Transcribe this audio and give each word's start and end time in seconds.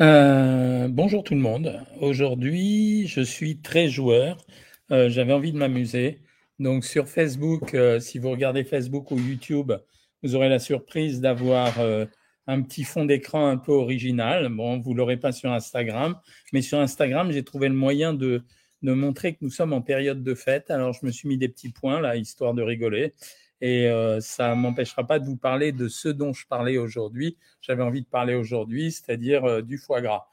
Euh, 0.00 0.88
bonjour 0.88 1.24
tout 1.24 1.34
le 1.34 1.40
monde. 1.40 1.80
Aujourd'hui, 2.00 3.06
je 3.06 3.20
suis 3.20 3.60
très 3.60 3.88
joueur. 3.88 4.38
Euh, 4.90 5.08
j'avais 5.08 5.32
envie 5.32 5.52
de 5.52 5.58
m'amuser. 5.58 6.20
Donc 6.58 6.84
sur 6.84 7.08
Facebook, 7.08 7.74
euh, 7.74 8.00
si 8.00 8.18
vous 8.18 8.30
regardez 8.30 8.64
Facebook 8.64 9.10
ou 9.10 9.18
YouTube, 9.18 9.72
vous 10.22 10.34
aurez 10.34 10.48
la 10.48 10.58
surprise 10.58 11.20
d'avoir 11.20 11.78
un 12.46 12.62
petit 12.62 12.84
fond 12.84 13.04
d'écran 13.04 13.48
un 13.48 13.56
peu 13.56 13.72
original. 13.72 14.48
Bon, 14.48 14.78
vous 14.80 14.94
l'aurez 14.94 15.16
pas 15.16 15.32
sur 15.32 15.52
Instagram, 15.52 16.16
mais 16.52 16.62
sur 16.62 16.80
Instagram, 16.80 17.30
j'ai 17.30 17.44
trouvé 17.44 17.68
le 17.68 17.74
moyen 17.74 18.14
de, 18.14 18.42
de 18.82 18.92
montrer 18.92 19.34
que 19.34 19.38
nous 19.42 19.50
sommes 19.50 19.72
en 19.72 19.80
période 19.80 20.24
de 20.24 20.34
fête. 20.34 20.70
Alors 20.70 20.92
je 20.92 21.06
me 21.06 21.12
suis 21.12 21.28
mis 21.28 21.38
des 21.38 21.48
petits 21.48 21.70
points 21.70 22.00
là, 22.00 22.16
histoire 22.16 22.54
de 22.54 22.62
rigoler 22.62 23.14
et 23.60 23.88
euh, 23.88 24.20
ça 24.20 24.54
m'empêchera 24.54 25.06
pas 25.06 25.18
de 25.18 25.26
vous 25.26 25.36
parler 25.36 25.72
de 25.72 25.88
ce 25.88 26.08
dont 26.08 26.32
je 26.32 26.46
parlais 26.46 26.78
aujourd'hui. 26.78 27.36
J'avais 27.60 27.82
envie 27.82 28.02
de 28.02 28.06
parler 28.06 28.34
aujourd'hui, 28.34 28.92
c'est-à-dire 28.92 29.44
euh, 29.44 29.62
du 29.62 29.78
foie 29.78 30.00
gras. 30.00 30.26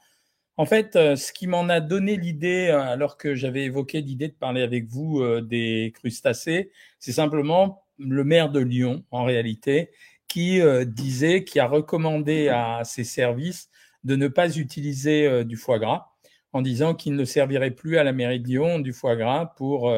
En 0.56 0.64
fait, 0.64 0.96
euh, 0.96 1.16
ce 1.16 1.32
qui 1.32 1.46
m'en 1.46 1.68
a 1.68 1.80
donné 1.80 2.16
l'idée, 2.16 2.68
alors 2.68 3.16
que 3.16 3.34
j'avais 3.34 3.64
évoqué 3.64 4.00
l'idée 4.00 4.28
de 4.28 4.34
parler 4.34 4.62
avec 4.62 4.86
vous 4.86 5.22
des 5.42 5.92
crustacés, 5.94 6.70
c'est 6.98 7.12
simplement 7.12 7.84
le 7.98 8.24
maire 8.24 8.50
de 8.50 8.60
Lyon, 8.60 9.04
en 9.10 9.24
réalité, 9.24 9.90
qui 10.28 10.60
disait, 10.86 11.44
qui 11.44 11.60
a 11.60 11.66
recommandé 11.66 12.48
à 12.48 12.82
ses 12.84 13.04
services 13.04 13.68
de 14.04 14.16
ne 14.16 14.28
pas 14.28 14.56
utiliser 14.56 15.44
du 15.44 15.56
foie 15.56 15.78
gras, 15.78 16.08
en 16.52 16.62
disant 16.62 16.94
qu'il 16.94 17.16
ne 17.16 17.24
servirait 17.24 17.70
plus 17.70 17.98
à 17.98 18.04
la 18.04 18.12
mairie 18.12 18.40
de 18.40 18.48
Lyon 18.48 18.78
du 18.78 18.92
foie 18.92 19.16
gras 19.16 19.46
pour 19.56 19.92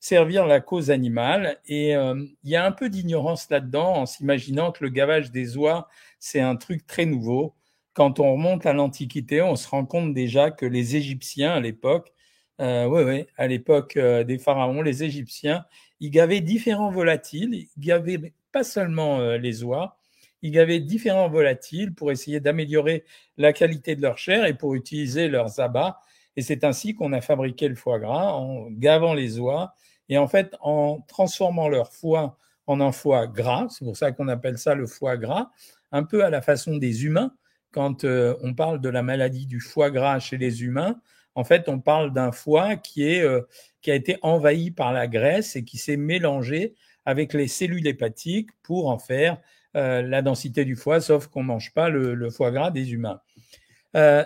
servir 0.00 0.46
la 0.46 0.60
cause 0.60 0.90
animale. 0.90 1.60
Et 1.66 1.96
euh, 1.96 2.24
il 2.44 2.50
y 2.50 2.56
a 2.56 2.64
un 2.64 2.72
peu 2.72 2.88
d'ignorance 2.90 3.50
là-dedans 3.50 3.96
en 3.96 4.06
s'imaginant 4.06 4.72
que 4.72 4.84
le 4.84 4.90
gavage 4.90 5.30
des 5.30 5.56
oies, 5.56 5.88
c'est 6.18 6.40
un 6.40 6.56
truc 6.56 6.86
très 6.86 7.06
nouveau. 7.06 7.54
Quand 7.94 8.20
on 8.20 8.32
remonte 8.32 8.64
à 8.66 8.72
l'Antiquité, 8.72 9.42
on 9.42 9.56
se 9.56 9.68
rend 9.68 9.84
compte 9.84 10.14
déjà 10.14 10.50
que 10.50 10.66
les 10.66 10.96
Égyptiens 10.96 11.52
à 11.54 11.60
l'époque, 11.60 12.12
euh, 12.60 12.86
ouais, 12.86 13.04
ouais, 13.04 13.26
à 13.36 13.46
l'époque 13.46 13.96
euh, 13.96 14.24
des 14.24 14.38
pharaons, 14.38 14.82
les 14.82 15.04
Égyptiens, 15.04 15.64
ils 16.00 16.10
gavaient 16.10 16.40
différents 16.40 16.90
volatiles. 16.90 17.54
Ils 17.54 17.68
gavaient 17.78 18.32
pas 18.52 18.64
seulement 18.64 19.20
euh, 19.20 19.38
les 19.38 19.64
oies, 19.64 19.98
ils 20.42 20.50
gavaient 20.52 20.80
différents 20.80 21.28
volatiles 21.28 21.94
pour 21.94 22.10
essayer 22.12 22.40
d'améliorer 22.40 23.04
la 23.36 23.52
qualité 23.52 23.96
de 23.96 24.02
leur 24.02 24.18
chair 24.18 24.44
et 24.46 24.54
pour 24.54 24.74
utiliser 24.74 25.28
leurs 25.28 25.60
abats. 25.60 26.00
Et 26.36 26.42
c'est 26.42 26.64
ainsi 26.64 26.94
qu'on 26.94 27.12
a 27.12 27.20
fabriqué 27.20 27.68
le 27.68 27.74
foie 27.74 27.98
gras 27.98 28.32
en 28.32 28.70
gavant 28.70 29.14
les 29.14 29.40
oies 29.40 29.74
et 30.08 30.18
en 30.18 30.28
fait, 30.28 30.56
en 30.60 31.00
transformant 31.06 31.68
leur 31.68 31.92
foie 31.92 32.38
en 32.66 32.80
un 32.80 32.92
foie 32.92 33.26
gras, 33.26 33.66
c'est 33.70 33.84
pour 33.84 33.96
ça 33.96 34.12
qu'on 34.12 34.28
appelle 34.28 34.58
ça 34.58 34.74
le 34.74 34.86
foie 34.86 35.16
gras, 35.16 35.50
un 35.90 36.04
peu 36.04 36.24
à 36.24 36.30
la 36.30 36.42
façon 36.42 36.76
des 36.76 37.04
humains. 37.04 37.34
Quand 37.72 38.04
euh, 38.04 38.34
on 38.42 38.54
parle 38.54 38.80
de 38.80 38.88
la 38.88 39.02
maladie 39.02 39.46
du 39.46 39.60
foie 39.60 39.90
gras 39.90 40.18
chez 40.20 40.36
les 40.36 40.62
humains, 40.62 41.00
en 41.34 41.44
fait, 41.44 41.68
on 41.68 41.78
parle 41.78 42.12
d'un 42.12 42.32
foie 42.32 42.76
qui, 42.76 43.08
est, 43.08 43.22
euh, 43.22 43.42
qui 43.80 43.90
a 43.90 43.94
été 43.94 44.18
envahi 44.22 44.70
par 44.70 44.92
la 44.92 45.06
graisse 45.06 45.56
et 45.56 45.64
qui 45.64 45.78
s'est 45.78 45.96
mélangé 45.96 46.74
avec 47.04 47.32
les 47.32 47.48
cellules 47.48 47.86
hépatiques 47.86 48.50
pour 48.62 48.88
en 48.88 48.98
faire 48.98 49.38
euh, 49.76 50.02
la 50.02 50.20
densité 50.20 50.64
du 50.64 50.76
foie, 50.76 51.00
sauf 51.00 51.26
qu'on 51.26 51.42
ne 51.42 51.48
mange 51.48 51.72
pas 51.72 51.88
le, 51.88 52.30
foie 52.30 52.50
gras 52.50 52.70
des 52.70 52.92
humains. 52.92 53.20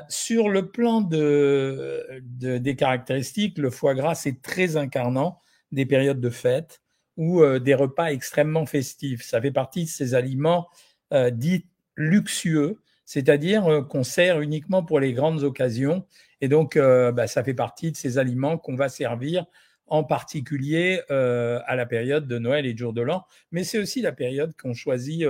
sur 0.08 0.48
le 0.48 0.68
plan 0.70 1.00
de, 1.00 2.22
des 2.22 2.76
caractéristiques, 2.76 3.58
le 3.58 3.70
foie 3.70 3.94
gras, 3.94 4.14
c'est 4.14 4.40
très 4.42 4.76
incarnant 4.76 5.38
des 5.72 5.86
périodes 5.86 6.20
de 6.20 6.30
fête 6.30 6.82
ou 7.16 7.42
euh, 7.42 7.58
des 7.58 7.74
repas 7.74 8.12
extrêmement 8.12 8.66
festifs. 8.66 9.22
Ça 9.22 9.40
fait 9.40 9.50
partie 9.50 9.84
de 9.84 9.88
ces 9.88 10.14
aliments 10.14 10.68
euh, 11.12 11.30
dits 11.30 11.66
luxueux, 11.96 12.78
c'est-à-dire 13.04 13.66
euh, 13.66 13.82
qu'on 13.82 14.04
sert 14.04 14.40
uniquement 14.40 14.82
pour 14.82 15.00
les 15.00 15.12
grandes 15.12 15.42
occasions. 15.42 16.06
Et 16.40 16.48
donc, 16.48 16.76
bah, 16.76 17.28
ça 17.28 17.44
fait 17.44 17.54
partie 17.54 17.92
de 17.92 17.96
ces 17.96 18.18
aliments 18.18 18.58
qu'on 18.58 18.74
va 18.74 18.88
servir 18.88 19.46
en 19.86 20.02
particulier 20.02 21.00
à 21.08 21.76
la 21.76 21.86
période 21.86 22.26
de 22.26 22.36
Noël 22.36 22.66
et 22.66 22.72
de 22.72 22.78
jour 22.78 22.92
de 22.92 23.00
l'an, 23.00 23.24
mais 23.52 23.62
c'est 23.62 23.78
aussi 23.78 24.02
la 24.02 24.10
période 24.10 24.52
qu'ont 24.56 24.74
choisi 24.74 25.24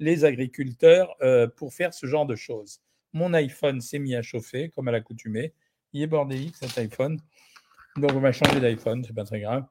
les 0.00 0.24
agriculteurs 0.26 1.16
pour 1.56 1.72
faire 1.72 1.94
ce 1.94 2.04
genre 2.04 2.26
de 2.26 2.36
choses. 2.36 2.82
Mon 3.14 3.32
iPhone 3.32 3.80
s'est 3.80 3.98
mis 3.98 4.14
à 4.14 4.20
chauffer, 4.20 4.68
comme 4.68 4.88
à 4.88 4.92
l'accoutumée. 4.92 5.54
Il 5.94 6.02
est 6.02 6.06
bordélique 6.06 6.56
cet 6.56 6.76
iPhone. 6.76 7.18
Donc, 8.00 8.12
on 8.14 8.20
va 8.20 8.32
changer 8.32 8.60
d'iPhone, 8.60 9.04
c'est 9.04 9.14
pas 9.14 9.24
très 9.24 9.40
grave. 9.40 9.64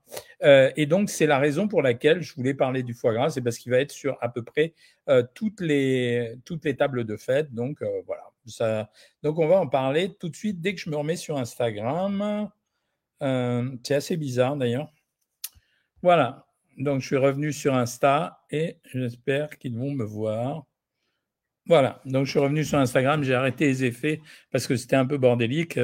Euh, 0.43 0.71
et 0.75 0.85
donc, 0.85 1.09
c'est 1.09 1.25
la 1.25 1.39
raison 1.39 1.67
pour 1.67 1.81
laquelle 1.81 2.21
je 2.21 2.33
voulais 2.35 2.53
parler 2.53 2.83
du 2.83 2.93
foie 2.93 3.13
gras, 3.13 3.29
c'est 3.29 3.41
parce 3.41 3.57
qu'il 3.57 3.71
va 3.71 3.79
être 3.79 3.91
sur 3.91 4.17
à 4.21 4.29
peu 4.29 4.43
près 4.43 4.73
euh, 5.09 5.23
toutes, 5.33 5.61
les, 5.61 6.35
toutes 6.45 6.63
les 6.65 6.75
tables 6.75 7.03
de 7.03 7.17
fête. 7.17 7.53
Donc, 7.53 7.81
euh, 7.81 8.01
voilà. 8.05 8.23
Donc, 9.23 9.37
on 9.39 9.47
va 9.47 9.59
en 9.59 9.67
parler 9.67 10.15
tout 10.19 10.29
de 10.29 10.35
suite 10.35 10.61
dès 10.61 10.73
que 10.73 10.81
je 10.81 10.89
me 10.89 10.95
remets 10.95 11.15
sur 11.15 11.37
Instagram. 11.37 12.49
c'est 13.21 13.95
assez 13.95 14.17
bizarre 14.17 14.55
d'ailleurs. 14.55 14.91
Voilà. 16.01 16.45
Donc, 16.77 17.01
je 17.01 17.07
suis 17.07 17.17
revenu 17.17 17.51
sur 17.51 17.75
Insta 17.75 18.39
et 18.49 18.77
j'espère 18.93 19.57
qu'ils 19.57 19.77
vont 19.77 19.91
me 19.91 20.05
voir. 20.05 20.65
Voilà. 21.65 22.01
Donc, 22.05 22.25
je 22.25 22.31
suis 22.31 22.39
revenu 22.39 22.63
sur 22.63 22.79
Instagram. 22.79 23.23
J'ai 23.23 23.35
arrêté 23.35 23.65
les 23.65 23.83
effets 23.83 24.21
parce 24.51 24.65
que 24.65 24.75
c'était 24.75 24.95
un 24.95 25.05
peu 25.05 25.17
bordélique. 25.17 25.77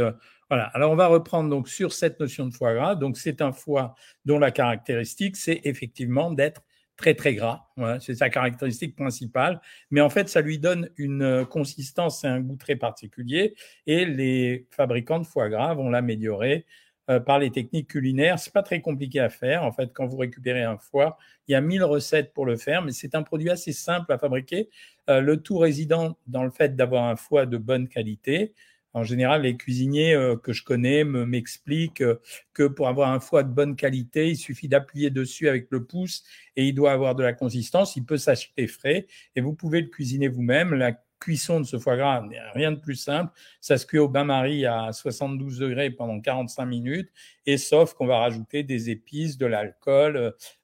Voilà. 0.49 0.65
Alors, 0.73 0.91
on 0.91 0.95
va 0.95 1.07
reprendre 1.07 1.49
donc 1.49 1.67
sur 1.67 1.93
cette 1.93 2.19
notion 2.19 2.45
de 2.45 2.53
foie 2.53 2.73
gras. 2.73 2.95
Donc, 2.95 3.17
c'est 3.17 3.41
un 3.41 3.51
foie 3.51 3.95
dont 4.25 4.39
la 4.39 4.51
caractéristique, 4.51 5.37
c'est 5.37 5.61
effectivement 5.63 6.31
d'être 6.31 6.61
très, 6.97 7.13
très 7.13 7.35
gras. 7.35 7.67
C'est 7.99 8.15
sa 8.15 8.29
caractéristique 8.29 8.95
principale. 8.95 9.59
Mais 9.91 10.01
en 10.01 10.09
fait, 10.09 10.29
ça 10.29 10.41
lui 10.41 10.59
donne 10.59 10.89
une 10.97 11.23
euh, 11.23 11.45
consistance 11.45 12.23
et 12.23 12.27
un 12.27 12.39
goût 12.39 12.55
très 12.55 12.75
particulier. 12.75 13.55
Et 13.87 14.05
les 14.05 14.67
fabricants 14.71 15.19
de 15.19 15.25
foie 15.25 15.49
gras 15.49 15.73
vont 15.73 15.89
l'améliorer 15.89 16.65
euh, 17.09 17.19
par 17.19 17.37
les 17.39 17.51
techniques 17.51 17.89
culinaires. 17.89 18.39
C'est 18.39 18.53
pas 18.53 18.63
très 18.63 18.81
compliqué 18.81 19.19
à 19.19 19.29
faire. 19.29 19.63
En 19.63 19.71
fait, 19.71 19.91
quand 19.93 20.07
vous 20.07 20.17
récupérez 20.17 20.63
un 20.63 20.77
foie, 20.77 21.17
il 21.47 21.51
y 21.51 21.55
a 21.55 21.61
mille 21.61 21.83
recettes 21.83 22.33
pour 22.33 22.45
le 22.45 22.55
faire, 22.57 22.81
mais 22.81 22.91
c'est 22.91 23.13
un 23.13 23.23
produit 23.23 23.49
assez 23.51 23.73
simple 23.73 24.11
à 24.11 24.17
fabriquer. 24.17 24.69
Euh, 25.09 25.21
le 25.21 25.37
tout 25.41 25.57
résident 25.57 26.17
dans 26.27 26.43
le 26.43 26.49
fait 26.49 26.75
d'avoir 26.75 27.03
un 27.03 27.15
foie 27.15 27.45
de 27.45 27.57
bonne 27.57 27.87
qualité. 27.87 28.53
En 28.95 29.03
général, 29.03 29.41
les 29.41 29.57
cuisiniers 29.57 30.13
euh, 30.13 30.37
que 30.37 30.53
je 30.53 30.63
connais 30.63 31.03
m'expliquent 31.03 31.99
euh, 31.99 32.15
que 32.53 32.63
pour 32.63 32.87
avoir 32.87 33.11
un 33.11 33.19
foie 33.19 33.43
de 33.43 33.49
bonne 33.49 33.75
qualité, 33.75 34.29
il 34.29 34.37
suffit 34.37 34.69
d'appuyer 34.69 35.09
dessus 35.09 35.49
avec 35.49 35.67
le 35.69 35.83
pouce 35.83 36.23
et 36.55 36.65
il 36.65 36.73
doit 36.73 36.93
avoir 36.93 37.13
de 37.13 37.21
la 37.21 37.33
consistance. 37.33 37.97
Il 37.97 38.05
peut 38.05 38.15
s'acheter 38.15 38.67
frais 38.67 39.05
et 39.35 39.41
vous 39.41 39.53
pouvez 39.53 39.81
le 39.81 39.89
cuisiner 39.89 40.29
vous-même. 40.29 40.73
La 40.73 40.93
cuisson 41.19 41.59
de 41.59 41.65
ce 41.65 41.77
foie 41.77 41.97
gras 41.97 42.21
n'est 42.21 42.39
rien 42.53 42.71
de 42.71 42.79
plus 42.79 42.95
simple. 42.95 43.33
Ça 43.59 43.77
se 43.77 43.85
cuit 43.85 43.99
au 43.99 44.07
bain-marie 44.07 44.65
à 44.65 44.93
72 44.93 45.59
degrés 45.59 45.89
pendant 45.89 46.21
45 46.21 46.65
minutes 46.65 47.11
et 47.45 47.57
sauf 47.57 47.95
qu'on 47.95 48.07
va 48.07 48.19
rajouter 48.19 48.63
des 48.63 48.91
épices, 48.91 49.37
de 49.37 49.45
l'alcool 49.45 50.15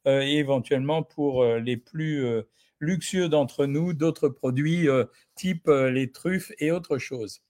euh, 0.07 0.21
et 0.21 0.37
éventuellement 0.37 1.03
pour 1.03 1.43
les 1.43 1.75
plus 1.75 2.23
luxueux 2.79 3.27
d'entre 3.27 3.65
nous, 3.65 3.91
d'autres 3.91 4.29
produits 4.29 4.87
type 5.35 5.67
les 5.67 6.11
truffes 6.13 6.53
et 6.59 6.71
autres 6.71 6.97
choses. 6.97 7.41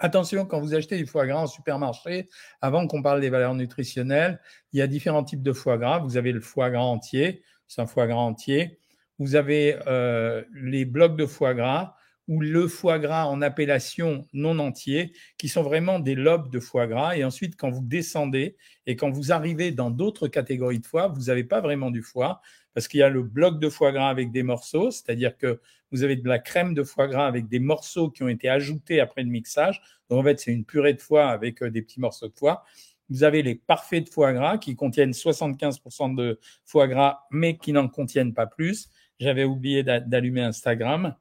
Attention, 0.00 0.46
quand 0.46 0.60
vous 0.60 0.74
achetez 0.74 0.96
du 0.96 1.06
foie 1.06 1.26
gras 1.26 1.40
en 1.42 1.46
supermarché, 1.46 2.28
avant 2.60 2.86
qu'on 2.86 3.02
parle 3.02 3.20
des 3.20 3.30
valeurs 3.30 3.54
nutritionnelles, 3.54 4.40
il 4.72 4.78
y 4.78 4.82
a 4.82 4.86
différents 4.86 5.24
types 5.24 5.42
de 5.42 5.52
foie 5.52 5.78
gras. 5.78 5.98
Vous 5.98 6.16
avez 6.16 6.32
le 6.32 6.40
foie 6.40 6.70
gras 6.70 6.82
entier, 6.82 7.42
c'est 7.66 7.82
un 7.82 7.86
foie 7.86 8.06
gras 8.06 8.16
entier. 8.16 8.78
Vous 9.18 9.34
avez 9.34 9.78
euh, 9.86 10.44
les 10.54 10.84
blocs 10.84 11.16
de 11.16 11.26
foie 11.26 11.54
gras 11.54 11.96
ou 12.28 12.40
le 12.40 12.68
foie 12.68 12.98
gras 12.98 13.24
en 13.24 13.40
appellation 13.40 14.26
non 14.34 14.58
entier, 14.58 15.12
qui 15.38 15.48
sont 15.48 15.62
vraiment 15.62 15.98
des 15.98 16.14
lobes 16.14 16.50
de 16.50 16.60
foie 16.60 16.86
gras. 16.86 17.16
Et 17.16 17.24
ensuite, 17.24 17.56
quand 17.56 17.70
vous 17.70 17.82
descendez 17.82 18.56
et 18.86 18.96
quand 18.96 19.10
vous 19.10 19.32
arrivez 19.32 19.72
dans 19.72 19.90
d'autres 19.90 20.28
catégories 20.28 20.78
de 20.78 20.86
foie, 20.86 21.08
vous 21.08 21.24
n'avez 21.24 21.44
pas 21.44 21.60
vraiment 21.60 21.90
du 21.90 22.02
foie, 22.02 22.40
parce 22.74 22.86
qu'il 22.86 23.00
y 23.00 23.02
a 23.02 23.08
le 23.08 23.22
bloc 23.22 23.58
de 23.58 23.68
foie 23.68 23.92
gras 23.92 24.10
avec 24.10 24.30
des 24.30 24.42
morceaux, 24.42 24.90
c'est-à-dire 24.90 25.36
que 25.36 25.60
vous 25.90 26.04
avez 26.04 26.16
de 26.16 26.28
la 26.28 26.38
crème 26.38 26.74
de 26.74 26.84
foie 26.84 27.08
gras 27.08 27.26
avec 27.26 27.48
des 27.48 27.58
morceaux 27.60 28.10
qui 28.10 28.22
ont 28.22 28.28
été 28.28 28.48
ajoutés 28.48 29.00
après 29.00 29.22
le 29.22 29.30
mixage. 29.30 29.80
Donc 30.10 30.20
en 30.20 30.22
fait, 30.22 30.38
c'est 30.38 30.52
une 30.52 30.64
purée 30.64 30.92
de 30.92 31.00
foie 31.00 31.28
avec 31.28 31.62
euh, 31.62 31.70
des 31.70 31.82
petits 31.82 32.00
morceaux 32.00 32.28
de 32.28 32.34
foie. 32.34 32.64
Vous 33.08 33.24
avez 33.24 33.42
les 33.42 33.54
parfaits 33.54 34.04
de 34.04 34.10
foie 34.10 34.34
gras 34.34 34.58
qui 34.58 34.76
contiennent 34.76 35.12
75% 35.12 36.14
de 36.14 36.38
foie 36.66 36.88
gras, 36.88 37.20
mais 37.30 37.56
qui 37.56 37.72
n'en 37.72 37.88
contiennent 37.88 38.34
pas 38.34 38.46
plus. 38.46 38.90
J'avais 39.18 39.44
oublié 39.44 39.82
d'allumer 39.82 40.42
Instagram. 40.42 41.16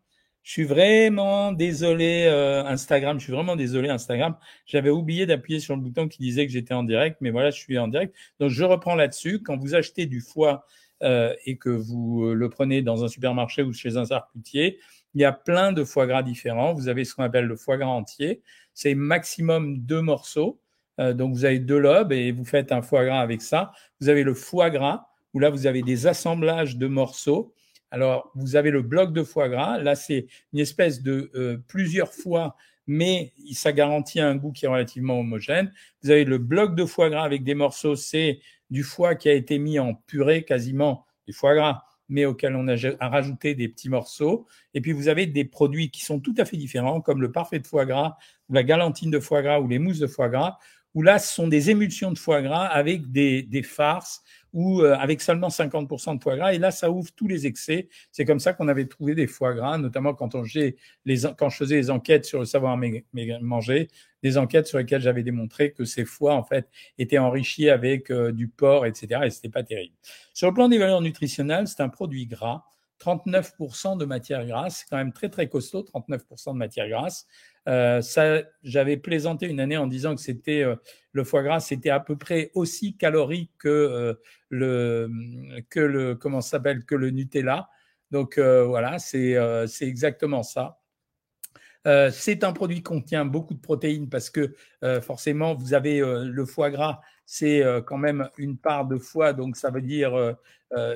Je 0.48 0.54
suis 0.54 0.64
vraiment 0.64 1.52
désolé 1.52 2.24
euh, 2.26 2.64
Instagram, 2.64 3.20
je 3.20 3.26
suis 3.26 3.34
vraiment 3.34 3.58
désolé 3.58 3.90
Instagram. 3.90 4.38
J'avais 4.66 4.90
oublié 4.90 5.26
d'appuyer 5.26 5.60
sur 5.60 5.76
le 5.76 5.82
bouton 5.82 6.08
qui 6.08 6.20
disait 6.20 6.48
que 6.48 6.54
j'étais 6.54 6.74
en 6.74 6.84
direct, 6.84 7.18
mais 7.20 7.32
voilà, 7.32 7.50
je 7.50 7.60
suis 7.60 7.78
en 7.78 7.90
direct. 7.90 8.16
Donc 8.40 8.52
je 8.52 8.64
reprends 8.64 8.96
là-dessus. 8.96 9.44
Quand 9.44 9.58
vous 9.58 9.76
achetez 9.76 10.06
du 10.06 10.22
foie 10.22 10.66
euh, 11.04 11.36
et 11.46 11.58
que 11.58 11.70
vous 11.70 12.28
euh, 12.28 12.34
le 12.34 12.48
prenez 12.48 12.82
dans 12.82 13.04
un 13.04 13.10
supermarché 13.10 13.62
ou 13.62 13.74
chez 13.74 13.98
un 13.98 14.06
charcutier, 14.06 14.80
il 15.16 15.20
y 15.20 15.26
a 15.26 15.34
plein 15.34 15.74
de 15.74 15.84
foie 15.84 16.08
gras 16.08 16.24
différents. 16.24 16.74
Vous 16.74 16.88
avez 16.88 17.04
ce 17.04 17.14
qu'on 17.14 17.24
appelle 17.24 17.46
le 17.46 17.58
foie 17.58 17.76
gras 17.76 17.88
entier. 17.88 18.42
C'est 18.74 18.96
maximum 18.96 19.80
deux 19.80 20.02
morceaux. 20.02 20.62
Euh, 21.02 21.12
donc 21.12 21.34
vous 21.34 21.44
avez 21.44 21.60
deux 21.60 21.78
lobes 21.78 22.14
et 22.14 22.32
vous 22.32 22.46
faites 22.46 22.72
un 22.72 22.82
foie 22.82 23.04
gras 23.04 23.20
avec 23.20 23.42
ça. 23.42 23.74
Vous 24.00 24.08
avez 24.08 24.24
le 24.24 24.34
foie 24.34 24.70
gras 24.70 25.10
où 25.34 25.40
là 25.40 25.50
vous 25.50 25.68
avez 25.68 25.82
des 25.82 26.08
assemblages 26.08 26.78
de 26.78 26.88
morceaux 26.88 27.54
Alors, 27.92 28.32
vous 28.36 28.56
avez 28.56 28.70
le 28.70 28.82
bloc 28.82 29.14
de 29.14 29.24
foie 29.24 29.50
gras. 29.50 29.78
Là, 29.78 29.96
c'est 29.96 30.28
une 30.54 30.60
espèce 30.60 31.02
de 31.02 31.32
euh, 31.36 31.58
plusieurs 31.68 32.14
fois, 32.14 32.56
mais 32.86 33.34
ça 33.54 33.72
garantit 33.72 34.20
un 34.20 34.36
goût 34.36 34.52
qui 34.52 34.66
est 34.66 34.70
relativement 34.70 35.20
homogène. 35.20 35.72
Vous 36.04 36.12
avez 36.12 36.26
le 36.26 36.38
bloc 36.38 36.76
de 36.76 36.86
foie 36.86 37.10
gras 37.10 37.24
avec 37.24 37.44
des 37.44 37.56
morceaux. 37.56 37.96
C'est 37.96 38.40
du 38.70 38.84
foie 38.84 39.16
qui 39.16 39.30
a 39.30 39.34
été 39.34 39.58
mis 39.58 39.80
en 39.80 39.94
purée, 39.94 40.44
quasiment 40.44 41.06
du 41.26 41.34
foie 41.34 41.56
gras, 41.56 41.84
mais 42.10 42.26
auquel 42.26 42.56
on 42.56 42.68
a 42.68 42.76
rajouté 43.08 43.56
des 43.56 43.70
petits 43.70 43.90
morceaux. 43.90 44.48
Et 44.74 44.82
puis, 44.82 44.92
vous 44.92 45.08
avez 45.08 45.26
des 45.26 45.46
produits 45.46 45.90
qui 45.90 46.04
sont 46.04 46.20
tout 46.20 46.36
à 46.38 46.46
fait 46.46 46.58
différents, 46.58 47.00
comme 47.00 47.22
le 47.22 47.32
parfait 47.32 47.60
de 47.60 47.68
foie 47.68 47.86
gras, 47.86 48.18
ou 48.50 48.54
la 48.54 48.64
galantine 48.64 49.12
de 49.12 49.20
foie 49.20 49.42
gras, 49.42 49.60
ou 49.62 49.68
les 49.68 49.80
mousses 49.80 50.00
de 50.00 50.08
foie 50.08 50.30
gras, 50.30 50.58
où 50.94 51.04
là, 51.04 51.20
ce 51.20 51.34
sont 51.34 51.48
des 51.48 51.70
émulsions 51.70 52.12
de 52.12 52.18
foie 52.18 52.42
gras 52.42 52.66
avec 52.66 53.12
des, 53.12 53.44
des 53.44 53.64
farces 53.64 54.24
ou 54.58 54.82
euh, 54.82 54.96
avec 54.98 55.22
seulement 55.22 55.50
50% 55.50 56.18
de 56.18 56.24
foie 56.24 56.36
gras. 56.36 56.52
Et 56.52 56.58
là, 56.58 56.72
ça 56.72 56.90
ouvre 56.90 57.12
tous 57.16 57.28
les 57.28 57.46
excès. 57.46 57.90
C'est 58.12 58.26
comme 58.26 58.40
ça 58.40 58.54
qu'on 58.54 58.68
avait 58.68 58.88
trouvé 58.88 59.14
des 59.14 59.28
foie 59.28 59.54
gras, 59.54 59.78
notamment 59.78 60.16
quand, 60.16 60.34
on, 60.34 60.42
les, 60.56 60.76
quand 61.38 61.50
je 61.50 61.58
faisais 61.58 61.76
les 61.76 61.92
enquêtes 61.92 62.26
sur 62.26 62.40
le 62.40 62.46
savoir 62.46 62.76
manger, 63.42 63.88
des 64.24 64.38
enquêtes 64.40 64.66
sur 64.66 64.80
lesquelles 64.80 65.02
j'avais 65.02 65.22
démontré 65.22 65.74
que 65.74 65.86
ces 65.86 66.06
foies, 66.06 66.34
en 66.34 66.44
fait, 66.44 66.68
étaient 66.98 67.20
enrichis 67.20 67.70
avec 67.70 68.10
euh, 68.10 68.32
du 68.32 68.48
porc, 68.48 68.88
etc. 68.88 69.22
Et 69.26 69.30
c'était 69.30 69.50
pas 69.50 69.62
terrible. 69.62 69.94
Sur 70.34 70.48
le 70.48 70.56
plan 70.56 70.68
des 70.70 70.80
valeurs 70.80 71.02
nutritionnelles, 71.02 71.68
c'est 71.68 71.82
un 71.82 71.90
produit 71.90 72.26
gras. 72.26 72.64
39% 73.00 73.98
de 73.98 74.06
matière 74.06 74.46
grasse, 74.46 74.80
c'est 74.80 74.86
quand 74.90 74.98
même 74.98 75.14
très 75.14 75.30
très 75.30 75.48
costaud, 75.50 75.84
39% 75.84 76.54
de 76.54 76.58
matière 76.58 76.90
grasse. 76.90 77.28
Euh, 77.68 78.02
ça, 78.02 78.42
j'avais 78.64 78.98
plaisanté 78.98 79.48
une 79.48 79.60
année 79.60 79.78
en 79.78 79.88
disant 79.88 80.16
que 80.16 80.22
c'était 80.22 80.64
euh, 80.64 80.76
le 81.12 81.24
foie 81.24 81.44
gras, 81.44 81.60
c'était 81.60 81.90
à 81.90 82.00
peu 82.00 82.18
près 82.18 82.52
aussi 82.56 82.96
calorique 82.96 83.52
que 83.60 83.68
euh, 83.68 84.14
le 84.50 85.10
que 85.70 85.80
le 85.80 86.16
comment 86.16 86.42
s'appelle 86.42 86.86
que 86.86 86.96
le 86.96 87.10
Nutella. 87.12 87.70
Donc 88.12 88.40
voilà, 88.40 89.00
c'est 89.00 89.36
c'est 89.68 89.86
exactement 89.86 90.42
ça. 90.42 90.80
C'est 91.86 92.44
un 92.44 92.52
produit 92.54 92.78
qui 92.78 92.84
contient 92.84 93.26
beaucoup 93.26 93.54
de 93.54 93.62
protéines 93.62 94.10
parce 94.10 94.30
que 94.30 94.54
forcément 95.02 95.56
vous 95.56 95.74
avez 95.74 96.00
le 96.00 96.46
foie 96.46 96.70
gras, 96.70 97.00
c'est 97.26 97.64
quand 97.86 97.98
même 97.98 98.30
une 98.38 98.58
part 98.58 98.86
de 98.86 98.98
foie, 98.98 99.34
donc 99.34 99.56
ça 99.56 99.70
veut 99.70 99.82
dire 99.82 100.36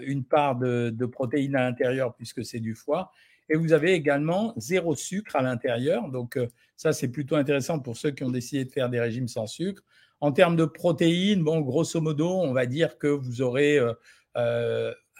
une 0.02 0.24
part 0.24 0.58
de, 0.58 0.90
de 0.90 1.06
protéines 1.06 1.56
à 1.56 1.64
l'intérieur 1.64 2.14
puisque 2.16 2.44
c'est 2.44 2.60
du 2.60 2.76
foie. 2.76 3.12
Et 3.52 3.58
vous 3.58 3.74
avez 3.74 3.92
également 3.92 4.54
zéro 4.56 4.96
sucre 4.96 5.36
à 5.36 5.42
l'intérieur. 5.42 6.08
Donc, 6.08 6.38
euh, 6.38 6.48
ça, 6.78 6.94
c'est 6.94 7.10
plutôt 7.10 7.36
intéressant 7.36 7.80
pour 7.80 7.98
ceux 7.98 8.12
qui 8.12 8.24
ont 8.24 8.30
décidé 8.30 8.64
de 8.64 8.72
faire 8.72 8.90
des 8.90 9.02
régimes 9.02 9.28
sans 9.28 9.46
sucre. 9.46 9.84
En 10.22 10.32
termes 10.32 10.56
de 10.56 10.64
protéines, 10.64 11.44
bon, 11.44 11.60
grosso 11.60 12.00
modo, 12.00 12.30
on 12.30 12.54
va 12.54 12.66
dire 12.66 12.98
que 12.98 13.08
vous 13.08 13.42
aurez. 13.42 13.80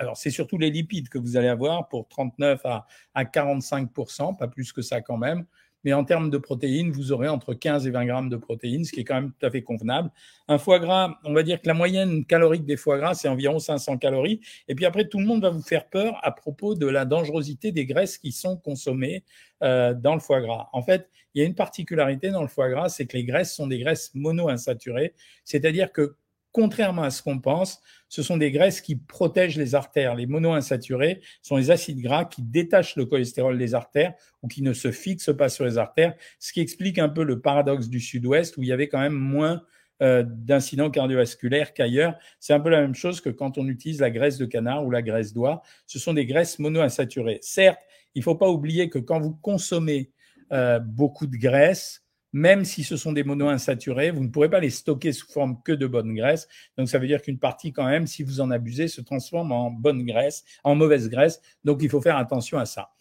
Alors, 0.02 0.18
c'est 0.18 0.32
surtout 0.32 0.58
les 0.58 0.72
lipides 0.72 1.10
que 1.10 1.20
vous 1.20 1.38
allez 1.38 1.48
avoir 1.48 1.88
pour 1.88 2.08
39 2.08 2.66
à, 2.66 2.88
à 3.14 3.24
45% 3.24 4.36
pas 4.36 4.48
plus 4.48 4.74
que 4.74 4.82
ça 4.82 5.00
quand 5.00 5.18
même. 5.18 5.46
Mais 5.84 5.94
en 5.94 6.04
termes 6.04 6.32
de 6.32 6.38
protéines, 6.40 6.92
vous 6.92 7.12
aurez 7.12 7.28
entre 7.28 7.54
15 7.54 7.86
et 7.86 7.92
20 7.92 8.06
grammes 8.06 8.30
de 8.30 8.38
protéines, 8.38 8.84
ce 8.84 8.92
qui 8.92 9.02
est 9.02 9.04
quand 9.04 9.16
même 9.16 9.32
tout 9.32 9.46
à 9.46 9.52
fait 9.52 9.62
convenable. 9.62 10.10
Un 10.48 10.58
foie 10.58 10.80
gras, 10.80 11.20
on 11.24 11.34
va 11.34 11.44
dire 11.44 11.62
que 11.62 11.68
la 11.68 11.76
moyenne 11.76 12.26
calorique 12.26 12.66
des 12.66 12.78
foie 12.78 12.98
gras, 12.98 13.14
c'est 13.14 13.28
environ 13.28 13.60
500 13.60 13.98
calories. 13.98 14.42
Et 14.68 14.74
puis 14.74 14.86
après, 14.86 15.08
tout 15.08 15.20
le 15.20 15.26
monde 15.26 15.42
va 15.44 15.52
vous 15.52 15.62
faire 15.62 15.88
peur 15.88 16.20
à 16.24 16.32
propos 16.32 16.74
de 16.74 16.88
la 16.88 17.06
dangerosité 17.06 17.72
des 17.72 17.86
graisses 17.86 18.18
qui 18.18 18.32
sont 18.32 18.58
consommées 18.58 19.24
euh, 19.62 19.94
dans 19.94 20.16
le 20.16 20.20
foie 20.20 20.42
gras. 20.42 20.70
En 20.74 20.82
fait, 20.82 21.10
il 21.34 21.42
y 21.42 21.46
a 21.46 21.48
une 21.48 21.56
particularité 21.56 22.30
dans 22.30 22.42
le 22.42 22.48
foie 22.48 22.70
gras, 22.70 22.90
c'est 22.90 23.06
que 23.06 23.18
les 23.18 23.24
graisses 23.24 23.54
sont 23.54 23.68
des 23.68 23.80
graisses 23.80 24.12
monoinsaturées, 24.16 25.14
c'est-à-dire 25.46 25.92
que 25.92 26.16
contrairement 26.52 27.04
à 27.04 27.10
ce 27.10 27.22
qu'on 27.22 27.40
pense, 27.40 27.82
ce 28.10 28.24
sont 28.24 28.38
des 28.38 28.52
graisses 28.52 28.82
qui 28.82 28.96
protègent 28.96 29.58
les 29.58 29.76
artères. 29.76 30.16
Les 30.16 30.26
monoinsaturés 30.26 31.22
sont 31.42 31.58
les 31.58 31.72
acides 31.72 32.02
gras 32.02 32.26
qui 32.26 32.42
détachent 32.42 32.96
le 32.96 33.06
cholestérol 33.06 33.58
des 33.58 33.74
artères 33.74 34.14
ou 34.42 34.48
qui 34.48 34.62
ne 34.62 34.74
se 34.74 34.92
fixent 34.92 35.36
pas 35.36 35.50
sur 35.50 35.66
les 35.66 35.78
artères, 35.78 36.16
ce 36.40 36.52
qui 36.52 36.60
explique 36.60 37.00
un 37.00 37.10
peu 37.10 37.24
le 37.24 37.40
paradoxe 37.40 37.88
du 37.88 38.00
sud-ouest 38.00 38.58
où 38.58 38.64
il 38.64 38.70
y 38.70 38.74
avait 38.74 38.90
quand 38.90 39.00
même 39.00 39.14
moins 39.14 39.62
euh, 40.02 40.24
d'incidents 40.26 40.90
cardiovasculaires 40.90 41.74
qu'ailleurs. 41.74 42.16
C'est 42.40 42.54
un 42.54 42.60
peu 42.60 42.70
la 42.70 42.82
même 42.82 42.96
chose 42.96 43.22
que 43.22 43.30
quand 43.30 43.60
on 43.60 43.68
utilise 43.68 44.02
la 44.02 44.10
graisse 44.10 44.38
de 44.38 44.46
canard 44.46 44.84
ou 44.84 44.90
la 44.90 45.04
graisse 45.04 45.32
d'oie. 45.32 45.62
Ce 45.86 46.00
sont 46.00 46.14
des 46.14 46.26
graisses 46.26 46.58
monoinsaturées. 46.58 47.38
Certes, 47.44 47.82
il 48.16 48.20
ne 48.20 48.24
faut 48.24 48.36
pas 48.36 48.50
oublier 48.50 48.90
que 48.90 48.98
quand 48.98 49.20
vous 49.20 49.36
consommez 49.36 50.12
euh, 50.52 50.80
beaucoup 50.80 51.28
de 51.28 51.38
graisse, 51.38 52.04
même 52.34 52.66
si 52.66 52.84
ce 52.84 52.98
sont 52.98 53.12
des 53.12 53.24
monoinsaturés, 53.24 54.12
vous 54.12 54.24
ne 54.24 54.30
pourrez 54.30 54.50
pas 54.50 54.60
les 54.60 54.70
stocker 54.70 55.12
sous 55.12 55.28
forme 55.28 55.62
que 55.64 55.72
de 55.72 55.88
bonne 55.88 56.14
graisse. 56.14 56.48
Donc 56.78 56.90
ça 56.90 57.00
veut 57.00 57.08
dire 57.08 57.22
qu'une 57.22 57.40
partie 57.40 57.74
quand 57.74 57.88
même, 57.88 58.08
si 58.08 58.24
vous 58.24 58.42
en 58.42 58.52
abusez, 58.52 58.88
se 58.88 59.02
transforme 59.02 59.52
en 59.52 59.72
bonne 59.72 60.06
graisse, 60.06 60.44
en 60.64 60.76
mauvaise 60.76 61.10
graisse. 61.10 61.42
Donc 61.64 61.80
il 61.82 61.90
faut 61.90 62.02
faire 62.02 62.18
attention 62.18 62.58
à 62.58 62.66
ça. 62.66 62.92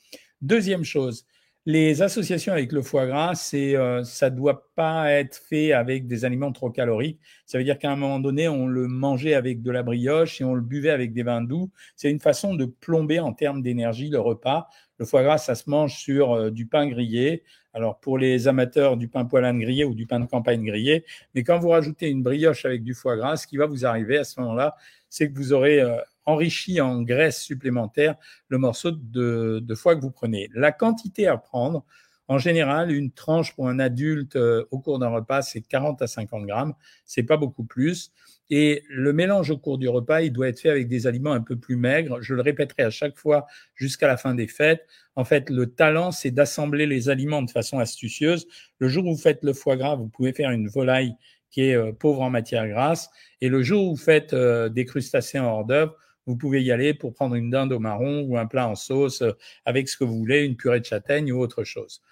Deuxième 0.40 0.84
chose, 0.84 1.26
les 1.66 2.00
associations 2.00 2.52
avec 2.54 2.72
le 2.72 2.80
foie 2.80 3.06
gras, 3.06 3.34
c'est 3.34 3.76
euh, 3.76 4.02
ça 4.02 4.30
doit 4.30 4.70
pas 4.74 5.12
être 5.12 5.36
fait 5.36 5.72
avec 5.72 6.06
des 6.06 6.24
aliments 6.24 6.52
trop 6.52 6.70
caloriques. 6.70 7.20
Ça 7.44 7.58
veut 7.58 7.64
dire 7.64 7.78
qu'à 7.78 7.90
un 7.90 7.96
moment 7.96 8.18
donné, 8.18 8.48
on 8.48 8.66
le 8.66 8.88
mangeait 8.88 9.34
avec 9.34 9.60
de 9.60 9.70
la 9.70 9.82
brioche 9.82 10.40
et 10.40 10.44
on 10.44 10.54
le 10.54 10.62
buvait 10.62 10.90
avec 10.90 11.12
des 11.12 11.22
vins 11.22 11.42
doux. 11.42 11.70
C'est 11.96 12.10
une 12.10 12.20
façon 12.20 12.54
de 12.54 12.64
plomber 12.64 13.20
en 13.20 13.34
termes 13.34 13.60
d'énergie 13.60 14.08
le 14.08 14.18
repas. 14.18 14.68
Le 14.98 15.04
foie 15.04 15.22
gras, 15.22 15.36
ça 15.36 15.54
se 15.54 15.68
mange 15.68 15.98
sur 15.98 16.32
euh, 16.32 16.50
du 16.50 16.66
pain 16.66 16.86
grillé. 16.88 17.42
Alors 17.72 18.00
pour 18.00 18.18
les 18.18 18.48
amateurs 18.48 18.96
du 18.96 19.08
pain 19.08 19.24
poilane 19.24 19.60
grillé 19.60 19.84
ou 19.84 19.94
du 19.94 20.06
pain 20.06 20.18
de 20.20 20.26
campagne 20.26 20.64
grillé, 20.64 21.04
mais 21.34 21.44
quand 21.44 21.58
vous 21.58 21.68
rajoutez 21.68 22.08
une 22.08 22.22
brioche 22.22 22.64
avec 22.64 22.82
du 22.82 22.94
foie 22.94 23.16
gras, 23.16 23.36
ce 23.36 23.46
qui 23.46 23.56
va 23.56 23.66
vous 23.66 23.86
arriver 23.86 24.18
à 24.18 24.24
ce 24.24 24.40
moment-là, 24.40 24.76
c'est 25.08 25.30
que 25.30 25.36
vous 25.36 25.52
aurez 25.52 25.80
euh, 25.80 25.96
enrichi 26.26 26.80
en 26.80 27.02
graisse 27.02 27.40
supplémentaire 27.42 28.16
le 28.48 28.58
morceau 28.58 28.90
de, 28.90 29.74
foie 29.74 29.96
que 29.96 30.00
vous 30.00 30.10
prenez. 30.10 30.48
La 30.54 30.72
quantité 30.72 31.26
à 31.26 31.36
prendre, 31.36 31.84
en 32.30 32.38
général, 32.38 32.92
une 32.92 33.10
tranche 33.10 33.56
pour 33.56 33.68
un 33.68 33.80
adulte 33.80 34.36
euh, 34.36 34.64
au 34.70 34.78
cours 34.78 35.00
d'un 35.00 35.08
repas, 35.08 35.42
c'est 35.42 35.62
40 35.62 36.00
à 36.00 36.06
50 36.06 36.46
grammes. 36.46 36.74
C'est 37.04 37.24
pas 37.24 37.36
beaucoup 37.36 37.64
plus. 37.64 38.12
Et 38.50 38.84
le 38.88 39.12
mélange 39.12 39.50
au 39.50 39.58
cours 39.58 39.78
du 39.78 39.88
repas, 39.88 40.20
il 40.20 40.32
doit 40.32 40.46
être 40.46 40.60
fait 40.60 40.70
avec 40.70 40.86
des 40.86 41.08
aliments 41.08 41.32
un 41.32 41.40
peu 41.40 41.56
plus 41.56 41.74
maigres. 41.74 42.22
Je 42.22 42.36
le 42.36 42.42
répéterai 42.42 42.84
à 42.84 42.90
chaque 42.90 43.18
fois 43.18 43.46
jusqu'à 43.74 44.06
la 44.06 44.16
fin 44.16 44.36
des 44.36 44.46
fêtes. 44.46 44.86
En 45.16 45.24
fait, 45.24 45.50
le 45.50 45.74
talent, 45.74 46.12
c'est 46.12 46.30
d'assembler 46.30 46.86
les 46.86 47.08
aliments 47.08 47.42
de 47.42 47.50
façon 47.50 47.80
astucieuse. 47.80 48.46
Le 48.78 48.86
jour 48.86 49.06
où 49.06 49.16
vous 49.16 49.20
faites 49.20 49.42
le 49.42 49.52
foie 49.52 49.76
gras, 49.76 49.96
vous 49.96 50.06
pouvez 50.06 50.32
faire 50.32 50.52
une 50.52 50.68
volaille 50.68 51.16
qui 51.50 51.62
est 51.62 51.74
euh, 51.74 51.90
pauvre 51.90 52.20
en 52.22 52.30
matière 52.30 52.68
grasse. 52.68 53.10
Et 53.40 53.48
le 53.48 53.60
jour 53.64 53.86
où 53.86 53.96
vous 53.96 54.00
faites 54.00 54.34
euh, 54.34 54.68
des 54.68 54.84
crustacés 54.84 55.40
en 55.40 55.46
hors 55.46 55.64
d'œuvre, 55.64 55.96
vous 56.30 56.36
pouvez 56.36 56.62
y 56.62 56.70
aller 56.70 56.94
pour 56.94 57.12
prendre 57.12 57.34
une 57.34 57.50
dinde 57.50 57.72
au 57.72 57.80
marron 57.80 58.22
ou 58.22 58.38
un 58.38 58.46
plat 58.46 58.68
en 58.68 58.76
sauce 58.76 59.22
euh, 59.22 59.32
avec 59.64 59.88
ce 59.88 59.96
que 59.96 60.04
vous 60.04 60.16
voulez, 60.16 60.44
une 60.44 60.56
purée 60.56 60.78
de 60.78 60.84
châtaigne 60.84 61.32
ou 61.32 61.40
autre 61.40 61.64
chose. 61.64 62.02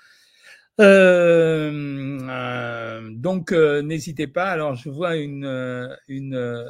Euh, 0.81 2.19
euh, 2.29 3.11
donc, 3.13 3.53
n'hésitez 3.53 4.27
pas. 4.27 4.51
Alors, 4.51 4.75
je 4.75 4.91
vois 4.91 5.17
une, 5.17 5.45
une, 6.09 6.67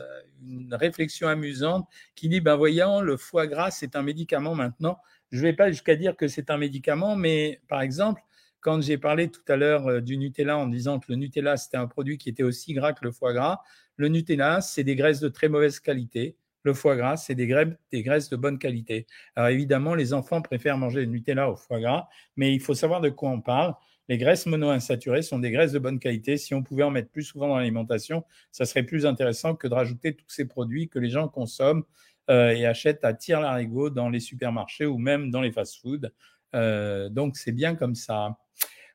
une, 0.47 0.75
réflexion 0.75 1.29
amusante 1.29 1.89
qui 2.15 2.29
dit, 2.29 2.41
ben 2.41 2.57
voyons, 2.57 3.01
le 3.01 3.17
foie 3.17 3.47
gras, 3.47 3.71
c'est 3.71 3.97
un 3.97 4.03
médicament 4.03 4.55
maintenant. 4.55 4.99
Je 5.31 5.39
ne 5.39 5.43
vais 5.43 5.53
pas 5.55 5.71
jusqu'à 5.71 5.97
dire 5.97 6.17
que 6.17 6.29
c'est 6.29 6.51
un 6.51 6.59
médicament, 6.59 7.17
mais 7.17 7.61
par 7.67 7.81
exemple, 7.81 8.21
quand 8.61 8.83
j'ai 8.83 8.99
parlé 8.99 9.31
tout 9.31 9.45
à 9.49 9.57
l'heure 9.57 10.03
du 10.03 10.19
Nutella 10.19 10.59
en 10.59 10.67
disant 10.67 11.01
que 11.01 11.07
le 11.09 11.17
Nutella, 11.17 11.57
c'était 11.57 11.77
un 11.77 11.87
produit 11.87 12.19
qui 12.19 12.29
était 12.29 12.43
aussi 12.43 12.75
gras 12.75 12.93
que 12.93 13.05
le 13.05 13.13
foie 13.13 13.33
gras, 13.33 13.61
le 13.97 14.09
Nutella, 14.09 14.61
c'est 14.61 14.85
des 14.85 14.97
graisses 14.97 15.21
de 15.21 15.29
très 15.29 15.49
mauvaise 15.49 15.81
qualité. 15.81 16.37
Le 16.63 16.75
foie 16.75 16.97
gras, 16.97 17.17
c'est 17.17 17.35
des, 17.35 17.47
graisses 17.47 18.29
de 18.31 18.37
bonne 18.37 18.59
qualité. 18.59 19.07
Alors 19.37 19.49
évidemment, 19.51 19.95
les 19.95 20.13
enfants 20.13 20.43
préfèrent 20.43 20.79
manger 20.79 21.01
le 21.01 21.07
Nutella 21.07 21.51
au 21.51 21.57
foie 21.57 21.81
gras, 21.81 22.09
mais 22.37 22.55
il 22.55 22.61
faut 22.61 22.75
savoir 22.75 23.01
de 23.01 23.09
quoi 23.09 23.31
on 23.31 23.41
parle. 23.41 23.75
Les 24.09 24.17
graisses 24.17 24.47
monoinsaturées 24.47 25.23
sont 25.23 25.39
des 25.39 25.51
graisses 25.51 25.73
de 25.73 25.79
bonne 25.79 25.99
qualité. 25.99 26.37
Si 26.39 26.55
on 26.55 26.63
pouvait 26.63 26.83
en 26.83 26.91
mettre 26.91 27.11
plus 27.11 27.25
souvent 27.25 27.49
dans 27.49 27.59
l'alimentation, 27.59 28.25
ça 28.51 28.65
serait 28.65 28.83
plus 28.83 29.05
intéressant 29.05 29.55
que 29.55 29.69
de 29.69 29.75
rajouter 29.75 30.15
tous 30.15 30.29
ces 30.31 30.47
produits 30.47 30.89
que 30.89 30.99
les 30.99 31.11
gens 31.11 31.29
consomment 31.29 31.85
euh, 32.31 32.51
et 32.51 32.67
achètent 32.67 33.05
à 33.05 33.13
tir 33.13 33.41
larigot 33.41 33.91
dans 33.91 34.09
les 34.09 34.21
supermarchés 34.21 34.87
ou 34.87 34.99
même 34.99 35.31
dans 35.31 35.43
les 35.43 35.53
fast-foods. 35.53 36.11
Euh, 36.55 37.11
donc 37.11 37.37
c'est 37.37 37.53
bien 37.53 37.75
comme 37.75 37.95
ça. 37.95 38.39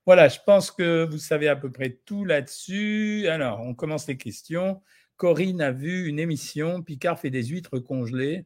Voilà, 0.06 0.28
je 0.28 0.40
pense 0.46 0.70
que 0.70 1.06
vous 1.06 1.18
savez 1.18 1.48
à 1.48 1.56
peu 1.56 1.72
près 1.72 1.98
tout 2.06 2.26
là-dessus. 2.26 3.28
Alors, 3.30 3.62
on 3.62 3.74
commence 3.74 4.08
les 4.08 4.18
questions. 4.18 4.82
Corinne 5.24 5.62
a 5.62 5.72
vu 5.72 6.10
une 6.10 6.20
émission, 6.20 6.82
Picard 6.82 7.18
fait 7.18 7.30
des 7.30 7.46
huîtres 7.46 7.80
congelées. 7.80 8.46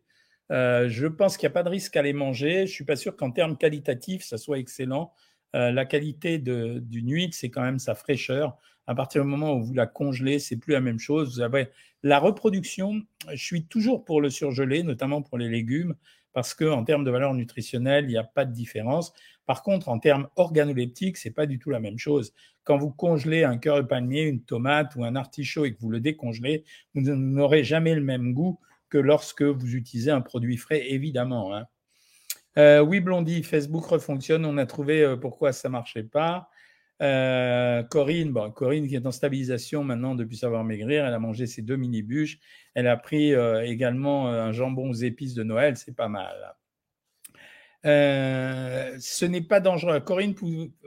Euh, 0.52 0.88
je 0.90 1.08
pense 1.08 1.36
qu'il 1.36 1.48
n'y 1.48 1.52
a 1.52 1.56
pas 1.56 1.64
de 1.64 1.70
risque 1.70 1.98
à 1.98 2.04
les 2.04 2.14
manger. 2.14 2.58
Je 2.58 2.62
ne 2.62 2.66
suis 2.68 2.86
pas 2.86 2.96
sûr 2.96 3.16
qu'en 3.16 3.32
termes 3.32 3.58
qualitatifs, 3.58 4.24
ça 4.24 4.38
soit 4.38 4.60
excellent. 4.60 5.12
Euh, 5.56 5.72
la 5.72 5.86
qualité 5.86 6.38
d'une 6.38 7.12
huître, 7.12 7.36
c'est 7.36 7.50
quand 7.50 7.64
même 7.64 7.80
sa 7.80 7.96
fraîcheur. 7.96 8.60
À 8.86 8.94
partir 8.94 9.24
du 9.24 9.28
moment 9.28 9.56
où 9.56 9.64
vous 9.64 9.74
la 9.74 9.88
congelez, 9.88 10.38
c'est 10.38 10.58
plus 10.58 10.74
la 10.74 10.80
même 10.80 11.00
chose. 11.00 11.34
Vous 11.34 11.42
avez 11.42 11.70
la 12.04 12.20
reproduction. 12.20 13.02
Je 13.34 13.44
suis 13.44 13.66
toujours 13.66 14.06
pour 14.06 14.22
le 14.22 14.30
surgelé, 14.30 14.84
notamment 14.84 15.24
pour 15.24 15.40
les 15.40 15.50
légumes, 15.50 15.96
parce 16.34 16.54
que 16.54 16.66
en 16.66 16.84
termes 16.84 17.04
de 17.04 17.12
valeur 17.12 17.34
nutritionnelle, 17.34 18.06
il 18.06 18.10
n'y 18.10 18.18
a 18.18 18.24
pas 18.24 18.46
de 18.46 18.54
différence. 18.54 19.14
Par 19.46 19.64
contre, 19.64 19.90
en 19.90 20.00
termes 20.00 20.28
organoleptiques, 20.36 21.18
c'est 21.18 21.32
pas 21.32 21.46
du 21.46 21.58
tout 21.58 21.70
la 21.70 21.80
même 21.80 21.98
chose. 21.98 22.34
Quand 22.64 22.78
vous 22.78 22.92
congelez 22.92 23.44
un 23.44 23.58
cœur 23.58 23.78
de 23.78 23.88
palmier, 23.88 24.24
une 24.24 24.44
tomate 24.44 24.96
ou 24.96 25.06
un 25.06 25.16
artichaut 25.16 25.66
et 25.66 25.74
que 25.74 25.80
vous 25.80 25.90
le 25.90 26.02
décongelez, 26.02 26.66
vous 26.94 27.02
n'aurez 27.02 27.64
jamais 27.64 27.96
le 27.96 28.02
même 28.02 28.34
goût 28.34 28.60
que 28.90 28.98
lorsque 28.98 29.44
vous 29.44 29.76
utilisez 29.76 30.12
un 30.12 30.22
produit 30.22 30.58
frais, 30.58 30.92
évidemment. 30.92 31.56
Hein. 31.56 31.66
Euh, 32.58 32.82
oui, 32.82 33.00
Blondie, 33.00 33.44
Facebook 33.44 33.86
refonctionne. 33.86 34.46
On 34.46 34.58
a 34.58 34.66
trouvé 34.66 35.04
euh, 35.04 35.16
pourquoi 35.16 35.54
ça 35.54 35.70
ne 35.70 35.74
marchait 35.74 36.04
pas. 36.04 36.50
Euh, 37.02 37.84
Corinne, 37.84 38.34
Corinne 38.56 38.88
qui 38.88 38.96
est 38.96 39.06
en 39.06 39.12
stabilisation 39.12 39.84
maintenant 39.84 40.16
depuis 40.16 40.38
savoir 40.38 40.64
maigrir, 40.64 41.06
elle 41.06 41.14
a 41.14 41.20
mangé 41.20 41.46
ses 41.46 41.62
deux 41.62 41.76
mini 41.76 42.02
bûches. 42.02 42.40
Elle 42.74 42.88
a 42.88 42.98
pris 42.98 43.34
également 43.66 44.30
un 44.30 44.52
jambon 44.52 44.90
aux 44.90 44.94
épices 44.94 45.34
de 45.34 45.44
Noël, 45.44 45.78
c'est 45.78 45.96
pas 45.96 46.08
mal. 46.08 46.56
ce 47.84 49.26
n'est 49.26 49.42
pas 49.42 49.60
dangereux. 49.60 50.00
Corinne 50.00 50.34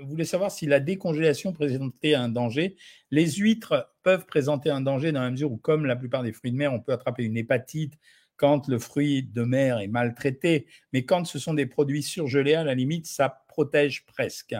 voulez 0.02 0.24
savoir 0.24 0.50
si 0.50 0.66
la 0.66 0.80
décongélation 0.80 1.52
présentait 1.52 2.14
un 2.14 2.28
danger? 2.28 2.76
Les 3.10 3.30
huîtres 3.32 3.92
peuvent 4.02 4.26
présenter 4.26 4.70
un 4.70 4.80
danger 4.80 5.12
dans 5.12 5.22
la 5.22 5.30
mesure 5.30 5.52
où, 5.52 5.58
comme 5.58 5.86
la 5.86 5.96
plupart 5.96 6.22
des 6.22 6.32
fruits 6.32 6.52
de 6.52 6.56
mer, 6.56 6.72
on 6.72 6.80
peut 6.80 6.92
attraper 6.92 7.24
une 7.24 7.36
hépatite, 7.36 7.94
quand 8.40 8.68
le 8.68 8.78
fruit 8.78 9.22
de 9.22 9.42
mer 9.42 9.80
est 9.80 9.86
maltraité, 9.86 10.66
mais 10.94 11.04
quand 11.04 11.26
ce 11.26 11.38
sont 11.38 11.52
des 11.52 11.66
produits 11.66 12.02
surgelés, 12.02 12.54
à 12.54 12.64
la 12.64 12.74
limite, 12.74 13.06
ça 13.06 13.44
protège 13.48 14.06
presque. 14.06 14.56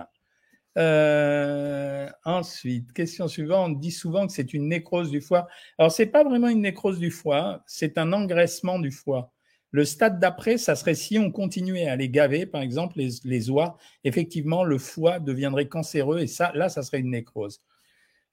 Euh, 0.79 2.09
ensuite, 2.25 2.93
question 2.93 3.27
suivante, 3.27 3.71
on 3.71 3.73
dit 3.73 3.91
souvent 3.91 4.27
que 4.27 4.33
c'est 4.33 4.55
une 4.55 4.69
nécrose 4.69 5.11
du 5.11 5.21
foie. 5.21 5.49
Alors, 5.79 5.91
ce 5.91 6.03
n'est 6.03 6.09
pas 6.09 6.25
vraiment 6.25 6.49
une 6.49 6.63
nécrose 6.63 6.99
du 6.99 7.11
foie, 7.11 7.63
c'est 7.67 7.99
un 7.99 8.13
engraissement 8.13 8.79
du 8.79 8.91
foie. 8.93 9.33
Le 9.73 9.85
stade 9.85 10.19
d'après, 10.19 10.59
ça 10.59 10.75
serait 10.75 10.95
si 10.95 11.19
on 11.19 11.31
continuait 11.31 11.89
à 11.89 11.97
les 11.97 12.09
gaver, 12.09 12.47
par 12.47 12.61
exemple, 12.61 12.99
les, 12.99 13.51
oies, 13.51 13.77
effectivement, 14.05 14.65
le 14.65 14.79
foie 14.79 15.21
deviendrait 15.21 15.69
cancéreux 15.69 16.21
et 16.21 16.27
ça, 16.27 16.53
là, 16.55 16.69
ça 16.69 16.83
serait 16.83 17.01
une 17.01 17.11
nécrose. 17.11 17.61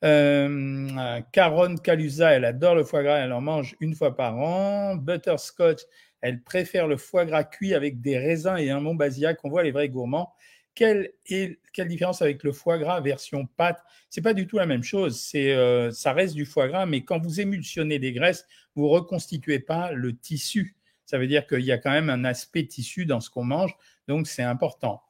Euh, 0.03 1.21
Caronne 1.31 1.79
Calusa, 1.79 2.31
elle 2.31 2.45
adore 2.45 2.75
le 2.75 2.83
foie 2.83 3.03
gras, 3.03 3.17
elle 3.17 3.33
en 3.33 3.41
mange 3.41 3.75
une 3.79 3.95
fois 3.95 4.15
par 4.15 4.37
an. 4.37 4.95
Butterscotch, 4.95 5.81
elle 6.21 6.41
préfère 6.43 6.87
le 6.87 6.97
foie 6.97 7.25
gras 7.25 7.43
cuit 7.43 7.73
avec 7.73 8.01
des 8.01 8.17
raisins 8.17 8.57
et 8.57 8.69
un 8.69 8.79
montbasiac. 8.79 9.39
On 9.43 9.49
voit 9.49 9.63
les 9.63 9.71
vrais 9.71 9.89
gourmands. 9.89 10.33
Quelle 10.77 11.13
est 11.25 11.57
quelle 11.73 11.87
différence 11.87 12.21
avec 12.21 12.43
le 12.43 12.51
foie 12.51 12.77
gras 12.77 13.01
version 13.01 13.47
pâte? 13.47 13.81
C'est 14.11 14.21
pas 14.21 14.35
du 14.35 14.45
tout 14.45 14.59
la 14.59 14.67
même 14.67 14.83
chose. 14.83 15.19
C'est 15.19 15.51
euh, 15.53 15.89
ça 15.89 16.13
reste 16.13 16.35
du 16.35 16.45
foie 16.45 16.67
gras, 16.67 16.85
mais 16.85 17.03
quand 17.03 17.17
vous 17.19 17.41
émulsionnez 17.41 17.97
des 17.97 18.13
graisses, 18.13 18.45
vous 18.75 18.87
reconstituez 18.87 19.57
pas 19.57 19.91
le 19.91 20.15
tissu. 20.15 20.75
Ça 21.07 21.17
veut 21.17 21.25
dire 21.25 21.47
qu'il 21.47 21.61
y 21.61 21.71
a 21.71 21.79
quand 21.79 21.89
même 21.89 22.11
un 22.11 22.25
aspect 22.25 22.67
tissu 22.67 23.07
dans 23.07 23.21
ce 23.21 23.31
qu'on 23.31 23.43
mange, 23.43 23.75
donc 24.07 24.27
c'est 24.27 24.43
important. 24.43 25.01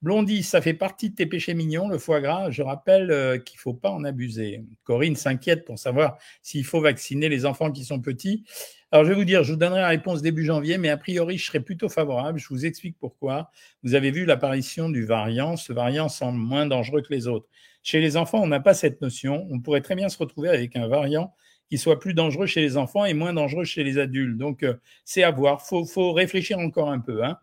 Blondie, 0.00 0.42
ça 0.42 0.62
fait 0.62 0.72
partie 0.72 1.10
de 1.10 1.14
tes 1.14 1.26
péchés 1.26 1.52
mignons, 1.52 1.88
le 1.88 1.98
foie 1.98 2.22
gras? 2.22 2.50
Je 2.50 2.62
rappelle 2.62 3.10
euh, 3.10 3.36
qu'il 3.36 3.58
ne 3.58 3.60
faut 3.60 3.74
pas 3.74 3.90
en 3.90 4.04
abuser. 4.04 4.64
Corinne 4.82 5.14
s'inquiète 5.14 5.66
pour 5.66 5.78
savoir 5.78 6.16
s'il 6.40 6.64
faut 6.64 6.80
vacciner 6.80 7.28
les 7.28 7.44
enfants 7.44 7.70
qui 7.70 7.84
sont 7.84 8.00
petits. 8.00 8.44
Alors, 8.92 9.06
je 9.06 9.08
vais 9.08 9.14
vous 9.14 9.24
dire, 9.24 9.42
je 9.42 9.52
vous 9.52 9.58
donnerai 9.58 9.80
la 9.80 9.88
réponse 9.88 10.20
début 10.20 10.44
janvier, 10.44 10.76
mais 10.76 10.90
a 10.90 10.98
priori, 10.98 11.38
je 11.38 11.46
serais 11.46 11.60
plutôt 11.60 11.88
favorable. 11.88 12.38
Je 12.38 12.46
vous 12.50 12.66
explique 12.66 12.98
pourquoi. 13.00 13.50
Vous 13.82 13.94
avez 13.94 14.10
vu 14.10 14.26
l'apparition 14.26 14.90
du 14.90 15.06
variant. 15.06 15.56
Ce 15.56 15.72
variant 15.72 16.10
semble 16.10 16.38
moins 16.38 16.66
dangereux 16.66 17.00
que 17.00 17.10
les 17.10 17.26
autres. 17.26 17.46
Chez 17.82 18.00
les 18.00 18.18
enfants, 18.18 18.42
on 18.42 18.46
n'a 18.46 18.60
pas 18.60 18.74
cette 18.74 19.00
notion. 19.00 19.48
On 19.50 19.60
pourrait 19.60 19.80
très 19.80 19.94
bien 19.94 20.10
se 20.10 20.18
retrouver 20.18 20.50
avec 20.50 20.76
un 20.76 20.88
variant 20.88 21.34
qui 21.70 21.78
soit 21.78 21.98
plus 21.98 22.12
dangereux 22.12 22.44
chez 22.44 22.60
les 22.60 22.76
enfants 22.76 23.06
et 23.06 23.14
moins 23.14 23.32
dangereux 23.32 23.64
chez 23.64 23.82
les 23.82 23.96
adultes. 23.96 24.36
Donc, 24.36 24.62
euh, 24.62 24.74
c'est 25.06 25.22
à 25.22 25.30
voir. 25.30 25.64
Il 25.72 25.86
faut, 25.88 26.12
réfléchir 26.12 26.58
encore 26.58 26.90
un 26.90 27.00
peu. 27.00 27.24
Hein 27.24 27.38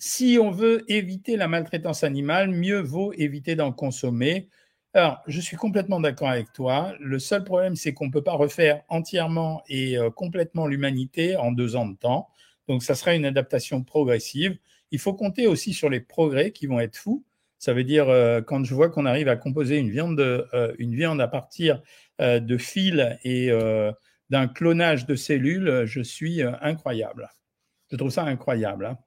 si 0.00 0.38
on 0.42 0.50
veut 0.50 0.84
éviter 0.90 1.36
la 1.36 1.46
maltraitance 1.46 2.02
animale, 2.02 2.50
mieux 2.50 2.80
vaut 2.80 3.12
éviter 3.12 3.54
d'en 3.54 3.70
consommer. 3.70 4.48
Alors, 4.94 5.22
je 5.26 5.40
suis 5.40 5.56
complètement 5.56 6.00
d'accord 6.00 6.28
avec 6.30 6.52
toi. 6.52 6.94
Le 7.00 7.18
seul 7.18 7.44
problème, 7.44 7.76
c'est 7.76 7.92
qu'on 7.92 8.06
ne 8.06 8.10
peut 8.10 8.22
pas 8.22 8.32
refaire 8.32 8.82
entièrement 8.88 9.62
et 9.68 9.98
euh, 9.98 10.10
complètement 10.10 10.66
l'humanité 10.66 11.36
en 11.36 11.52
deux 11.52 11.76
ans 11.76 11.86
de 11.86 11.96
temps. 11.96 12.28
Donc, 12.68 12.82
ça 12.82 12.94
sera 12.94 13.14
une 13.14 13.26
adaptation 13.26 13.82
progressive. 13.84 14.58
Il 14.90 14.98
faut 14.98 15.14
compter 15.14 15.46
aussi 15.46 15.74
sur 15.74 15.90
les 15.90 16.00
progrès 16.00 16.52
qui 16.52 16.66
vont 16.66 16.80
être 16.80 16.96
fous. 16.96 17.24
Ça 17.58 17.74
veut 17.74 17.84
dire, 17.84 18.08
euh, 18.08 18.40
quand 18.40 18.64
je 18.64 18.74
vois 18.74 18.88
qu'on 18.88 19.04
arrive 19.04 19.28
à 19.28 19.36
composer 19.36 19.76
une 19.76 19.90
viande, 19.90 20.20
euh, 20.20 21.20
à 21.20 21.28
partir 21.28 21.82
de 22.20 22.58
fils 22.58 23.00
et 23.24 23.50
d'un 24.30 24.48
clonage 24.48 25.06
de 25.06 25.14
cellules, 25.14 25.84
je 25.84 26.00
suis 26.02 26.42
incroyable. 26.42 27.28
Je 27.90 27.96
trouve 27.96 28.10
ça 28.10 28.24
incroyable. 28.24 28.86
Hein. 28.86 28.98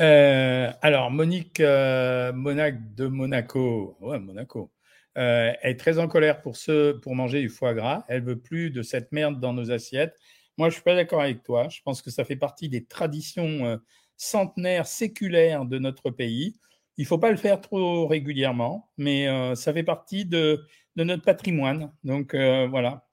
Euh, 0.00 0.72
alors, 0.80 1.10
Monique 1.10 1.60
euh, 1.60 2.32
Monac 2.32 2.94
de 2.94 3.06
Monaco, 3.06 3.96
ouais, 4.00 4.18
Monaco, 4.18 4.72
euh, 5.18 5.52
est 5.62 5.78
très 5.78 5.98
en 5.98 6.08
colère 6.08 6.40
pour, 6.40 6.56
ce, 6.56 6.92
pour 6.92 7.14
manger 7.14 7.40
du 7.40 7.48
foie 7.48 7.74
gras. 7.74 8.04
Elle 8.08 8.22
veut 8.24 8.38
plus 8.40 8.70
de 8.70 8.82
cette 8.82 9.12
merde 9.12 9.40
dans 9.40 9.52
nos 9.52 9.70
assiettes. 9.70 10.16
Moi, 10.58 10.68
je 10.68 10.74
suis 10.74 10.82
pas 10.82 10.94
d'accord 10.94 11.20
avec 11.20 11.42
toi. 11.42 11.68
Je 11.68 11.80
pense 11.82 12.02
que 12.02 12.10
ça 12.10 12.24
fait 12.24 12.36
partie 12.36 12.68
des 12.68 12.84
traditions 12.84 13.80
centenaires, 14.16 14.86
séculaires 14.86 15.64
de 15.64 15.78
notre 15.78 16.10
pays. 16.10 16.56
Il 16.98 17.06
faut 17.06 17.18
pas 17.18 17.30
le 17.30 17.36
faire 17.38 17.60
trop 17.60 18.06
régulièrement, 18.06 18.90
mais 18.98 19.26
ça 19.56 19.72
fait 19.72 19.82
partie 19.82 20.26
de, 20.26 20.66
de 20.96 21.04
notre 21.04 21.22
patrimoine. 21.22 21.90
Donc 22.04 22.34
voilà. 22.34 23.06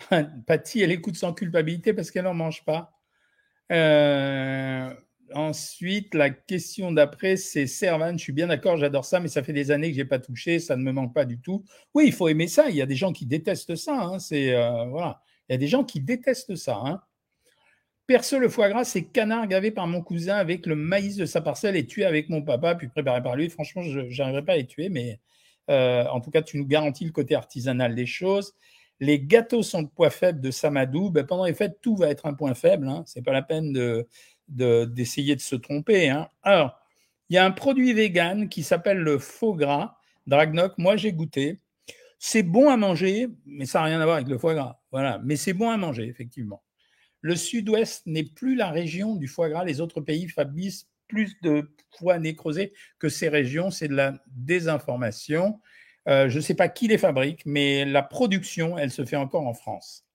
Patty, 0.46 0.82
elle 0.82 0.92
écoute 0.92 1.16
sans 1.16 1.32
culpabilité 1.32 1.94
parce 1.94 2.10
qu'elle 2.10 2.24
n'en 2.24 2.34
mange 2.34 2.64
pas. 2.64 2.92
Euh, 3.72 4.92
Ensuite, 5.34 6.14
la 6.14 6.30
question 6.30 6.92
d'après, 6.92 7.36
c'est 7.36 7.66
Servan. 7.66 8.12
Je 8.18 8.22
suis 8.22 8.32
bien 8.32 8.48
d'accord, 8.48 8.76
j'adore 8.76 9.04
ça, 9.04 9.20
mais 9.20 9.28
ça 9.28 9.42
fait 9.42 9.52
des 9.52 9.70
années 9.70 9.90
que 9.90 9.96
je 9.96 10.02
n'ai 10.02 10.08
pas 10.08 10.18
touché, 10.18 10.58
ça 10.58 10.76
ne 10.76 10.82
me 10.82 10.92
manque 10.92 11.14
pas 11.14 11.24
du 11.24 11.38
tout. 11.38 11.64
Oui, 11.94 12.04
il 12.06 12.12
faut 12.12 12.28
aimer 12.28 12.48
ça. 12.48 12.68
Il 12.68 12.76
y 12.76 12.82
a 12.82 12.86
des 12.86 12.96
gens 12.96 13.12
qui 13.12 13.26
détestent 13.26 13.76
ça. 13.76 14.00
Hein. 14.00 14.18
C'est 14.18 14.54
euh, 14.54 14.86
voilà, 14.86 15.20
il 15.48 15.52
y 15.52 15.54
a 15.54 15.58
des 15.58 15.68
gens 15.68 15.84
qui 15.84 16.00
détestent 16.00 16.56
ça. 16.56 16.80
Hein. 16.84 17.00
Perso, 18.06 18.40
le 18.40 18.48
foie 18.48 18.68
gras, 18.68 18.84
c'est 18.84 19.04
canard 19.04 19.46
gavé 19.46 19.70
par 19.70 19.86
mon 19.86 20.02
cousin 20.02 20.34
avec 20.34 20.66
le 20.66 20.74
maïs 20.74 21.14
de 21.14 21.26
sa 21.26 21.40
parcelle 21.40 21.76
et 21.76 21.86
tué 21.86 22.04
avec 22.04 22.28
mon 22.28 22.42
papa, 22.42 22.74
puis 22.74 22.88
préparé 22.88 23.22
par 23.22 23.36
lui. 23.36 23.48
Franchement, 23.50 23.82
je 23.82 24.00
n'arriverai 24.00 24.44
pas 24.44 24.54
à 24.54 24.56
les 24.56 24.66
tuer, 24.66 24.88
mais 24.88 25.20
euh, 25.70 26.04
en 26.06 26.20
tout 26.20 26.32
cas, 26.32 26.42
tu 26.42 26.58
nous 26.58 26.66
garantis 26.66 27.04
le 27.04 27.12
côté 27.12 27.36
artisanal 27.36 27.94
des 27.94 28.06
choses. 28.06 28.54
Les 28.98 29.20
gâteaux 29.20 29.62
sont 29.62 29.82
de 29.82 29.88
poids 29.88 30.10
faible 30.10 30.40
de 30.40 30.50
Samadou. 30.50 31.10
Ben, 31.10 31.24
pendant 31.24 31.44
les 31.44 31.54
fêtes, 31.54 31.78
tout 31.80 31.94
va 31.94 32.08
être 32.08 32.26
un 32.26 32.34
point 32.34 32.54
faible. 32.54 32.88
Hein. 32.88 33.04
Ce 33.06 33.18
n'est 33.18 33.22
pas 33.22 33.32
la 33.32 33.42
peine 33.42 33.72
de, 33.72 34.06
d'essayer 34.50 35.36
de, 35.36 35.40
se 35.40 35.56
tromper. 35.56 36.10
Hein. 36.10 36.28
Alors, 36.42 36.78
il 37.28 37.34
y 37.34 37.38
a 37.38 37.44
un 37.44 37.50
produit 37.50 37.92
vegan 37.92 38.48
qui 38.48 38.62
s'appelle 38.62 38.98
le 38.98 39.18
faux 39.18 39.54
gras, 39.54 39.96
Dragnoc. 40.26 40.76
Moi, 40.78 40.96
j'ai 40.96 41.12
goûté. 41.12 41.60
C'est 42.18 42.42
bon 42.42 42.68
à 42.68 42.76
manger, 42.76 43.28
mais 43.46 43.66
ça 43.66 43.80
n'a 43.80 43.86
rien 43.86 44.00
à 44.00 44.04
voir 44.04 44.16
avec 44.16 44.28
le 44.28 44.38
foie 44.38 44.54
gras. 44.54 44.80
Voilà, 44.90 45.20
mais 45.24 45.36
c'est 45.36 45.54
bon 45.54 45.70
à 45.70 45.76
manger, 45.76 46.06
effectivement. 46.06 46.62
Le 47.22 47.36
sud-ouest 47.36 48.06
n'est 48.06 48.24
plus 48.24 48.54
la 48.56 48.70
région 48.70 49.16
du 49.16 49.28
foie 49.28 49.48
gras. 49.48 49.64
Les 49.64 49.80
autres 49.80 50.00
pays 50.00 50.28
fabriquent 50.28 50.86
plus 51.08 51.40
de 51.42 51.74
foie 51.98 52.18
nécrosé 52.18 52.72
que 52.98 53.08
ces 53.08 53.28
régions. 53.28 53.70
C'est 53.70 53.88
de 53.88 53.94
la 53.94 54.22
désinformation. 54.26 55.60
Euh, 56.08 56.28
je 56.28 56.36
ne 56.36 56.40
sais 56.42 56.54
pas 56.54 56.68
qui 56.68 56.88
les 56.88 56.98
fabrique, 56.98 57.44
mais 57.46 57.84
la 57.84 58.02
production, 58.02 58.78
elle 58.78 58.90
se 58.90 59.04
fait 59.04 59.16
encore 59.16 59.46
en 59.46 59.54
France. 59.54 60.06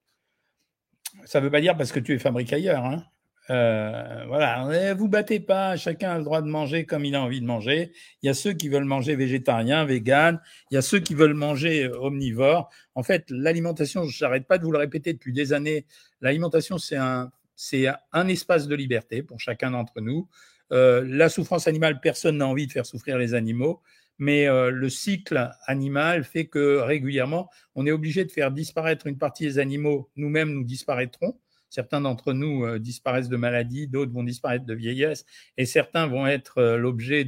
Ça 1.25 1.39
ne 1.39 1.45
veut 1.45 1.51
pas 1.51 1.61
dire 1.61 1.77
parce 1.77 1.91
que 1.91 1.99
tu 1.99 2.13
es 2.13 2.19
fabriqué 2.19 2.55
ailleurs. 2.55 2.83
Hein. 2.83 3.05
Euh, 3.51 4.25
voilà, 4.27 4.93
vous 4.95 5.07
battez 5.07 5.39
pas, 5.39 5.77
chacun 5.77 6.11
a 6.11 6.17
le 6.17 6.23
droit 6.23 6.41
de 6.41 6.47
manger 6.47 6.85
comme 6.85 7.05
il 7.05 7.15
a 7.15 7.21
envie 7.21 7.41
de 7.41 7.45
manger. 7.45 7.91
Il 8.21 8.27
y 8.27 8.29
a 8.29 8.33
ceux 8.33 8.53
qui 8.53 8.69
veulent 8.69 8.85
manger 8.85 9.15
végétarien, 9.15 9.85
vegan, 9.85 10.41
il 10.71 10.75
y 10.75 10.77
a 10.77 10.81
ceux 10.81 10.99
qui 10.99 11.13
veulent 11.13 11.35
manger 11.35 11.85
euh, 11.85 11.99
omnivore. 11.99 12.69
En 12.95 13.03
fait, 13.03 13.25
l'alimentation, 13.29 14.03
je 14.05 14.23
n'arrête 14.23 14.47
pas 14.47 14.57
de 14.57 14.63
vous 14.63 14.71
le 14.71 14.79
répéter 14.79 15.13
depuis 15.13 15.33
des 15.33 15.53
années, 15.53 15.85
l'alimentation, 16.21 16.77
c'est 16.79 16.95
un, 16.95 17.31
c'est 17.55 17.85
un 18.13 18.27
espace 18.27 18.67
de 18.67 18.75
liberté 18.75 19.21
pour 19.21 19.39
chacun 19.39 19.71
d'entre 19.71 20.01
nous. 20.01 20.27
Euh, 20.71 21.05
la 21.07 21.29
souffrance 21.29 21.67
animale, 21.67 21.99
personne 22.01 22.37
n'a 22.37 22.47
envie 22.47 22.65
de 22.65 22.71
faire 22.71 22.85
souffrir 22.85 23.19
les 23.19 23.35
animaux, 23.35 23.81
mais 24.17 24.47
le 24.47 24.89
cycle 24.89 25.51
animal 25.65 26.23
fait 26.23 26.45
que 26.45 26.77
régulièrement, 26.77 27.49
on 27.75 27.85
est 27.85 27.91
obligé 27.91 28.23
de 28.23 28.31
faire 28.31 28.49
disparaître 28.49 29.07
une 29.07 29.17
partie 29.17 29.43
des 29.43 29.59
animaux, 29.59 30.09
nous-mêmes 30.15 30.53
nous 30.53 30.63
disparaîtrons 30.63 31.37
Certains 31.75 31.99
d'entre 31.99 32.31
nous 32.31 32.63
euh, 32.63 32.79
disparaissent 32.79 33.27
de 33.27 33.35
maladie, 33.35 33.85
d'autres 33.85 34.13
vont 34.13 34.23
disparaître 34.23 34.63
de 34.63 34.73
vieillesse, 34.73 35.25
et 35.57 35.65
certains 35.65 36.07
vont 36.07 36.25
être 36.25 36.59
euh, 36.59 36.77
l'objet 36.77 37.27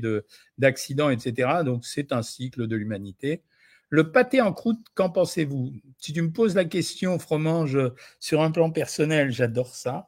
d'accidents, 0.57 1.09
etc. 1.09 1.63
Donc 1.65 1.85
c'est 1.85 2.13
un 2.13 2.21
cycle 2.21 2.65
de 2.65 2.77
l'humanité. 2.77 3.43
Le 3.89 4.09
pâté 4.09 4.39
en 4.39 4.53
croûte, 4.53 4.79
qu'en 4.95 5.09
pensez-vous? 5.09 5.73
Si 5.97 6.13
tu 6.13 6.21
me 6.21 6.31
poses 6.31 6.55
la 6.55 6.63
question, 6.63 7.19
fromange, 7.19 7.77
sur 8.21 8.41
un 8.41 8.49
plan 8.51 8.71
personnel, 8.71 9.31
j'adore 9.31 9.75
ça. 9.75 10.07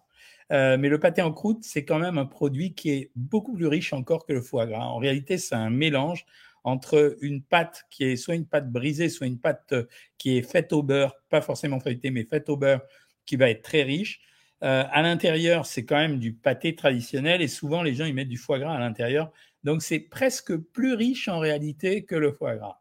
Euh, 0.53 0.77
mais 0.77 0.87
le 0.87 1.01
pâté 1.01 1.21
en 1.21 1.33
croûte, 1.33 1.65
c'est 1.65 1.83
quand 1.83 1.99
même 1.99 2.17
un 2.17 2.25
produit 2.25 2.73
qui 2.73 2.91
est 2.91 3.11
beaucoup 3.17 3.51
plus 3.51 3.67
riche 3.67 3.91
encore 3.91 4.25
que 4.25 4.31
le 4.31 4.41
foie 4.41 4.67
gras. 4.67 4.85
En 4.85 4.99
réalité, 4.99 5.37
c'est 5.37 5.55
un 5.55 5.69
mélange 5.69 6.25
entre 6.63 7.17
une 7.19 7.41
pâte 7.43 7.83
qui 7.89 8.05
est 8.05 8.15
soit 8.15 8.35
une 8.35 8.47
pâte 8.47 8.71
brisée, 8.71 9.09
soit 9.09 9.27
une 9.27 9.39
pâte 9.39 9.73
qui 10.17 10.37
est 10.37 10.43
faite 10.43 10.71
au 10.71 10.81
beurre, 10.81 11.13
pas 11.29 11.41
forcément 11.41 11.81
feuilletée, 11.81 12.11
mais 12.11 12.23
faite 12.23 12.47
au 12.47 12.55
beurre, 12.55 12.79
qui 13.25 13.35
va 13.35 13.49
être 13.49 13.63
très 13.63 13.83
riche. 13.83 14.21
Euh, 14.63 14.83
à 14.91 15.01
l'intérieur, 15.01 15.65
c'est 15.65 15.85
quand 15.85 15.97
même 15.97 16.19
du 16.19 16.33
pâté 16.33 16.75
traditionnel 16.75 17.41
et 17.41 17.47
souvent 17.47 17.81
les 17.81 17.93
gens 17.93 18.05
ils 18.05 18.13
mettent 18.13 18.29
du 18.29 18.37
foie 18.37 18.59
gras 18.59 18.75
à 18.75 18.79
l'intérieur. 18.79 19.31
Donc 19.63 19.81
c'est 19.81 19.99
presque 19.99 20.55
plus 20.55 20.93
riche 20.93 21.27
en 21.27 21.39
réalité 21.39 22.03
que 22.03 22.15
le 22.15 22.31
foie 22.31 22.55
gras. 22.55 22.79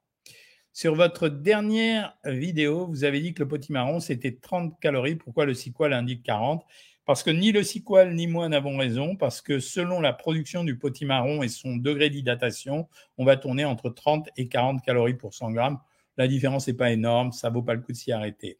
Sur 0.72 0.94
votre 0.94 1.28
dernière 1.28 2.16
vidéo, 2.24 2.86
vous 2.86 3.04
avez 3.04 3.20
dit 3.20 3.34
que 3.34 3.42
le 3.42 3.48
potimarron 3.48 4.00
c'était 4.00 4.36
30 4.36 4.78
calories. 4.80 5.16
Pourquoi 5.16 5.44
le 5.44 5.54
Ciqual 5.54 5.92
indique 5.92 6.22
40 6.22 6.64
parce 7.08 7.22
que 7.22 7.30
ni 7.30 7.52
le 7.52 7.62
Siqual 7.62 8.14
ni 8.14 8.26
moi 8.26 8.50
n'avons 8.50 8.76
raison, 8.76 9.16
parce 9.16 9.40
que 9.40 9.60
selon 9.60 10.02
la 10.02 10.12
production 10.12 10.62
du 10.62 10.76
potimarron 10.76 11.42
et 11.42 11.48
son 11.48 11.78
degré 11.78 12.10
d'hydratation, 12.10 12.86
on 13.16 13.24
va 13.24 13.38
tourner 13.38 13.64
entre 13.64 13.88
30 13.88 14.28
et 14.36 14.46
40 14.46 14.84
calories 14.84 15.14
pour 15.14 15.32
100 15.32 15.52
grammes. 15.52 15.78
La 16.18 16.28
différence 16.28 16.66
n'est 16.68 16.74
pas 16.74 16.90
énorme, 16.90 17.32
ça 17.32 17.48
vaut 17.48 17.62
pas 17.62 17.72
le 17.72 17.80
coup 17.80 17.92
de 17.92 17.96
s'y 17.96 18.12
arrêter. 18.12 18.58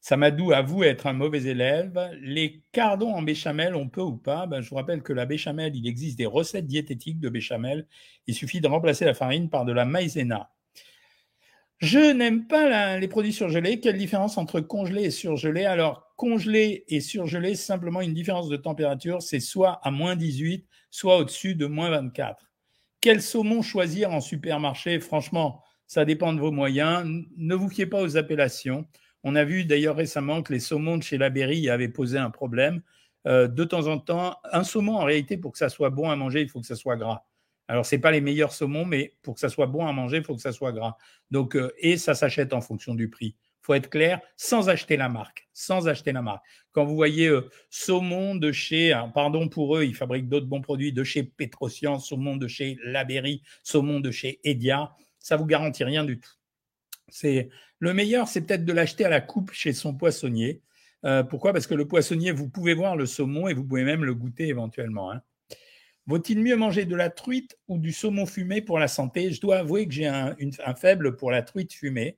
Samadou 0.00 0.52
avoue 0.52 0.84
être 0.84 1.06
un 1.06 1.12
mauvais 1.12 1.42
élève. 1.44 1.98
Les 2.20 2.62
cardons 2.72 3.12
en 3.14 3.22
béchamel, 3.22 3.74
on 3.74 3.88
peut 3.88 4.02
ou 4.02 4.16
pas? 4.16 4.46
Ben, 4.46 4.60
Je 4.60 4.70
vous 4.70 4.76
rappelle 4.76 5.02
que 5.02 5.12
la 5.12 5.26
béchamel, 5.26 5.74
il 5.74 5.86
existe 5.86 6.18
des 6.18 6.26
recettes 6.26 6.66
diététiques 6.66 7.20
de 7.20 7.28
béchamel. 7.28 7.86
Il 8.26 8.34
suffit 8.34 8.60
de 8.60 8.68
remplacer 8.68 9.04
la 9.04 9.14
farine 9.14 9.50
par 9.50 9.64
de 9.64 9.72
la 9.72 9.84
maïzena. 9.84 10.50
Je 11.78 12.12
n'aime 12.12 12.46
pas 12.48 12.98
les 12.98 13.08
produits 13.08 13.32
surgelés. 13.32 13.78
Quelle 13.78 13.98
différence 13.98 14.36
entre 14.36 14.60
congelé 14.60 15.04
et 15.04 15.10
surgelé? 15.10 15.64
Alors, 15.64 16.12
congelé 16.16 16.84
et 16.88 17.00
surgelé, 17.00 17.54
simplement 17.54 18.00
une 18.00 18.14
différence 18.14 18.48
de 18.48 18.56
température. 18.56 19.22
C'est 19.22 19.38
soit 19.38 19.80
à 19.84 19.92
moins 19.92 20.16
18, 20.16 20.66
soit 20.90 21.18
au-dessus 21.18 21.54
de 21.54 21.66
moins 21.66 21.90
24. 21.90 22.50
Quel 23.00 23.22
saumon 23.22 23.62
choisir 23.62 24.12
en 24.12 24.20
supermarché? 24.20 24.98
Franchement, 24.98 25.62
ça 25.86 26.04
dépend 26.04 26.32
de 26.32 26.40
vos 26.40 26.50
moyens. 26.50 27.08
Ne 27.36 27.54
vous 27.54 27.68
fiez 27.68 27.86
pas 27.86 28.02
aux 28.02 28.16
appellations. 28.16 28.84
On 29.24 29.34
a 29.34 29.44
vu 29.44 29.64
d'ailleurs 29.64 29.96
récemment 29.96 30.42
que 30.42 30.52
les 30.52 30.60
saumons 30.60 30.96
de 30.96 31.02
chez 31.02 31.18
Labéry 31.18 31.68
avaient 31.68 31.88
posé 31.88 32.18
un 32.18 32.30
problème. 32.30 32.82
Euh, 33.26 33.48
de 33.48 33.64
temps 33.64 33.86
en 33.88 33.98
temps, 33.98 34.36
un 34.52 34.64
saumon, 34.64 34.96
en 34.96 35.04
réalité, 35.04 35.36
pour 35.36 35.52
que 35.52 35.58
ça 35.58 35.68
soit 35.68 35.90
bon 35.90 36.08
à 36.10 36.16
manger, 36.16 36.40
il 36.40 36.48
faut 36.48 36.60
que 36.60 36.66
ça 36.66 36.76
soit 36.76 36.96
gras. 36.96 37.24
Alors, 37.66 37.84
ce 37.84 37.94
n'est 37.94 38.00
pas 38.00 38.10
les 38.10 38.20
meilleurs 38.20 38.52
saumons, 38.52 38.86
mais 38.86 39.16
pour 39.22 39.34
que 39.34 39.40
ça 39.40 39.48
soit 39.48 39.66
bon 39.66 39.86
à 39.86 39.92
manger, 39.92 40.18
il 40.18 40.24
faut 40.24 40.34
que 40.34 40.40
ça 40.40 40.52
soit 40.52 40.72
gras. 40.72 40.96
Donc, 41.30 41.56
euh, 41.56 41.72
et 41.78 41.96
ça 41.98 42.14
s'achète 42.14 42.52
en 42.52 42.60
fonction 42.60 42.94
du 42.94 43.10
prix. 43.10 43.36
Il 43.36 43.66
faut 43.68 43.74
être 43.74 43.90
clair, 43.90 44.20
sans 44.36 44.70
acheter 44.70 44.96
la 44.96 45.10
marque. 45.10 45.48
Sans 45.52 45.88
acheter 45.88 46.12
la 46.12 46.22
marque. 46.22 46.42
Quand 46.72 46.86
vous 46.86 46.94
voyez 46.94 47.26
euh, 47.26 47.50
saumon 47.68 48.36
de 48.36 48.52
chez, 48.52 48.98
pardon 49.12 49.48
pour 49.48 49.76
eux, 49.76 49.84
ils 49.84 49.96
fabriquent 49.96 50.28
d'autres 50.28 50.46
bons 50.46 50.62
produits, 50.62 50.92
de 50.92 51.04
chez 51.04 51.24
Petrosian, 51.24 51.98
saumon 51.98 52.36
de 52.36 52.48
chez 52.48 52.78
Labéry, 52.84 53.42
saumon 53.62 54.00
de 54.00 54.10
chez 54.10 54.40
Edia, 54.44 54.92
ça 55.18 55.36
vous 55.36 55.44
garantit 55.44 55.84
rien 55.84 56.04
du 56.04 56.18
tout. 56.18 56.30
Le 57.80 57.94
meilleur, 57.94 58.28
c'est 58.28 58.42
peut-être 58.42 58.64
de 58.64 58.72
l'acheter 58.72 59.04
à 59.04 59.08
la 59.08 59.20
coupe 59.20 59.52
chez 59.52 59.72
son 59.72 59.94
poissonnier. 59.94 60.62
Euh, 61.04 61.22
pourquoi? 61.22 61.52
Parce 61.52 61.66
que 61.66 61.74
le 61.74 61.86
poissonnier, 61.86 62.32
vous 62.32 62.48
pouvez 62.48 62.74
voir 62.74 62.96
le 62.96 63.06
saumon 63.06 63.48
et 63.48 63.54
vous 63.54 63.64
pouvez 63.64 63.84
même 63.84 64.04
le 64.04 64.14
goûter 64.14 64.48
éventuellement. 64.48 65.12
Hein. 65.12 65.22
Vaut-il 66.06 66.40
mieux 66.40 66.56
manger 66.56 66.86
de 66.86 66.96
la 66.96 67.10
truite 67.10 67.58
ou 67.68 67.78
du 67.78 67.92
saumon 67.92 68.26
fumé 68.26 68.62
pour 68.62 68.78
la 68.78 68.88
santé? 68.88 69.30
Je 69.30 69.40
dois 69.40 69.58
avouer 69.58 69.86
que 69.86 69.92
j'ai 69.92 70.06
un, 70.06 70.34
faible 70.76 71.16
pour 71.16 71.30
la 71.30 71.42
truite 71.42 71.72
fumée. 71.72 72.16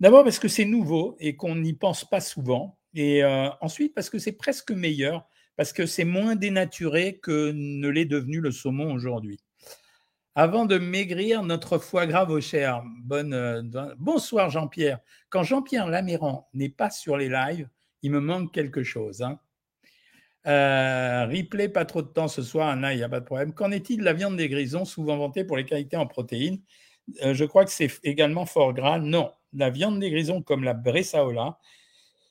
D'abord 0.00 0.24
parce 0.24 0.38
que 0.38 0.48
c'est 0.48 0.64
nouveau 0.64 1.16
et 1.20 1.36
qu'on 1.36 1.56
n'y 1.56 1.74
pense 1.74 2.08
pas 2.08 2.20
souvent. 2.20 2.78
Et 2.94 3.22
euh, 3.22 3.50
ensuite 3.60 3.94
parce 3.94 4.10
que 4.10 4.18
c'est 4.18 4.32
presque 4.32 4.72
meilleur, 4.72 5.28
parce 5.56 5.72
que 5.72 5.86
c'est 5.86 6.04
moins 6.04 6.36
dénaturé 6.36 7.18
que 7.18 7.52
ne 7.54 7.88
l'est 7.88 8.06
devenu 8.06 8.40
le 8.40 8.50
saumon 8.50 8.92
aujourd'hui. 8.92 9.38
Avant 10.34 10.64
de 10.64 10.78
maigrir, 10.78 11.42
notre 11.42 11.76
foie 11.76 12.06
gras 12.06 12.24
vaut 12.24 12.40
cher. 12.40 12.82
Euh, 13.12 13.62
bonsoir 13.98 14.48
Jean-Pierre. 14.48 14.98
Quand 15.28 15.42
Jean-Pierre 15.42 15.88
Laméran 15.88 16.48
n'est 16.54 16.70
pas 16.70 16.88
sur 16.88 17.18
les 17.18 17.28
lives, 17.28 17.68
il 18.00 18.12
me 18.12 18.20
manque 18.20 18.50
quelque 18.50 18.82
chose. 18.82 19.20
Hein. 19.20 19.38
Euh, 20.46 21.26
replay, 21.26 21.68
pas 21.68 21.84
trop 21.84 22.00
de 22.00 22.08
temps 22.08 22.28
ce 22.28 22.42
soir, 22.42 22.74
il 22.74 22.96
n'y 22.96 23.02
a 23.02 23.08
pas 23.10 23.20
de 23.20 23.26
problème. 23.26 23.52
Qu'en 23.52 23.70
est-il 23.70 23.98
de 23.98 24.04
la 24.04 24.14
viande 24.14 24.38
des 24.38 24.48
grisons, 24.48 24.86
souvent 24.86 25.18
vantée 25.18 25.44
pour 25.44 25.58
les 25.58 25.66
qualités 25.66 25.98
en 25.98 26.06
protéines? 26.06 26.62
Euh, 27.22 27.34
Je 27.34 27.44
crois 27.44 27.66
que 27.66 27.70
c'est 27.70 27.90
également 28.02 28.46
fort 28.46 28.72
gras. 28.72 28.98
Non, 28.98 29.32
la 29.52 29.68
viande 29.68 30.00
des 30.00 30.10
grisons, 30.10 30.40
comme 30.40 30.64
la 30.64 30.72
Bressaola, 30.72 31.58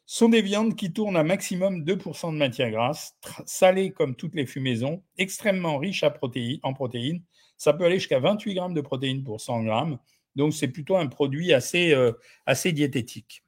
sont 0.07 0.29
des 0.29 0.41
viandes 0.41 0.75
qui 0.75 0.91
tournent 0.91 1.17
à 1.17 1.23
maximum 1.23 1.83
2% 1.85 2.33
de 2.33 2.37
matière 2.37 2.71
grasse, 2.71 3.15
salées 3.45 3.91
comme 3.91 4.15
toutes 4.15 4.33
les 4.33 4.47
fumaisons, 4.47 5.03
extrêmement 5.19 5.77
riches 5.77 6.03
en 6.03 6.73
protéines. 6.73 7.21
Ça 7.61 7.73
peut 7.73 7.85
aller 7.85 7.99
jusqu'à 7.99 8.19
28 8.19 8.55
grammes 8.55 8.73
de 8.73 8.81
protéines 8.81 9.23
pour 9.23 9.39
100 9.39 9.61
grammes. 9.65 9.99
Donc, 10.35 10.51
c'est 10.51 10.67
plutôt 10.67 10.97
un 10.97 11.05
produit 11.05 11.53
assez, 11.53 11.93
euh, 11.93 12.11
assez 12.47 12.71
diététique. 12.71 13.43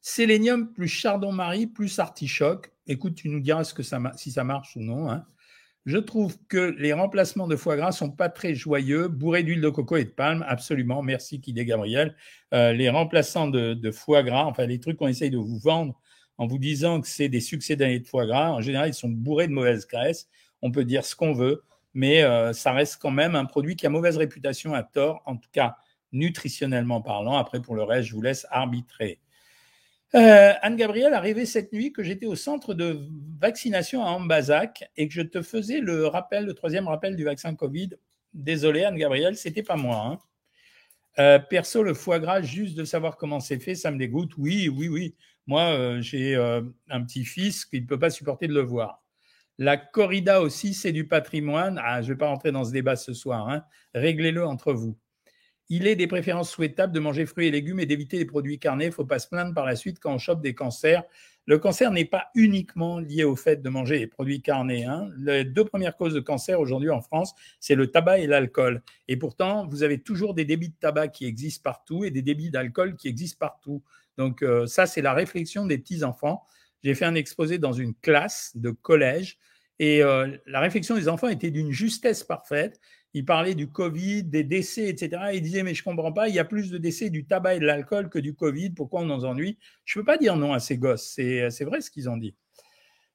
Sélénium 0.00 0.72
plus 0.72 0.88
chardon-marie 0.88 1.66
plus 1.66 1.98
artichoke. 1.98 2.72
Écoute, 2.86 3.14
tu 3.14 3.28
nous 3.28 3.40
diras 3.40 3.64
ce 3.64 3.74
que 3.74 3.82
ça, 3.82 4.00
si 4.16 4.30
ça 4.30 4.42
marche 4.42 4.74
ou 4.74 4.80
non. 4.80 5.10
Hein. 5.10 5.26
Je 5.84 5.98
trouve 5.98 6.38
que 6.48 6.74
les 6.78 6.94
remplacements 6.94 7.46
de 7.46 7.56
foie 7.56 7.76
gras 7.76 7.92
sont 7.92 8.10
pas 8.10 8.30
très 8.30 8.54
joyeux, 8.54 9.08
bourrés 9.08 9.42
d'huile 9.42 9.60
de 9.60 9.68
coco 9.68 9.98
et 9.98 10.04
de 10.04 10.08
palme, 10.08 10.42
absolument. 10.48 11.02
Merci, 11.02 11.42
Kidé 11.42 11.66
Gabriel. 11.66 12.16
Euh, 12.54 12.72
les 12.72 12.88
remplaçants 12.88 13.48
de, 13.48 13.90
foie 13.90 14.22
gras, 14.22 14.46
enfin 14.46 14.64
les 14.64 14.80
trucs 14.80 14.96
qu'on 14.96 15.08
essaye 15.08 15.28
de 15.28 15.36
vous 15.36 15.58
vendre 15.58 16.00
en 16.38 16.46
vous 16.46 16.58
disant 16.58 17.02
que 17.02 17.06
c'est 17.06 17.28
des 17.28 17.40
succès 17.40 17.76
d'année 17.76 18.00
de 18.00 18.06
foie 18.06 18.24
gras, 18.24 18.52
en 18.52 18.62
général, 18.62 18.88
ils 18.88 18.94
sont 18.94 19.10
bourrés 19.10 19.46
de 19.46 19.52
mauvaise 19.52 19.86
graisse. 19.86 20.26
On 20.62 20.70
peut 20.70 20.86
dire 20.86 21.04
ce 21.04 21.14
qu'on 21.14 21.34
veut, 21.34 21.64
mais 21.94 22.22
euh, 22.22 22.52
ça 22.52 22.72
reste 22.72 22.98
quand 23.00 23.10
même 23.10 23.34
un 23.34 23.44
produit 23.44 23.76
qui 23.76 23.86
a 23.86 23.90
mauvaise 23.90 24.16
réputation 24.16 24.74
à 24.74 24.82
tort, 24.82 25.22
en 25.26 25.36
tout 25.36 25.48
cas 25.52 25.76
nutritionnellement 26.12 27.02
parlant. 27.02 27.36
Après, 27.36 27.60
pour 27.60 27.74
le 27.74 27.82
reste, 27.82 28.08
je 28.08 28.14
vous 28.14 28.22
laisse 28.22 28.46
arbitrer. 28.50 29.20
Euh, 30.14 30.54
Anne-Gabrielle 30.62 31.12
a 31.12 31.20
rêvé 31.20 31.44
cette 31.44 31.72
nuit 31.72 31.92
que 31.92 32.02
j'étais 32.02 32.26
au 32.26 32.34
centre 32.34 32.72
de 32.72 33.06
vaccination 33.38 34.02
à 34.04 34.08
Ambazac 34.10 34.90
et 34.96 35.06
que 35.06 35.12
je 35.12 35.20
te 35.20 35.42
faisais 35.42 35.80
le 35.80 36.06
rappel, 36.06 36.46
le 36.46 36.54
troisième 36.54 36.88
rappel 36.88 37.14
du 37.14 37.24
vaccin 37.24 37.54
Covid. 37.54 37.90
Désolé, 38.32 38.84
Anne-Gabrielle, 38.84 39.36
c'était 39.36 39.62
pas 39.62 39.76
moi. 39.76 40.02
Hein. 40.06 40.18
Euh, 41.18 41.38
perso, 41.38 41.82
le 41.82 41.92
foie 41.92 42.20
gras, 42.20 42.40
juste 42.40 42.74
de 42.76 42.84
savoir 42.84 43.16
comment 43.16 43.40
c'est 43.40 43.58
fait, 43.58 43.74
ça 43.74 43.90
me 43.90 43.98
dégoûte. 43.98 44.32
Oui, 44.38 44.68
oui, 44.68 44.88
oui. 44.88 45.14
Moi, 45.46 46.00
j'ai 46.00 46.36
un 46.36 47.02
petit-fils 47.04 47.64
qui 47.64 47.80
ne 47.80 47.86
peut 47.86 47.98
pas 47.98 48.10
supporter 48.10 48.46
de 48.46 48.52
le 48.54 48.60
voir. 48.60 49.02
La 49.58 49.76
corrida 49.76 50.40
aussi, 50.40 50.72
c'est 50.72 50.92
du 50.92 51.08
patrimoine. 51.08 51.80
Ah, 51.82 52.00
je 52.00 52.08
ne 52.08 52.12
vais 52.12 52.18
pas 52.18 52.28
rentrer 52.28 52.52
dans 52.52 52.64
ce 52.64 52.70
débat 52.70 52.94
ce 52.94 53.12
soir. 53.12 53.48
Hein. 53.48 53.64
Réglez-le 53.92 54.46
entre 54.46 54.72
vous. 54.72 54.96
Il 55.68 55.86
est 55.86 55.96
des 55.96 56.06
préférences 56.06 56.50
souhaitables 56.50 56.94
de 56.94 57.00
manger 57.00 57.26
fruits 57.26 57.48
et 57.48 57.50
légumes 57.50 57.80
et 57.80 57.84
d'éviter 57.84 58.18
les 58.18 58.24
produits 58.24 58.58
carnés. 58.58 58.84
Il 58.84 58.88
ne 58.88 58.94
faut 58.94 59.04
pas 59.04 59.18
se 59.18 59.28
plaindre 59.28 59.52
par 59.52 59.66
la 59.66 59.76
suite 59.76 59.98
quand 59.98 60.14
on 60.14 60.18
chope 60.18 60.40
des 60.40 60.54
cancers. 60.54 61.02
Le 61.44 61.58
cancer 61.58 61.90
n'est 61.90 62.04
pas 62.04 62.28
uniquement 62.34 63.00
lié 63.00 63.24
au 63.24 63.34
fait 63.34 63.60
de 63.60 63.68
manger 63.68 63.98
des 63.98 64.06
produits 64.06 64.40
carnés. 64.40 64.84
Hein. 64.84 65.10
Les 65.18 65.44
deux 65.44 65.64
premières 65.64 65.96
causes 65.96 66.14
de 66.14 66.20
cancer 66.20 66.60
aujourd'hui 66.60 66.90
en 66.90 67.00
France, 67.00 67.34
c'est 67.58 67.74
le 67.74 67.90
tabac 67.90 68.20
et 68.20 68.26
l'alcool. 68.26 68.82
Et 69.08 69.16
pourtant, 69.16 69.66
vous 69.66 69.82
avez 69.82 70.00
toujours 70.00 70.34
des 70.34 70.44
débits 70.44 70.68
de 70.68 70.76
tabac 70.78 71.08
qui 71.08 71.26
existent 71.26 71.62
partout 71.64 72.04
et 72.04 72.10
des 72.10 72.22
débits 72.22 72.50
d'alcool 72.50 72.96
qui 72.96 73.08
existent 73.08 73.38
partout. 73.40 73.82
Donc 74.16 74.42
euh, 74.42 74.66
ça, 74.66 74.86
c'est 74.86 75.02
la 75.02 75.14
réflexion 75.14 75.66
des 75.66 75.78
petits-enfants. 75.78 76.44
J'ai 76.84 76.94
fait 76.94 77.06
un 77.06 77.14
exposé 77.14 77.58
dans 77.58 77.72
une 77.72 77.94
classe 77.94 78.52
de 78.54 78.70
collège 78.70 79.38
et 79.78 80.02
euh, 80.02 80.36
la 80.46 80.60
réflexion 80.60 80.94
des 80.96 81.08
enfants 81.08 81.28
était 81.28 81.50
d'une 81.50 81.70
justesse 81.70 82.24
parfaite 82.24 82.80
il 83.14 83.24
parlait 83.24 83.54
du 83.54 83.70
Covid, 83.70 84.24
des 84.24 84.44
décès, 84.44 84.88
etc. 84.88 85.30
il 85.34 85.42
disait, 85.42 85.62
mais 85.62 85.74
je 85.74 85.82
ne 85.82 85.84
comprends 85.84 86.12
pas, 86.12 86.28
il 86.28 86.34
y 86.34 86.38
a 86.38 86.44
plus 86.44 86.70
de 86.70 86.78
décès 86.78 87.10
du 87.10 87.24
tabac 87.24 87.54
et 87.54 87.60
de 87.60 87.66
l'alcool 87.66 88.10
que 88.10 88.18
du 88.18 88.34
Covid, 88.34 88.70
pourquoi 88.70 89.00
on 89.00 89.10
en 89.10 89.24
ennuie 89.24 89.58
Je 89.84 89.98
ne 89.98 90.02
peux 90.02 90.06
pas 90.06 90.18
dire 90.18 90.36
non 90.36 90.52
à 90.52 90.60
ces 90.60 90.76
gosses, 90.76 91.12
c'est 91.14 91.64
vrai 91.64 91.80
ce 91.80 91.90
qu'ils 91.90 92.10
ont 92.10 92.16
dit. 92.16 92.34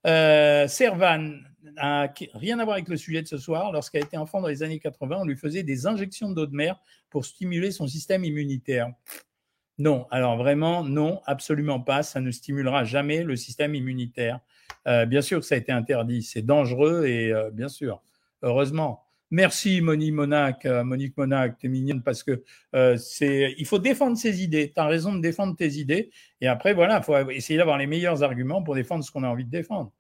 Euh, 0.06 0.68
Servan 0.68 1.40
n'a 1.76 2.12
rien 2.34 2.60
à 2.60 2.66
voir 2.66 2.76
avec 2.76 2.90
le 2.90 2.98
sujet 2.98 3.22
de 3.22 3.28
ce 3.28 3.38
soir. 3.38 3.72
Lorsqu'elle 3.72 4.04
était 4.04 4.18
enfant 4.18 4.42
dans 4.42 4.50
les 4.50 4.64
années 4.64 4.80
80, 4.80 5.20
on 5.22 5.26
lui 5.26 5.38
faisait 5.38 5.64
des 5.64 5.88
injections 5.88 6.30
d'eau 6.32 6.46
de 6.46 6.56
mer 6.56 6.78
pour 7.10 7.24
stimuler 7.24 7.72
son 7.72 7.88
système 7.88 8.26
immunitaire. 8.26 8.92
Non, 9.80 10.06
alors 10.12 10.38
vraiment, 10.38 10.84
non, 10.84 11.22
absolument 11.26 11.80
pas. 11.80 12.04
Ça 12.04 12.22
ne 12.22 12.32
stimulera 12.32 12.84
jamais 12.84 13.24
le 13.24 13.36
système 13.36 13.74
immunitaire. 13.76 14.40
Euh, 14.88 15.06
bien 15.06 15.22
sûr 15.22 15.40
que 15.40 15.46
ça 15.46 15.56
a 15.56 15.58
été 15.58 15.72
interdit, 15.72 16.24
c'est 16.24 16.42
dangereux 16.42 17.06
et 17.06 17.32
euh, 17.32 17.50
bien 17.52 17.70
sûr, 17.70 18.02
heureusement. 18.42 19.04
Merci 19.32 19.82
Monique 19.82 20.14
Monac, 20.14 20.66
euh, 20.66 20.84
Monique 20.84 21.18
Monac, 21.18 21.58
t'es 21.58 21.68
mignonne 21.68 22.04
parce 22.04 22.22
que 22.22 22.44
c'est, 22.98 23.56
il 23.58 23.66
faut 23.66 23.80
défendre 23.80 24.16
ses 24.16 24.44
idées. 24.44 24.72
Tu 24.76 24.80
as 24.80 24.86
raison 24.86 25.14
de 25.16 25.22
défendre 25.22 25.56
tes 25.56 25.74
idées. 25.74 26.12
Et 26.40 26.48
après, 26.48 26.74
voilà, 26.74 26.98
il 26.98 27.04
faut 27.04 27.30
essayer 27.32 27.58
d'avoir 27.58 27.80
les 27.80 27.88
meilleurs 27.88 28.22
arguments 28.22 28.62
pour 28.62 28.76
défendre 28.76 29.04
ce 29.04 29.12
qu'on 29.12 29.24
a 29.24 29.28
envie 29.28 29.46
de 29.46 29.50
défendre. 29.50 29.92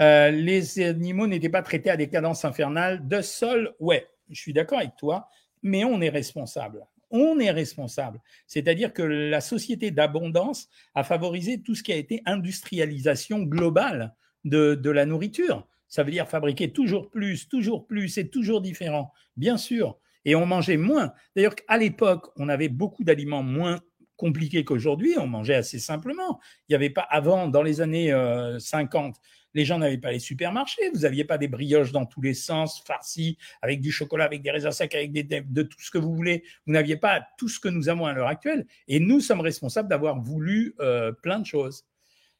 Les 0.00 0.80
animaux 0.80 1.28
n'étaient 1.28 1.48
pas 1.48 1.62
traités 1.62 1.90
à 1.90 1.96
des 1.96 2.08
cadences 2.08 2.44
infernales 2.44 3.06
de 3.06 3.20
sol. 3.20 3.76
Ouais, 3.78 4.08
je 4.30 4.40
suis 4.40 4.52
d'accord 4.52 4.78
avec 4.78 4.96
toi, 4.96 5.28
mais 5.62 5.84
on 5.84 6.00
est 6.00 6.08
responsable. 6.08 6.84
On 7.16 7.38
est 7.38 7.52
responsable. 7.52 8.20
C'est-à-dire 8.48 8.92
que 8.92 9.02
la 9.02 9.40
société 9.40 9.92
d'abondance 9.92 10.68
a 10.96 11.04
favorisé 11.04 11.62
tout 11.62 11.76
ce 11.76 11.84
qui 11.84 11.92
a 11.92 11.96
été 11.96 12.22
industrialisation 12.26 13.44
globale 13.44 14.16
de, 14.44 14.74
de 14.74 14.90
la 14.90 15.06
nourriture. 15.06 15.64
Ça 15.86 16.02
veut 16.02 16.10
dire 16.10 16.28
fabriquer 16.28 16.72
toujours 16.72 17.08
plus, 17.10 17.48
toujours 17.48 17.86
plus 17.86 18.18
et 18.18 18.28
toujours 18.28 18.60
différent, 18.60 19.12
bien 19.36 19.56
sûr. 19.56 19.96
Et 20.24 20.34
on 20.34 20.44
mangeait 20.44 20.76
moins. 20.76 21.12
D'ailleurs, 21.36 21.54
à 21.68 21.78
l'époque, 21.78 22.32
on 22.36 22.48
avait 22.48 22.68
beaucoup 22.68 23.04
d'aliments 23.04 23.44
moins 23.44 23.80
compliqués 24.16 24.64
qu'aujourd'hui. 24.64 25.14
On 25.16 25.28
mangeait 25.28 25.54
assez 25.54 25.78
simplement. 25.78 26.40
Il 26.68 26.72
n'y 26.72 26.76
avait 26.76 26.90
pas 26.90 27.06
avant, 27.08 27.46
dans 27.46 27.62
les 27.62 27.80
années 27.80 28.12
50, 28.58 29.14
euh, 29.14 29.18
les 29.54 29.64
gens 29.64 29.78
n'avaient 29.78 29.98
pas 29.98 30.12
les 30.12 30.18
supermarchés. 30.18 30.90
Vous 30.92 31.00
n'aviez 31.00 31.24
pas 31.24 31.38
des 31.38 31.48
brioches 31.48 31.92
dans 31.92 32.06
tous 32.06 32.20
les 32.20 32.34
sens, 32.34 32.82
farcies, 32.86 33.38
avec 33.62 33.80
du 33.80 33.90
chocolat, 33.90 34.24
avec 34.24 34.42
des 34.42 34.50
raisins 34.50 34.72
secs, 34.72 34.94
avec 34.94 35.12
des, 35.12 35.22
de 35.22 35.62
tout 35.62 35.80
ce 35.80 35.90
que 35.90 35.98
vous 35.98 36.14
voulez. 36.14 36.44
Vous 36.66 36.72
n'aviez 36.72 36.96
pas 36.96 37.26
tout 37.38 37.48
ce 37.48 37.60
que 37.60 37.68
nous 37.68 37.88
avons 37.88 38.06
à 38.06 38.12
l'heure 38.12 38.28
actuelle. 38.28 38.66
Et 38.88 39.00
nous 39.00 39.20
sommes 39.20 39.40
responsables 39.40 39.88
d'avoir 39.88 40.20
voulu 40.20 40.74
euh, 40.80 41.12
plein 41.12 41.38
de 41.38 41.46
choses. 41.46 41.84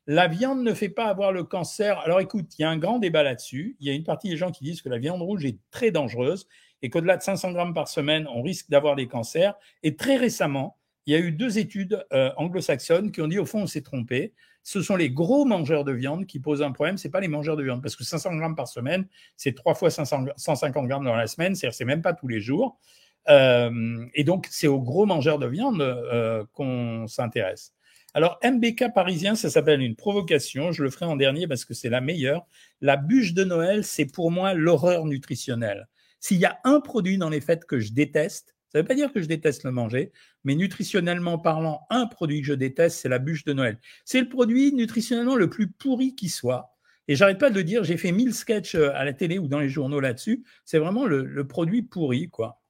La 0.06 0.28
viande 0.28 0.62
ne 0.62 0.74
fait 0.74 0.90
pas 0.90 1.06
avoir 1.06 1.32
le 1.32 1.44
cancer. 1.44 1.98
Alors 2.00 2.20
écoute, 2.20 2.58
il 2.58 2.62
y 2.62 2.64
a 2.64 2.70
un 2.70 2.76
grand 2.76 2.98
débat 2.98 3.22
là-dessus. 3.22 3.76
Il 3.80 3.86
y 3.86 3.90
a 3.90 3.94
une 3.94 4.04
partie 4.04 4.28
des 4.28 4.36
gens 4.36 4.50
qui 4.50 4.62
disent 4.62 4.82
que 4.82 4.90
la 4.90 4.98
viande 4.98 5.22
rouge 5.22 5.46
est 5.46 5.58
très 5.70 5.90
dangereuse 5.90 6.46
et 6.82 6.90
qu'au-delà 6.90 7.16
de 7.16 7.22
500 7.22 7.52
grammes 7.52 7.72
par 7.72 7.88
semaine, 7.88 8.28
on 8.28 8.42
risque 8.42 8.68
d'avoir 8.68 8.96
des 8.96 9.08
cancers. 9.08 9.54
Et 9.82 9.96
très 9.96 10.16
récemment, 10.16 10.76
il 11.06 11.14
y 11.14 11.16
a 11.16 11.20
eu 11.20 11.32
deux 11.32 11.58
études 11.58 12.04
euh, 12.12 12.30
anglo-saxonnes 12.36 13.12
qui 13.12 13.22
ont 13.22 13.28
dit 13.28 13.38
au 13.38 13.46
fond, 13.46 13.62
on 13.62 13.66
s'est 13.66 13.82
trompé. 13.82 14.34
Ce 14.64 14.82
sont 14.82 14.96
les 14.96 15.10
gros 15.10 15.44
mangeurs 15.44 15.84
de 15.84 15.92
viande 15.92 16.26
qui 16.26 16.40
posent 16.40 16.62
un 16.62 16.72
problème, 16.72 16.96
ce 16.96 17.06
n'est 17.06 17.12
pas 17.12 17.20
les 17.20 17.28
mangeurs 17.28 17.56
de 17.56 17.62
viande. 17.62 17.82
Parce 17.82 17.94
que 17.94 18.02
500 18.02 18.34
grammes 18.36 18.56
par 18.56 18.66
semaine, 18.66 19.06
c'est 19.36 19.54
trois 19.54 19.74
fois 19.74 19.90
150 19.90 20.88
grammes 20.88 21.04
dans 21.04 21.14
la 21.14 21.26
semaine, 21.26 21.54
c'est-à-dire 21.54 21.74
c'est 21.74 21.84
même 21.84 22.02
pas 22.02 22.14
tous 22.14 22.28
les 22.28 22.40
jours. 22.40 22.80
Euh, 23.28 24.06
et 24.14 24.24
donc, 24.24 24.46
c'est 24.50 24.66
aux 24.66 24.80
gros 24.80 25.06
mangeurs 25.06 25.38
de 25.38 25.46
viande 25.46 25.82
euh, 25.82 26.44
qu'on 26.52 27.06
s'intéresse. 27.06 27.74
Alors, 28.14 28.38
MBK 28.44 28.94
parisien, 28.94 29.34
ça 29.34 29.50
s'appelle 29.50 29.82
une 29.82 29.96
provocation. 29.96 30.72
Je 30.72 30.82
le 30.82 30.90
ferai 30.90 31.06
en 31.06 31.16
dernier 31.16 31.46
parce 31.46 31.64
que 31.64 31.74
c'est 31.74 31.90
la 31.90 32.00
meilleure. 32.00 32.46
La 32.80 32.96
bûche 32.96 33.34
de 33.34 33.44
Noël, 33.44 33.84
c'est 33.84 34.06
pour 34.06 34.30
moi 34.30 34.54
l'horreur 34.54 35.04
nutritionnelle. 35.04 35.88
S'il 36.20 36.38
y 36.38 36.46
a 36.46 36.58
un 36.64 36.80
produit 36.80 37.18
dans 37.18 37.28
les 37.28 37.40
fêtes 37.40 37.66
que 37.66 37.80
je 37.80 37.92
déteste, 37.92 38.53
ça 38.74 38.80
ne 38.80 38.82
veut 38.82 38.88
pas 38.88 38.96
dire 38.96 39.12
que 39.12 39.22
je 39.22 39.26
déteste 39.26 39.62
le 39.62 39.70
manger, 39.70 40.10
mais 40.42 40.56
nutritionnellement 40.56 41.38
parlant, 41.38 41.86
un 41.90 42.08
produit 42.08 42.40
que 42.40 42.48
je 42.48 42.54
déteste, 42.54 42.98
c'est 42.98 43.08
la 43.08 43.20
bûche 43.20 43.44
de 43.44 43.52
Noël. 43.52 43.78
C'est 44.04 44.20
le 44.20 44.28
produit 44.28 44.72
nutritionnellement 44.72 45.36
le 45.36 45.48
plus 45.48 45.70
pourri 45.70 46.16
qui 46.16 46.28
soit. 46.28 46.74
Et 47.06 47.14
j'arrête 47.14 47.38
pas 47.38 47.50
de 47.50 47.54
le 47.54 47.62
dire, 47.62 47.84
j'ai 47.84 47.96
fait 47.96 48.10
1000 48.10 48.34
sketchs 48.34 48.74
euh, 48.74 48.90
à 48.96 49.04
la 49.04 49.12
télé 49.12 49.38
ou 49.38 49.46
dans 49.46 49.60
les 49.60 49.68
journaux 49.68 50.00
là-dessus. 50.00 50.42
C'est 50.64 50.80
vraiment 50.80 51.06
le, 51.06 51.22
le, 51.22 51.46
produit 51.46 51.82
pourri, 51.82 52.30
quoi. 52.30 52.64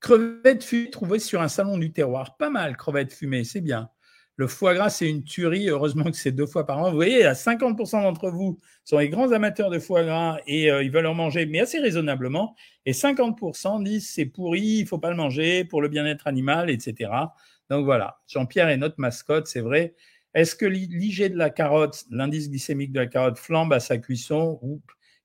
Crevettes 0.00 0.64
fumées 0.64 0.90
trouvées 0.90 1.18
sur 1.18 1.40
un 1.40 1.48
salon 1.48 1.78
du 1.78 1.94
terroir. 1.94 2.36
Pas 2.36 2.50
mal, 2.50 2.76
crevettes 2.76 3.14
fumées, 3.14 3.44
c'est 3.44 3.62
bien. 3.62 3.88
Le 4.38 4.46
foie 4.46 4.72
gras, 4.72 4.88
c'est 4.88 5.10
une 5.10 5.24
tuerie. 5.24 5.68
Heureusement 5.68 6.04
que 6.04 6.16
c'est 6.16 6.30
deux 6.30 6.46
fois 6.46 6.64
par 6.64 6.78
an. 6.78 6.90
Vous 6.90 6.94
voyez, 6.96 7.24
à 7.24 7.32
50% 7.32 8.02
d'entre 8.02 8.30
vous 8.30 8.60
sont 8.84 8.98
les 8.98 9.08
grands 9.08 9.32
amateurs 9.32 9.68
de 9.68 9.80
foie 9.80 10.04
gras 10.04 10.38
et 10.46 10.70
euh, 10.70 10.84
ils 10.84 10.92
veulent 10.92 11.08
en 11.08 11.14
manger, 11.14 11.44
mais 11.44 11.58
assez 11.58 11.80
raisonnablement. 11.80 12.54
Et 12.86 12.92
50% 12.92 13.82
disent 13.82 14.08
c'est 14.08 14.26
pourri, 14.26 14.60
il 14.60 14.86
faut 14.86 14.98
pas 14.98 15.10
le 15.10 15.16
manger 15.16 15.64
pour 15.64 15.82
le 15.82 15.88
bien-être 15.88 16.28
animal, 16.28 16.70
etc. 16.70 17.10
Donc 17.68 17.84
voilà, 17.84 18.20
Jean-Pierre 18.28 18.68
est 18.68 18.76
notre 18.76 18.94
mascotte, 18.98 19.48
c'est 19.48 19.60
vrai. 19.60 19.96
Est-ce 20.34 20.54
que 20.54 20.66
l'IG 20.66 21.32
de 21.32 21.36
la 21.36 21.50
carotte, 21.50 22.04
l'indice 22.08 22.48
glycémique 22.48 22.92
de 22.92 23.00
la 23.00 23.08
carotte, 23.08 23.38
flambe 23.38 23.72
à 23.72 23.80
sa 23.80 23.98
cuisson 23.98 24.60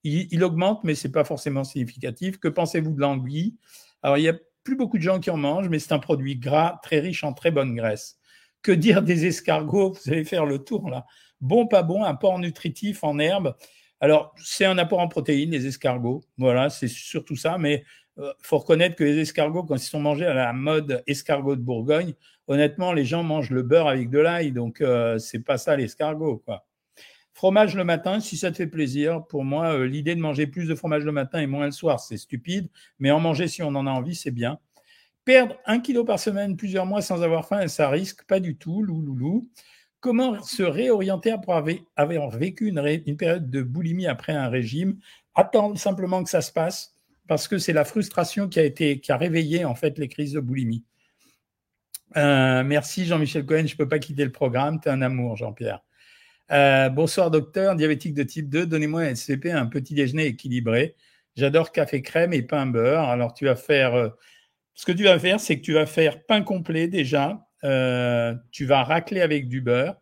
il, 0.03 0.43
augmente, 0.43 0.83
mais 0.83 0.95
c'est 0.95 1.11
pas 1.11 1.23
forcément 1.23 1.63
significatif. 1.63 2.39
Que 2.39 2.47
pensez-vous 2.47 2.91
de 2.93 2.99
l'anguille? 2.99 3.55
Alors 4.01 4.17
il 4.17 4.23
y 4.23 4.29
a 4.29 4.33
plus 4.63 4.75
beaucoup 4.75 4.97
de 4.97 5.03
gens 5.03 5.19
qui 5.19 5.29
en 5.29 5.37
mangent, 5.37 5.69
mais 5.69 5.77
c'est 5.77 5.93
un 5.93 5.99
produit 5.99 6.35
gras 6.35 6.79
très 6.81 6.99
riche 6.99 7.23
en 7.23 7.33
très 7.33 7.51
bonne 7.51 7.75
graisse. 7.75 8.17
Que 8.63 8.71
dire 8.71 9.03
des 9.03 9.25
escargots? 9.27 9.91
Vous 9.91 10.11
allez 10.11 10.25
faire 10.25 10.45
le 10.45 10.57
tour 10.57 10.89
là. 10.89 11.05
Bon, 11.41 11.67
pas 11.67 11.83
bon, 11.83 12.03
apport 12.03 12.39
nutritif 12.39 13.03
en 13.03 13.19
herbe. 13.19 13.55
Alors, 13.99 14.33
c'est 14.37 14.65
un 14.65 14.77
apport 14.77 14.99
en 14.99 15.07
protéines, 15.07 15.51
les 15.51 15.67
escargots. 15.67 16.23
Voilà, 16.37 16.69
c'est 16.69 16.87
surtout 16.87 17.35
ça. 17.35 17.57
Mais 17.57 17.83
il 18.17 18.23
euh, 18.23 18.31
faut 18.41 18.57
reconnaître 18.57 18.95
que 18.95 19.03
les 19.03 19.19
escargots, 19.19 19.63
quand 19.63 19.75
ils 19.75 19.79
sont 19.79 19.99
mangés 19.99 20.25
à 20.25 20.33
la 20.33 20.53
mode 20.53 21.03
escargot 21.07 21.55
de 21.55 21.61
Bourgogne, 21.61 22.13
honnêtement, 22.47 22.93
les 22.93 23.05
gens 23.05 23.23
mangent 23.23 23.49
le 23.49 23.63
beurre 23.63 23.87
avec 23.87 24.09
de 24.09 24.19
l'ail. 24.19 24.51
Donc, 24.51 24.81
euh, 24.81 25.19
c'est 25.19 25.39
pas 25.39 25.57
ça 25.57 25.75
l'escargot, 25.75 26.37
quoi. 26.45 26.65
Fromage 27.33 27.75
le 27.75 27.83
matin, 27.83 28.19
si 28.19 28.37
ça 28.37 28.51
te 28.51 28.57
fait 28.57 28.67
plaisir. 28.67 29.25
Pour 29.27 29.43
moi, 29.43 29.73
euh, 29.73 29.85
l'idée 29.85 30.15
de 30.15 30.21
manger 30.21 30.47
plus 30.47 30.67
de 30.67 30.75
fromage 30.75 31.03
le 31.03 31.11
matin 31.11 31.39
et 31.39 31.47
moins 31.47 31.65
le 31.65 31.71
soir, 31.71 31.99
c'est 31.99 32.17
stupide. 32.17 32.69
Mais 32.99 33.09
en 33.09 33.19
manger 33.19 33.47
si 33.47 33.63
on 33.63 33.69
en 33.69 33.87
a 33.87 33.91
envie, 33.91 34.15
c'est 34.15 34.31
bien. 34.31 34.59
Perdre 35.25 35.55
un 35.65 35.79
kilo 35.79 36.03
par 36.03 36.19
semaine 36.19 36.57
plusieurs 36.57 36.85
mois 36.85 37.01
sans 37.01 37.23
avoir 37.23 37.47
faim, 37.47 37.67
ça 37.67 37.89
risque 37.89 38.25
pas 38.25 38.39
du 38.39 38.57
tout, 38.57 38.83
louloulou. 38.83 39.49
Comment 40.01 40.41
se 40.43 40.63
réorienter 40.63 41.31
après 41.31 41.81
avoir 41.95 42.29
vécu 42.29 42.67
une, 42.67 43.15
période 43.15 43.49
de 43.49 43.61
boulimie 43.61 44.07
après 44.07 44.33
un 44.33 44.49
régime? 44.49 44.99
Attendre 45.33 45.77
simplement 45.77 46.23
que 46.23 46.29
ça 46.29 46.41
se 46.41 46.51
passe, 46.51 46.97
parce 47.27 47.47
que 47.47 47.57
c'est 47.57 47.71
la 47.71 47.85
frustration 47.85 48.49
qui 48.49 48.59
a 48.59 48.63
été 48.63 48.99
qui 48.99 49.13
a 49.13 49.17
réveillé 49.17 49.63
en 49.63 49.75
fait 49.75 49.97
les 49.97 50.09
crises 50.09 50.33
de 50.33 50.41
boulimie. 50.41 50.83
Euh, 52.17 52.63
merci 52.65 53.05
Jean-Michel 53.05 53.45
Cohen, 53.45 53.65
je 53.65 53.77
peux 53.77 53.87
pas 53.87 53.99
quitter 53.99 54.25
le 54.25 54.31
programme, 54.31 54.81
tu 54.81 54.89
es 54.89 54.91
un 54.91 55.01
amour 55.01 55.37
Jean-Pierre. 55.37 55.79
Euh, 56.51 56.89
bonsoir 56.89 57.31
docteur, 57.31 57.77
diabétique 57.77 58.13
de 58.13 58.23
type 58.23 58.49
2, 58.49 58.65
donnez-moi 58.65 59.03
un 59.03 59.15
SCP, 59.15 59.51
un 59.51 59.67
petit 59.67 59.93
déjeuner 59.93 60.25
équilibré. 60.25 60.95
J'adore 61.35 61.71
café 61.71 62.01
crème 62.01 62.33
et 62.33 62.41
pain 62.43 62.65
beurre. 62.65 63.07
Alors 63.07 63.33
tu 63.33 63.45
vas 63.45 63.55
faire 63.55 63.95
euh, 63.95 64.09
ce 64.73 64.85
que 64.85 64.91
tu 64.91 65.03
vas 65.03 65.19
faire, 65.19 65.39
c'est 65.39 65.57
que 65.57 65.61
tu 65.61 65.73
vas 65.73 65.85
faire 65.85 66.25
pain 66.25 66.41
complet 66.41 66.87
déjà. 66.87 67.47
Euh, 67.63 68.35
tu 68.51 68.65
vas 68.65 68.83
racler 68.83 69.21
avec 69.21 69.47
du 69.47 69.61
beurre. 69.61 69.95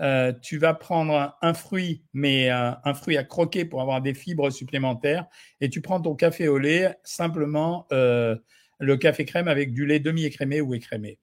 Euh, 0.00 0.32
tu 0.42 0.58
vas 0.58 0.74
prendre 0.74 1.36
un, 1.40 1.54
fruit, 1.54 2.04
mais 2.12 2.50
un, 2.50 2.94
fruit 2.94 3.16
à 3.16 3.24
croquer 3.24 3.64
pour 3.64 3.80
avoir 3.80 4.02
des 4.02 4.14
fibres 4.14 4.50
supplémentaires. 4.50 5.26
Et 5.60 5.70
tu 5.70 5.80
prends 5.80 6.00
ton 6.00 6.14
café 6.14 6.48
au 6.48 6.58
lait, 6.58 6.96
simplement 7.02 7.86
euh, 7.92 8.36
le 8.78 8.96
café 8.96 9.24
crème 9.24 9.48
avec 9.48 9.72
du 9.72 9.86
lait 9.86 10.00
demi-écrémé 10.00 10.60
ou 10.60 10.74
écrémé. 10.74 11.18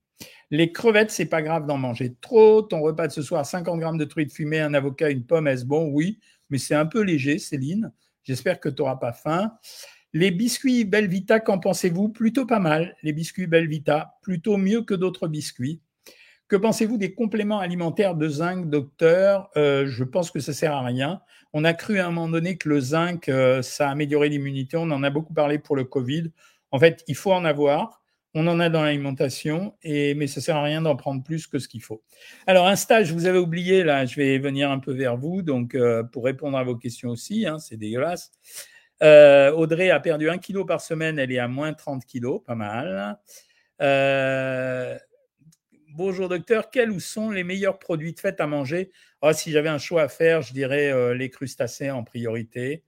Les 0.49 0.71
crevettes, 0.71 1.12
c'est 1.12 1.25
pas 1.25 1.41
grave 1.41 1.65
d'en 1.65 1.77
manger 1.77 2.15
trop. 2.21 2.62
Ton 2.62 2.82
repas 2.82 3.08
de 3.08 3.12
ce 3.12 3.21
soir, 3.21 3.45
50 3.45 3.79
grammes 3.79 3.97
de 3.97 4.06
truite 4.06 4.32
fumée, 4.32 4.60
un 4.60 4.73
avocat, 4.73 5.10
une 5.10 5.25
pomme, 5.25 5.47
est-ce 5.47 5.65
bon? 5.65 5.89
Oui, 5.91 6.19
mais 6.49 6.58
c'est 6.58 6.75
un 6.75 6.86
peu 6.86 7.01
léger, 7.01 7.39
Céline. 7.39 7.91
J'espère 8.23 8.60
que 8.60 8.69
tu 8.69 8.82
n'auras 8.82 8.95
pas 8.95 9.13
faim. 9.13 9.51
Les 10.15 10.30
biscuits 10.30 10.86
Belvita, 10.86 11.39
qu'en 11.39 11.58
pensez-vous? 11.58 12.10
Plutôt 12.10 12.45
pas 12.45 12.60
mal, 12.60 12.95
les 13.02 13.13
biscuits 13.13 13.47
Belvita, 13.47 14.15
plutôt 14.21 14.58
mieux 14.58 14.84
que 14.84 14.93
d'autres 14.93 15.28
biscuits. 15.28 15.82
Que 16.47 16.56
pensez-vous 16.56 16.97
des 16.97 17.15
compléments 17.15 17.60
alimentaires 17.60 18.13
de 18.13 18.30
zinc, 18.30 18.69
docteur? 18.69 19.49
Euh, 19.58 19.88
Je 19.88 20.04
pense 20.04 20.30
que 20.30 20.39
ça 20.39 20.54
sert 20.54 20.73
à 20.73 20.84
rien. 20.84 21.21
On 21.52 21.63
a 21.63 21.73
cru 21.73 21.97
à 21.97 22.06
un 22.06 22.12
moment 22.12 22.30
donné 22.30 22.58
que 22.58 22.69
le 22.69 22.80
zinc, 22.80 23.28
euh, 23.28 23.63
ça 23.63 23.89
améliorait 23.89 24.30
l'immunité. 24.30 24.78
On 24.78 24.91
en 24.91 25.02
a 25.02 25.10
beaucoup 25.10 25.34
parlé 25.34 25.58
pour 25.58 25.76
le 25.76 25.84
Covid. 25.84 26.32
En 26.69 26.78
fait, 26.78 27.04
il 27.08 27.15
faut 27.15 27.34
en 27.34 27.43
avoir. 27.43 28.04
On 28.36 28.45
en 28.47 28.60
a 28.60 28.69
dans 28.69 28.84
l'alimentation, 28.84 29.76
mais 29.84 30.26
ça 30.26 30.41
sert 30.41 30.56
à 30.56 30.63
rien 30.63 30.82
d'en 30.82 30.95
prendre 30.95 31.23
plus 31.23 31.45
que 31.45 31.60
ce 31.60 31.67
qu'il 31.67 31.84
faut. 31.84 32.04
Alors, 32.47 32.67
un 32.67 32.76
stage, 32.76 33.12
vous 33.12 33.28
avez 33.28 33.38
oublié, 33.38 33.84
là, 33.84 34.08
je 34.08 34.15
vais 34.15 34.39
venir 34.39 34.71
un 34.71 34.80
peu 34.80 34.91
vers 34.91 35.17
vous, 35.17 35.43
donc 35.43 35.76
euh, 35.76 36.02
pour 36.02 36.26
répondre 36.26 36.58
à 36.58 36.63
vos 36.63 36.76
questions 36.76 37.10
aussi, 37.10 37.45
hein, 37.45 37.60
c'est 37.60 37.78
dégueulasse. 37.78 38.32
Euh, 39.04 39.52
Audrey 39.52 39.89
a 39.89 40.00
perdu 40.00 40.30
un 40.30 40.38
kilo 40.38 40.63
par 40.63 40.80
semaine, 40.80 41.20
elle 41.20 41.32
est 41.32 41.39
à 41.39 41.50
moins 41.50 41.74
30 41.74 42.06
kilos, 42.06 42.42
pas 42.46 42.56
mal. 42.56 43.20
Euh, 43.82 44.98
bonjour 45.89 46.30
docteur, 46.30 46.70
quels 46.72 47.02
sont 47.02 47.30
les 47.30 47.44
meilleurs 47.44 47.80
produits 47.80 48.13
de 48.13 48.20
fête 48.20 48.39
à 48.39 48.48
manger? 48.48 48.92
Oh, 49.22 49.34
Si 49.34 49.52
j'avais 49.52 49.68
un 49.68 49.78
choix 49.78 50.04
à 50.04 50.08
faire, 50.08 50.42
je 50.42 50.54
dirais 50.54 50.89
euh, 50.89 51.13
les 51.13 51.30
crustacés 51.30 51.92
en 51.92 52.04
priorité. 52.04 52.84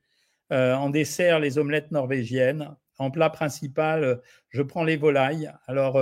en 0.52 0.90
dessert, 0.90 1.40
les 1.40 1.58
omelettes 1.58 1.92
norvégiennes. 1.92 2.76
En 2.98 3.12
plat 3.12 3.30
principal, 3.30 4.22
je 4.50 4.62
prends 4.62 4.86
les 4.86 4.96
volailles. 4.96 5.52
Alors, 5.68 6.00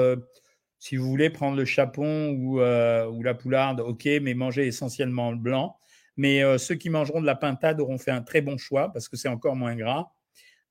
si 0.78 0.96
vous 0.96 1.10
voulez 1.10 1.32
prendre 1.32 1.58
le 1.58 1.66
chapon 1.66 2.30
ou, 2.32 2.60
ou 2.60 3.24
la 3.24 3.34
poularde, 3.34 3.80
ok, 3.80 4.08
mais 4.22 4.36
mangez 4.36 4.68
essentiellement 4.68 5.32
le 5.32 5.38
blanc. 5.38 5.80
Mais 6.18 6.44
euh, 6.44 6.58
ceux 6.58 6.76
qui 6.76 6.90
mangeront 6.90 7.22
de 7.22 7.26
la 7.26 7.36
pintade 7.36 7.80
auront 7.80 7.98
fait 7.98 8.12
un 8.12 8.22
très 8.22 8.42
bon 8.42 8.58
choix 8.58 8.92
parce 8.92 9.10
que 9.10 9.18
c'est 9.18 9.28
encore 9.28 9.56
moins 9.56 9.76
gras. 9.76 10.12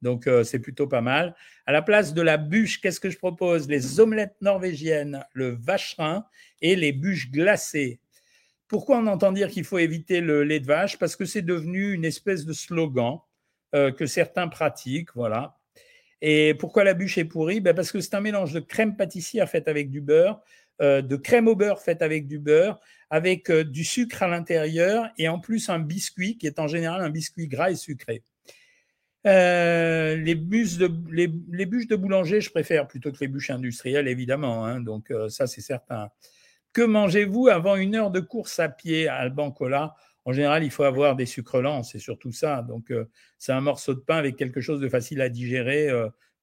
Donc, 0.03 0.27
euh, 0.27 0.43
c'est 0.43 0.59
plutôt 0.59 0.89
pas 0.89 1.01
mal. 1.01 1.35
À 1.65 1.73
la 1.73 1.81
place 1.81 2.13
de 2.13 2.23
la 2.23 2.37
bûche, 2.37 2.81
qu'est-ce 2.81 3.01
que 3.01 3.09
je 3.09 3.19
propose? 3.19 3.69
Les 3.69 4.01
omelettes 4.01 4.37
norvégiennes, 4.41 5.25
le 5.33 5.51
vacherin 5.51 6.27
et 6.61 6.75
les 6.75 6.93
bûches 6.93 7.31
glacées. 7.31 8.01
Pourquoi 8.67 8.99
on 8.99 9.07
entend 9.07 9.33
dire 9.33 9.49
qu'il 9.49 9.65
faut 9.65 9.79
éviter 9.79 10.21
le 10.21 10.43
lait 10.43 10.61
de 10.61 10.67
vache? 10.67 10.99
Parce 10.99 11.15
que 11.15 11.25
c'est 11.25 11.43
devenu 11.43 11.93
une 11.93 12.05
espèce 12.05 12.45
de 12.45 12.53
slogan 12.53 13.19
euh, 13.75 13.93
que 13.93 14.07
certains 14.07 14.49
pratiquent. 14.49 15.15
Voilà. 15.15 15.57
Et 16.21 16.55
pourquoi 16.55 16.85
la 16.85 16.95
bûche 16.95 17.19
est 17.19 17.25
pourrie? 17.25 17.61
Ben 17.61 17.75
Parce 17.75 17.93
que 17.93 18.01
c'est 18.01 18.15
un 18.15 18.21
mélange 18.21 18.53
de 18.53 18.61
crème 18.61 18.97
pâtissière 18.97 19.49
faite 19.49 19.69
avec 19.69 19.91
du 19.91 20.01
beurre, 20.01 20.41
de 20.83 21.17
crème 21.17 21.49
au 21.49 21.55
beurre 21.55 21.81
faite 21.81 22.03
avec 22.03 22.27
du 22.27 22.39
beurre, 22.39 22.81
avec 23.13 23.51
euh, 23.51 23.63
du 23.63 23.85
sucre 23.85 24.23
à 24.23 24.27
l'intérieur 24.27 25.11
et 25.19 25.29
en 25.29 25.39
plus 25.39 25.69
un 25.69 25.79
biscuit 25.79 26.39
qui 26.39 26.47
est 26.47 26.59
en 26.59 26.67
général 26.67 27.03
un 27.03 27.11
biscuit 27.11 27.47
gras 27.47 27.71
et 27.71 27.77
sucré. 27.77 28.23
Euh, 29.27 30.17
les, 30.17 30.35
bûches 30.35 30.79
de, 30.79 30.91
les, 31.11 31.67
bûches 31.67 31.87
de 31.89 31.95
boulanger, 31.95 32.41
je 32.41 32.51
préfère 32.51 32.89
plutôt 32.89 33.13
que 33.13 33.19
les 33.21 33.29
bûches 33.29 33.51
industrielles, 33.51 34.09
évidemment. 34.09 34.65
Hein, 34.65 34.81
donc, 34.81 35.11
euh, 35.11 35.29
ça, 35.29 35.47
c'est 35.47 35.61
certain. 35.61 36.09
Que 36.73 36.81
mangez-vous 36.81 37.49
avant 37.49 37.77
une 37.77 37.95
heure 37.97 38.11
de 38.11 38.21
course 38.21 38.59
à 38.59 38.71
pied 38.71 39.09
à 39.09 39.17
Albancola 39.17 39.95
En 40.25 40.33
général, 40.33 40.65
il 40.65 40.71
faut 40.71 40.85
avoir 40.85 41.15
des 41.15 41.27
sucres 41.27 41.61
lents, 41.61 41.83
c'est 41.83 41.99
surtout 41.99 42.33
ça. 42.33 42.63
Donc, 42.63 42.91
c'est 43.39 43.53
un 43.53 43.61
morceau 43.61 43.93
de 43.93 44.01
pain 44.01 44.17
avec 44.17 44.37
quelque 44.37 44.63
chose 44.63 44.81
de 44.81 44.89
facile 44.89 45.21
à 45.21 45.29
digérer, 45.29 45.91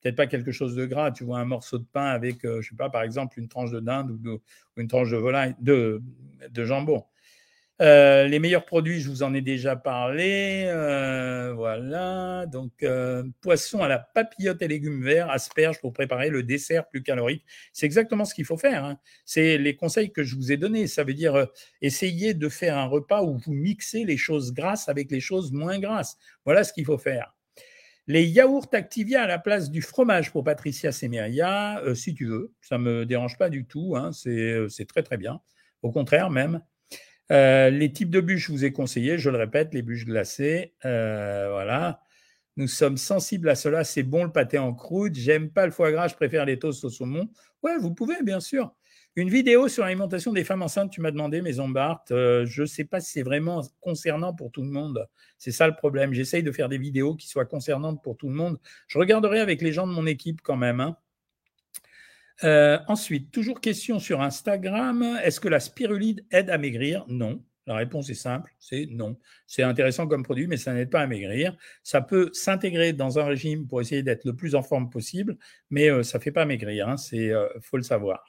peut-être 0.02 0.16
pas 0.16 0.28
quelque 0.28 0.52
chose 0.52 0.76
de 0.76 0.86
gras. 0.86 1.12
Tu 1.12 1.24
vois 1.24 1.40
un 1.40 1.46
morceau 1.46 1.78
de 1.78 1.86
pain 1.92 2.08
avec, 2.08 2.46
euh, 2.46 2.62
je 2.62 2.70
sais 2.70 2.76
pas, 2.76 2.90
par 2.90 3.04
exemple, 3.04 3.40
une 3.40 3.48
tranche 3.48 3.72
de 3.72 3.80
dinde 3.80 4.12
ou, 4.12 4.40
une 4.78 4.88
tranche 4.88 5.12
de 5.12 5.18
volaille, 5.18 5.56
de, 5.60 6.02
de 6.50 6.66
jambon. 6.66 7.04
Euh, 7.82 8.28
les 8.28 8.40
meilleurs 8.40 8.66
produits, 8.66 9.00
je 9.00 9.10
vous 9.10 9.24
en 9.24 9.34
ai 9.34 9.42
déjà 9.42 9.76
parlé. 9.78 10.66
Euh, 10.68 11.54
voilà. 11.54 12.46
Donc, 12.46 12.84
euh, 12.84 13.24
poisson 13.42 13.82
à 13.82 13.88
la 13.88 14.00
papillote 14.00 14.62
et 14.62 14.68
légumes 14.68 15.02
verts, 15.02 15.30
asperges 15.30 15.80
pour 15.80 15.94
préparer 15.94 16.30
le 16.30 16.44
dessert 16.44 16.90
plus 16.90 17.04
calorique. 17.04 17.46
C'est 17.72 17.86
exactement 17.86 18.26
ce 18.26 18.34
qu'il 18.34 18.46
faut 18.46 18.58
faire. 18.58 18.84
Hein. 18.84 19.00
C'est 19.24 19.58
les 19.58 19.76
conseils 19.78 20.12
que 20.12 20.24
je 20.24 20.36
vous 20.36 20.52
ai 20.52 20.58
donnés. 20.58 20.88
Ça 20.88 21.06
veut 21.06 21.14
dire 21.14 21.48
essayer 21.82 22.34
de 22.34 22.50
faire 22.50 22.78
un 22.78 22.86
repas 22.86 23.24
où 23.24 23.38
vous 23.38 23.54
mixez 23.54 24.04
les 24.04 24.18
choses 24.18 24.54
grasses 24.54 24.90
avec 24.90 25.10
les 25.10 25.22
choses 25.22 25.54
moins 25.54 25.80
grasses. 25.80 26.18
Voilà 26.44 26.66
ce 26.66 26.74
qu'il 26.74 26.86
faut 26.86 26.98
faire. 26.98 27.34
Les 28.10 28.26
yaourts 28.26 28.68
Activia 28.74 29.22
à 29.22 29.28
la 29.28 29.38
place 29.38 29.70
du 29.70 29.84
fromage 29.84 30.32
pour 30.32 30.44
Patricia 30.44 30.92
Semeria, 30.92 31.80
si 31.94 32.16
tu 32.16 32.26
veux, 32.26 32.52
ça 32.60 32.80
me 32.80 33.06
dérange 33.06 33.38
pas 33.38 33.50
du 33.50 33.66
tout. 33.66 33.96
Hein. 33.96 34.12
C'est 34.14 34.88
très 34.88 35.04
très 35.04 35.18
bien. 35.18 35.42
Au 35.84 35.92
contraire 35.92 36.32
même. 36.32 36.62
Euh, 37.32 37.70
les 37.70 37.92
types 37.94 38.10
de 38.10 38.20
bûches, 38.20 38.48
je 38.48 38.52
vous 38.52 38.66
ai 38.66 38.72
conseillé, 38.72 39.20
je 39.20 39.30
le 39.30 39.38
répète, 39.38 39.74
les 39.74 39.84
bûches 39.84 40.06
glacées. 40.06 40.74
Euh, 40.86 41.50
voilà. 41.52 42.02
Nous 42.58 42.68
sommes 42.68 42.98
sensibles 42.98 43.48
à 43.48 43.56
cela. 43.56 43.84
C'est 43.84 44.04
bon 44.04 44.24
le 44.24 44.32
pâté 44.32 44.58
en 44.58 44.74
croûte. 44.74 45.14
J'aime 45.16 45.52
pas 45.52 45.66
le 45.66 45.72
foie 45.72 45.92
gras, 45.92 46.08
je 46.08 46.16
préfère 46.16 46.46
les 46.46 46.58
toasts 46.58 46.84
au 46.86 46.90
saumon. 46.90 47.30
Ouais, 47.62 47.78
vous 47.78 47.94
pouvez, 47.94 48.24
bien 48.24 48.40
sûr. 48.40 48.74
Une 49.16 49.30
vidéo 49.30 49.68
sur 49.68 49.84
l'alimentation 49.84 50.32
des 50.32 50.44
femmes 50.44 50.62
enceintes, 50.62 50.92
tu 50.92 51.02
m'as 51.02 51.12
demandé, 51.12 51.42
Maison 51.42 51.68
Barthes. 51.68 52.12
Euh, 52.12 52.46
je 52.46 52.62
ne 52.62 52.68
sais 52.68 52.86
pas 52.86 53.00
si 53.02 53.12
c'est 53.12 53.24
vraiment 53.24 53.62
concernant 53.82 54.34
pour 54.34 54.52
tout 54.52 54.62
le 54.62 54.70
monde. 54.70 55.08
C'est 55.38 55.52
ça 55.52 55.68
le 55.68 55.76
problème. 55.76 56.14
J'essaye 56.14 56.44
de 56.44 56.52
faire 56.52 56.70
des 56.70 56.78
vidéos 56.78 57.16
qui 57.16 57.28
soient 57.28 57.46
concernantes 57.46 58.04
pour 58.04 58.18
tout 58.18 58.30
le 58.30 58.36
monde. 58.36 58.60
Je 58.88 59.00
regarderai 59.00 59.40
avec 59.40 59.62
les 59.62 59.74
gens 59.74 59.88
de 59.88 59.94
mon 59.94 60.06
équipe 60.06 60.42
quand 60.42 60.58
même. 60.58 60.80
Hein. 60.80 60.96
Euh, 62.44 62.80
ensuite, 62.88 63.32
toujours 63.32 63.62
question 63.62 64.00
sur 64.00 64.22
Instagram. 64.22 65.04
Est-ce 65.24 65.40
que 65.40 65.50
la 65.50 65.60
spiruline 65.60 66.22
aide 66.32 66.50
à 66.50 66.58
maigrir? 66.58 67.04
Non. 67.08 67.44
La 67.66 67.76
réponse 67.76 68.10
est 68.10 68.16
simple, 68.16 68.52
c'est 68.58 68.88
non. 68.90 69.16
C'est 69.46 69.62
intéressant 69.62 70.08
comme 70.08 70.24
produit, 70.24 70.48
mais 70.48 70.58
ça 70.58 70.74
n'aide 70.74 70.90
pas 70.90 71.02
à 71.02 71.08
maigrir. 71.08 71.56
Ça 71.84 72.02
peut 72.02 72.30
s'intégrer 72.34 72.94
dans 72.94 73.20
un 73.20 73.26
régime 73.26 73.68
pour 73.68 73.80
essayer 73.80 74.02
d'être 74.02 74.26
le 74.26 74.36
plus 74.36 74.56
en 74.56 74.64
forme 74.64 74.90
possible, 74.90 75.38
mais 75.70 75.92
euh, 75.92 76.02
ça 76.02 76.18
ne 76.18 76.24
fait 76.24 76.32
pas 76.32 76.46
maigrir. 76.46 76.96
Il 77.12 77.32
hein. 77.32 77.48
faut 77.62 77.78
le 77.78 77.84
savoir. 77.84 78.24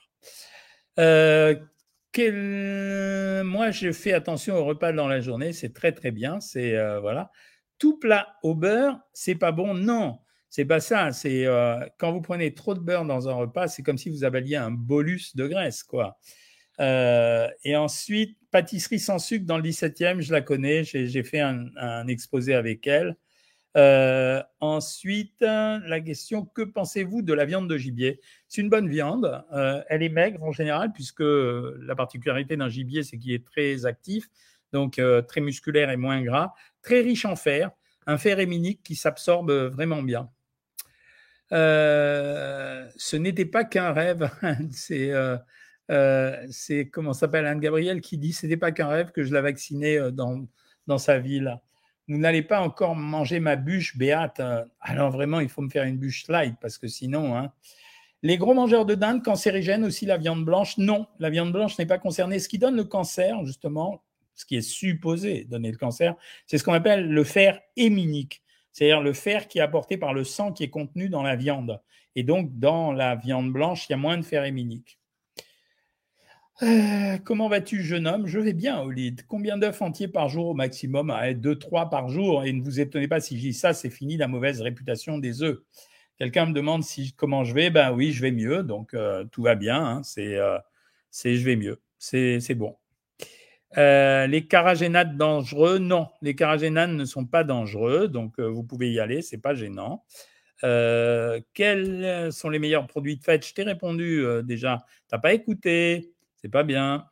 Moi, 3.45 3.71
je 3.71 3.93
fais 3.93 4.13
attention 4.13 4.57
au 4.57 4.65
repas 4.65 4.93
dans 4.93 5.09
la 5.09 5.21
journée. 5.21 5.53
C'est 5.53 5.73
très 5.73 5.93
très 5.93 6.11
bien. 6.11 6.41
C'est 6.41 6.77
voilà. 7.01 7.31
Tout 7.79 7.99
plat 7.99 8.37
au 8.43 8.55
beurre, 8.55 9.01
c'est 9.13 9.35
pas 9.35 9.53
bon. 9.53 9.75
Non. 9.75 10.19
C'est 10.51 10.65
pas 10.65 10.81
ça. 10.81 11.13
C'est 11.13 11.47
euh, 11.47 11.79
quand 11.99 12.13
vous 12.13 12.21
prenez 12.21 12.53
trop 12.55 12.75
de 12.75 12.81
beurre 12.81 13.05
dans 13.05 13.29
un 13.29 13.35
repas, 13.35 13.69
c'est 13.69 13.83
comme 13.83 13.99
si 13.99 14.11
vous 14.11 14.25
avaliez 14.25 14.57
un 14.57 14.73
bolus 14.73 15.37
de 15.37 15.47
graisse, 15.47 15.85
quoi. 15.85 16.19
Euh, 16.81 17.49
et 17.65 17.77
ensuite, 17.77 18.37
pâtisserie 18.51 18.99
sans 18.99 19.19
sucre 19.21 19.47
dans 19.47 19.59
le 19.59 19.63
17e, 19.63 20.21
je 20.21 20.33
la 20.33 20.41
connais. 20.43 20.83
J'ai 20.83 21.23
fait 21.23 21.41
un, 21.41 22.07
exposé 22.09 22.55
avec 22.55 22.87
elle. 22.87 23.17
Euh, 23.77 24.43
ensuite, 24.59 25.41
la 25.41 26.01
question 26.01 26.45
que 26.45 26.63
pensez-vous 26.63 27.23
de 27.23 27.33
la 27.33 27.45
viande 27.45 27.69
de 27.69 27.77
gibier? 27.77 28.21
C'est 28.49 28.61
une 28.61 28.71
bonne 28.71 28.89
viande. 28.89 29.45
elle 29.89 30.03
est 30.03 30.09
maigre 30.09 30.43
en 30.43 30.53
général, 30.53 30.93
puisque 30.93 31.23
la 31.23 31.95
particularité 31.95 32.57
d'un 32.57 32.69
gibier, 32.69 33.03
c'est 33.03 33.19
qu'il 33.19 33.33
est 33.33 33.47
très 33.47 33.87
actif, 33.87 34.29
donc 34.73 35.01
très 35.29 35.41
musculaire 35.41 35.91
et 35.91 35.97
moins 35.97 36.23
gras, 36.23 36.55
très 36.83 37.01
riche 37.01 37.25
en 37.25 37.37
fer, 37.37 37.71
un 38.07 38.19
fer 38.19 38.41
héminique 38.41 38.83
qui 38.83 38.97
s'absorbe 38.97 39.51
vraiment 39.51 40.03
bien. 40.03 40.31
Euh, 41.53 42.89
ce 42.97 43.17
n'était 43.17 43.45
pas 43.45 43.65
qu'un 43.65 43.93
rêve. 43.93 44.31
c'est 44.71 45.11
euh, 45.13 45.37
euh, 45.91 46.37
c'est 46.51 46.89
comment 46.89 47.13
s'appelle 47.13 47.47
Anne 47.47 47.61
Gabriel 47.61 48.01
qui 48.01 48.19
dit 48.19 48.33
c'était 48.33 48.57
pas 48.57 48.73
qu'un 48.73 48.89
rêve 48.89 49.11
que 49.11 49.25
je 49.25 49.33
la 49.33 49.43
vaccinais 49.43 50.13
dans, 50.13 50.47
dans 50.87 50.99
sa 50.99 51.19
ville. 51.19 51.61
Vous 52.11 52.19
n'allez 52.19 52.43
pas 52.43 52.61
encore 52.61 52.95
manger 52.95 53.41
ma 53.41 53.57
bûche, 53.57 53.97
Béate. 53.97 54.43
Alors 54.81 55.11
vraiment, 55.11 55.41
il 55.41 55.49
faut 55.49 55.63
me 55.63 55.71
faire 55.71 55.85
une 55.85 55.97
bûche 55.97 56.29
light 56.29 56.57
parce 56.61 56.77
que 56.77 56.89
sinon. 56.89 57.37
Hein. 57.37 57.53
Les 58.23 58.37
gros 58.37 58.53
mangeurs 58.53 58.85
de 58.85 58.95
dinde, 58.95 59.23
cancérigènes 59.25 59.85
aussi 59.85 60.05
la 60.05 60.19
viande 60.19 60.45
blanche 60.45 60.77
Non, 60.77 61.07
la 61.19 61.31
viande 61.31 61.53
blanche 61.53 61.79
n'est 61.79 61.87
pas 61.87 61.97
concernée. 61.97 62.39
Ce 62.39 62.51
qui 62.51 62.59
donne 62.59 62.77
le 62.77 62.85
cancer, 62.85 63.43
justement, 63.47 64.03
ce 64.35 64.45
qui 64.45 64.57
est 64.57 64.61
supposé 64.61 65.45
donner 65.45 65.71
le 65.71 65.79
cancer, 65.79 66.15
c'est 66.47 66.59
ce 66.59 66.65
qu'on 66.65 66.75
appelle 66.75 67.09
le 67.09 67.25
fer 67.25 67.61
héminique 67.77 68.43
c'est-à-dire 68.73 69.01
le 69.01 69.13
fer 69.13 69.49
qui 69.49 69.59
est 69.59 69.63
apporté 69.63 69.97
par 69.97 70.15
le 70.15 70.25
sang 70.25 70.53
qui 70.53 70.63
est 70.63 70.71
contenu 70.71 71.09
dans 71.09 71.23
la 71.23 71.37
viande. 71.37 71.81
Et 72.17 72.23
donc, 72.23 72.59
dans 72.59 72.93
la 72.93 73.17
viande 73.17 73.53
blanche, 73.53 73.89
il 73.89 73.93
y 73.93 73.95
a 73.95 73.99
moins 73.99 74.17
de 74.17 74.23
fer 74.23 74.45
héminique. 74.45 75.00
Euh, 76.63 77.17
comment 77.25 77.49
vas-tu, 77.49 77.83
jeune 77.83 78.07
homme? 78.07 78.27
Je 78.27 78.39
vais 78.39 78.53
bien, 78.53 78.81
Olide. 78.83 79.23
Combien 79.27 79.57
d'œufs 79.57 79.81
entiers 79.81 80.09
par 80.09 80.29
jour 80.29 80.49
au 80.49 80.55
maximum? 80.55 81.15
2, 81.35 81.59
3 81.59 81.89
par 81.89 82.09
jour. 82.09 82.45
Et 82.45 82.53
ne 82.53 82.63
vous 82.63 82.81
étonnez 82.81 83.09
pas 83.09 83.21
si 83.21 83.37
je 83.37 83.41
dis 83.41 83.55
ça, 83.55 83.73
c'est 83.73 83.91
fini 83.91 84.17
la 84.17 84.29
mauvaise 84.29 84.61
réputation 84.61 85.19
des 85.19 85.43
œufs. 85.43 85.59
Quelqu'un 86.19 86.47
me 86.47 86.53
demande 86.53 86.83
comment 87.17 87.45
je 87.45 87.55
vais. 87.55 87.71
Ben 87.71 87.93
oui, 87.93 88.13
je 88.13 88.21
vais 88.21 88.31
mieux. 88.31 88.63
Donc, 88.63 88.93
euh, 88.93 89.25
tout 89.33 89.43
va 89.43 89.55
bien. 89.55 89.83
Hein. 89.83 90.03
Euh, 90.19 90.59
c'est, 91.11 91.37
je 91.37 91.45
vais 91.45 91.57
mieux. 91.57 91.81
C'est, 91.99 92.55
bon. 92.55 92.77
Les 93.77 94.47
caragénates 94.47 95.17
dangereux, 95.17 95.79
non, 95.79 96.09
les 96.21 96.35
caragénates 96.35 96.91
ne 96.91 97.05
sont 97.07 97.25
pas 97.25 97.45
dangereux, 97.45 98.09
donc 98.09 98.39
vous 98.41 98.65
pouvez 98.65 98.91
y 98.91 99.01
aller, 99.01 99.23
c'est 99.23 99.39
pas 99.39 99.55
gênant. 99.55 100.05
Quels 100.61 102.33
sont 102.33 102.51
les 102.51 102.59
meilleurs 102.59 102.87
produits 102.87 103.17
de 103.17 103.23
fête? 103.23 103.47
Je 103.47 103.55
t'ai 103.55 103.63
répondu 103.63 104.25
déjà. 104.45 104.85
T'as 105.09 105.19
pas 105.19 105.33
écouté, 105.35 106.13
c'est 106.41 106.49
pas 106.49 106.63
bien. 106.63 107.07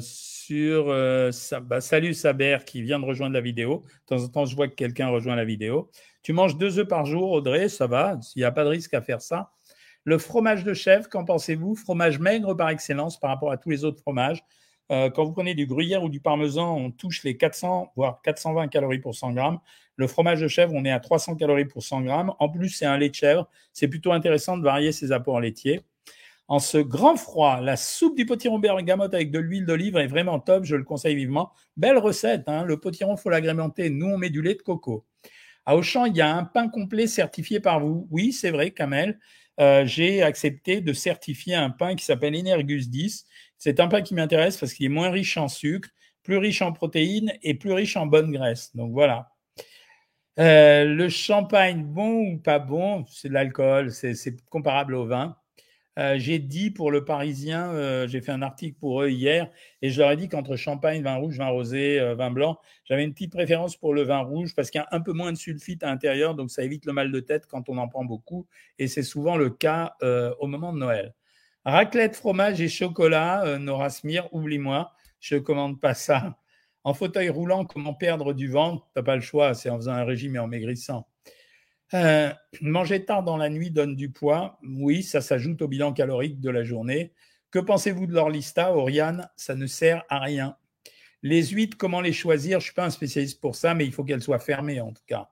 sur 0.00 0.86
bah, 0.86 1.80
salut 1.80 2.14
Saber 2.14 2.58
qui 2.66 2.82
vient 2.82 2.98
de 2.98 3.04
rejoindre 3.04 3.34
la 3.34 3.40
vidéo. 3.40 3.84
De 4.08 4.16
temps 4.16 4.24
en 4.24 4.28
temps, 4.28 4.44
je 4.44 4.56
vois 4.56 4.68
que 4.68 4.74
quelqu'un 4.74 5.08
rejoint 5.08 5.36
la 5.36 5.44
vidéo. 5.44 5.90
Tu 6.22 6.32
manges 6.32 6.56
deux 6.56 6.78
œufs 6.78 6.88
par 6.88 7.04
jour, 7.06 7.30
Audrey, 7.30 7.68
ça 7.68 7.86
va. 7.86 8.18
Il 8.34 8.40
n'y 8.40 8.44
a 8.44 8.50
pas 8.50 8.64
de 8.64 8.70
risque 8.70 8.94
à 8.94 9.00
faire 9.00 9.20
ça. 9.20 9.52
Le 10.06 10.18
fromage 10.18 10.62
de 10.62 10.72
chèvre, 10.72 11.08
qu'en 11.08 11.24
pensez-vous? 11.24 11.74
Fromage 11.74 12.20
maigre 12.20 12.54
par 12.54 12.68
excellence 12.68 13.18
par 13.18 13.28
rapport 13.28 13.50
à 13.50 13.56
tous 13.56 13.70
les 13.70 13.84
autres 13.84 14.00
fromages. 14.00 14.44
Euh, 14.92 15.10
quand 15.10 15.24
vous 15.24 15.32
prenez 15.32 15.54
du 15.54 15.66
gruyère 15.66 16.04
ou 16.04 16.08
du 16.08 16.20
parmesan, 16.20 16.76
on 16.76 16.92
touche 16.92 17.24
les 17.24 17.36
400 17.36 17.92
voire 17.96 18.22
420 18.22 18.68
calories 18.68 19.00
pour 19.00 19.16
100 19.16 19.32
grammes. 19.32 19.58
Le 19.96 20.06
fromage 20.06 20.40
de 20.40 20.46
chèvre, 20.46 20.72
on 20.74 20.84
est 20.84 20.92
à 20.92 21.00
300 21.00 21.34
calories 21.34 21.64
pour 21.64 21.82
100 21.82 22.02
grammes. 22.02 22.32
En 22.38 22.48
plus, 22.48 22.68
c'est 22.68 22.86
un 22.86 22.96
lait 22.96 23.08
de 23.08 23.14
chèvre. 23.16 23.48
C'est 23.72 23.88
plutôt 23.88 24.12
intéressant 24.12 24.56
de 24.56 24.62
varier 24.62 24.92
ses 24.92 25.10
apports 25.10 25.40
laitiers. 25.40 25.80
En 26.48 26.60
ce 26.60 26.78
grand 26.78 27.16
froid, 27.16 27.60
la 27.60 27.76
soupe 27.76 28.16
du 28.16 28.24
potiron 28.24 28.60
bergamote 28.60 29.14
avec 29.14 29.32
de 29.32 29.40
l'huile 29.40 29.66
d'olive 29.66 29.96
est 29.96 30.06
vraiment 30.06 30.38
top. 30.38 30.64
Je 30.64 30.76
le 30.76 30.84
conseille 30.84 31.16
vivement. 31.16 31.52
Belle 31.76 31.98
recette. 31.98 32.48
Hein. 32.48 32.64
le 32.64 32.78
potiron, 32.78 33.16
faut 33.16 33.30
l'agrémenter. 33.30 33.90
Nous, 33.90 34.06
on 34.06 34.18
met 34.18 34.30
du 34.30 34.42
lait 34.42 34.54
de 34.54 34.62
coco. 34.62 35.04
À 35.64 35.76
Auchan, 35.76 36.04
il 36.04 36.16
y 36.16 36.20
a 36.20 36.32
un 36.32 36.44
pain 36.44 36.68
complet 36.68 37.08
certifié 37.08 37.58
par 37.58 37.80
vous. 37.80 38.06
Oui, 38.12 38.32
c'est 38.32 38.52
vrai, 38.52 38.70
Kamel. 38.70 39.18
Euh, 39.58 39.84
j'ai 39.86 40.22
accepté 40.22 40.80
de 40.80 40.92
certifier 40.92 41.54
un 41.54 41.70
pain 41.70 41.96
qui 41.96 42.04
s'appelle 42.04 42.36
Energus 42.36 42.88
10. 42.88 43.26
C'est 43.58 43.80
un 43.80 43.88
pain 43.88 44.02
qui 44.02 44.14
m'intéresse 44.14 44.58
parce 44.58 44.72
qu'il 44.74 44.86
est 44.86 44.90
moins 44.90 45.10
riche 45.10 45.36
en 45.38 45.48
sucre, 45.48 45.88
plus 46.22 46.36
riche 46.36 46.62
en 46.62 46.72
protéines 46.72 47.32
et 47.42 47.54
plus 47.54 47.72
riche 47.72 47.96
en 47.96 48.06
bonne 48.06 48.30
graisse. 48.30 48.74
Donc 48.76 48.92
voilà. 48.92 49.30
Euh, 50.38 50.84
le 50.84 51.08
champagne, 51.08 51.82
bon 51.82 52.34
ou 52.34 52.38
pas 52.38 52.58
bon, 52.58 53.04
c'est 53.06 53.28
de 53.28 53.34
l'alcool, 53.34 53.90
c'est 53.90 54.14
comparable 54.50 54.94
au 54.94 55.06
vin. 55.06 55.36
Euh, 55.98 56.18
j'ai 56.18 56.38
dit 56.38 56.70
pour 56.70 56.90
le 56.90 57.06
Parisien, 57.06 57.70
euh, 57.70 58.06
j'ai 58.06 58.20
fait 58.20 58.32
un 58.32 58.42
article 58.42 58.76
pour 58.78 59.02
eux 59.02 59.08
hier, 59.08 59.50
et 59.80 59.88
je 59.88 59.98
leur 59.98 60.10
ai 60.10 60.16
dit 60.16 60.28
qu'entre 60.28 60.54
champagne, 60.56 61.02
vin 61.02 61.14
rouge, 61.14 61.38
vin 61.38 61.48
rosé, 61.48 61.98
euh, 61.98 62.14
vin 62.14 62.30
blanc, 62.30 62.58
j'avais 62.84 63.02
une 63.02 63.14
petite 63.14 63.32
préférence 63.32 63.76
pour 63.78 63.94
le 63.94 64.02
vin 64.02 64.18
rouge 64.18 64.54
parce 64.54 64.70
qu'il 64.70 64.78
y 64.78 64.84
a 64.84 64.88
un 64.90 65.00
peu 65.00 65.12
moins 65.12 65.32
de 65.32 65.38
sulfite 65.38 65.82
à 65.82 65.86
l'intérieur, 65.86 66.34
donc 66.34 66.50
ça 66.50 66.62
évite 66.62 66.84
le 66.84 66.92
mal 66.92 67.10
de 67.10 67.20
tête 67.20 67.46
quand 67.46 67.70
on 67.70 67.78
en 67.78 67.88
prend 67.88 68.04
beaucoup, 68.04 68.46
et 68.78 68.88
c'est 68.88 69.02
souvent 69.02 69.36
le 69.36 69.48
cas 69.48 69.96
au 70.40 70.46
moment 70.46 70.72
de 70.74 70.78
Noël. 70.78 71.14
Raclette, 71.64 72.14
fromage 72.14 72.60
et 72.60 72.68
chocolat, 72.68 73.58
Nora 73.58 73.88
Smir, 73.90 74.28
oublie-moi, 74.32 74.92
je 75.20 75.36
commande 75.36 75.80
pas 75.80 75.94
ça. 75.94 76.36
En 76.84 76.94
fauteuil 76.94 77.30
roulant, 77.30 77.64
comment 77.64 77.94
perdre 77.94 78.34
du 78.34 78.48
ventre? 78.48 78.86
T'as 78.94 79.02
pas 79.02 79.16
le 79.16 79.22
choix, 79.22 79.54
c'est 79.54 79.70
en 79.70 79.76
faisant 79.76 79.92
un 79.92 80.04
régime 80.04 80.36
et 80.36 80.38
en 80.38 80.46
maigrissant. 80.46 81.08
Euh, 81.94 82.32
manger 82.60 83.04
tard 83.04 83.22
dans 83.22 83.36
la 83.36 83.48
nuit 83.48 83.70
donne 83.70 83.94
du 83.94 84.10
poids. 84.10 84.58
Oui, 84.62 85.02
ça 85.02 85.20
s'ajoute 85.20 85.62
au 85.62 85.68
bilan 85.68 85.92
calorique 85.92 86.40
de 86.40 86.50
la 86.50 86.64
journée. 86.64 87.12
Que 87.50 87.58
pensez-vous 87.58 88.06
de 88.06 88.12
l'orlista, 88.12 88.74
Oriane? 88.74 89.28
Ça 89.36 89.54
ne 89.54 89.66
sert 89.66 90.04
à 90.08 90.18
rien. 90.18 90.56
Les 91.22 91.44
huîtres, 91.46 91.76
comment 91.76 92.00
les 92.00 92.12
choisir? 92.12 92.60
Je 92.60 92.64
ne 92.64 92.66
suis 92.66 92.74
pas 92.74 92.86
un 92.86 92.90
spécialiste 92.90 93.40
pour 93.40 93.54
ça, 93.54 93.74
mais 93.74 93.86
il 93.86 93.92
faut 93.92 94.04
qu'elles 94.04 94.22
soient 94.22 94.38
fermées 94.38 94.80
en 94.80 94.92
tout 94.92 95.02
cas. 95.06 95.30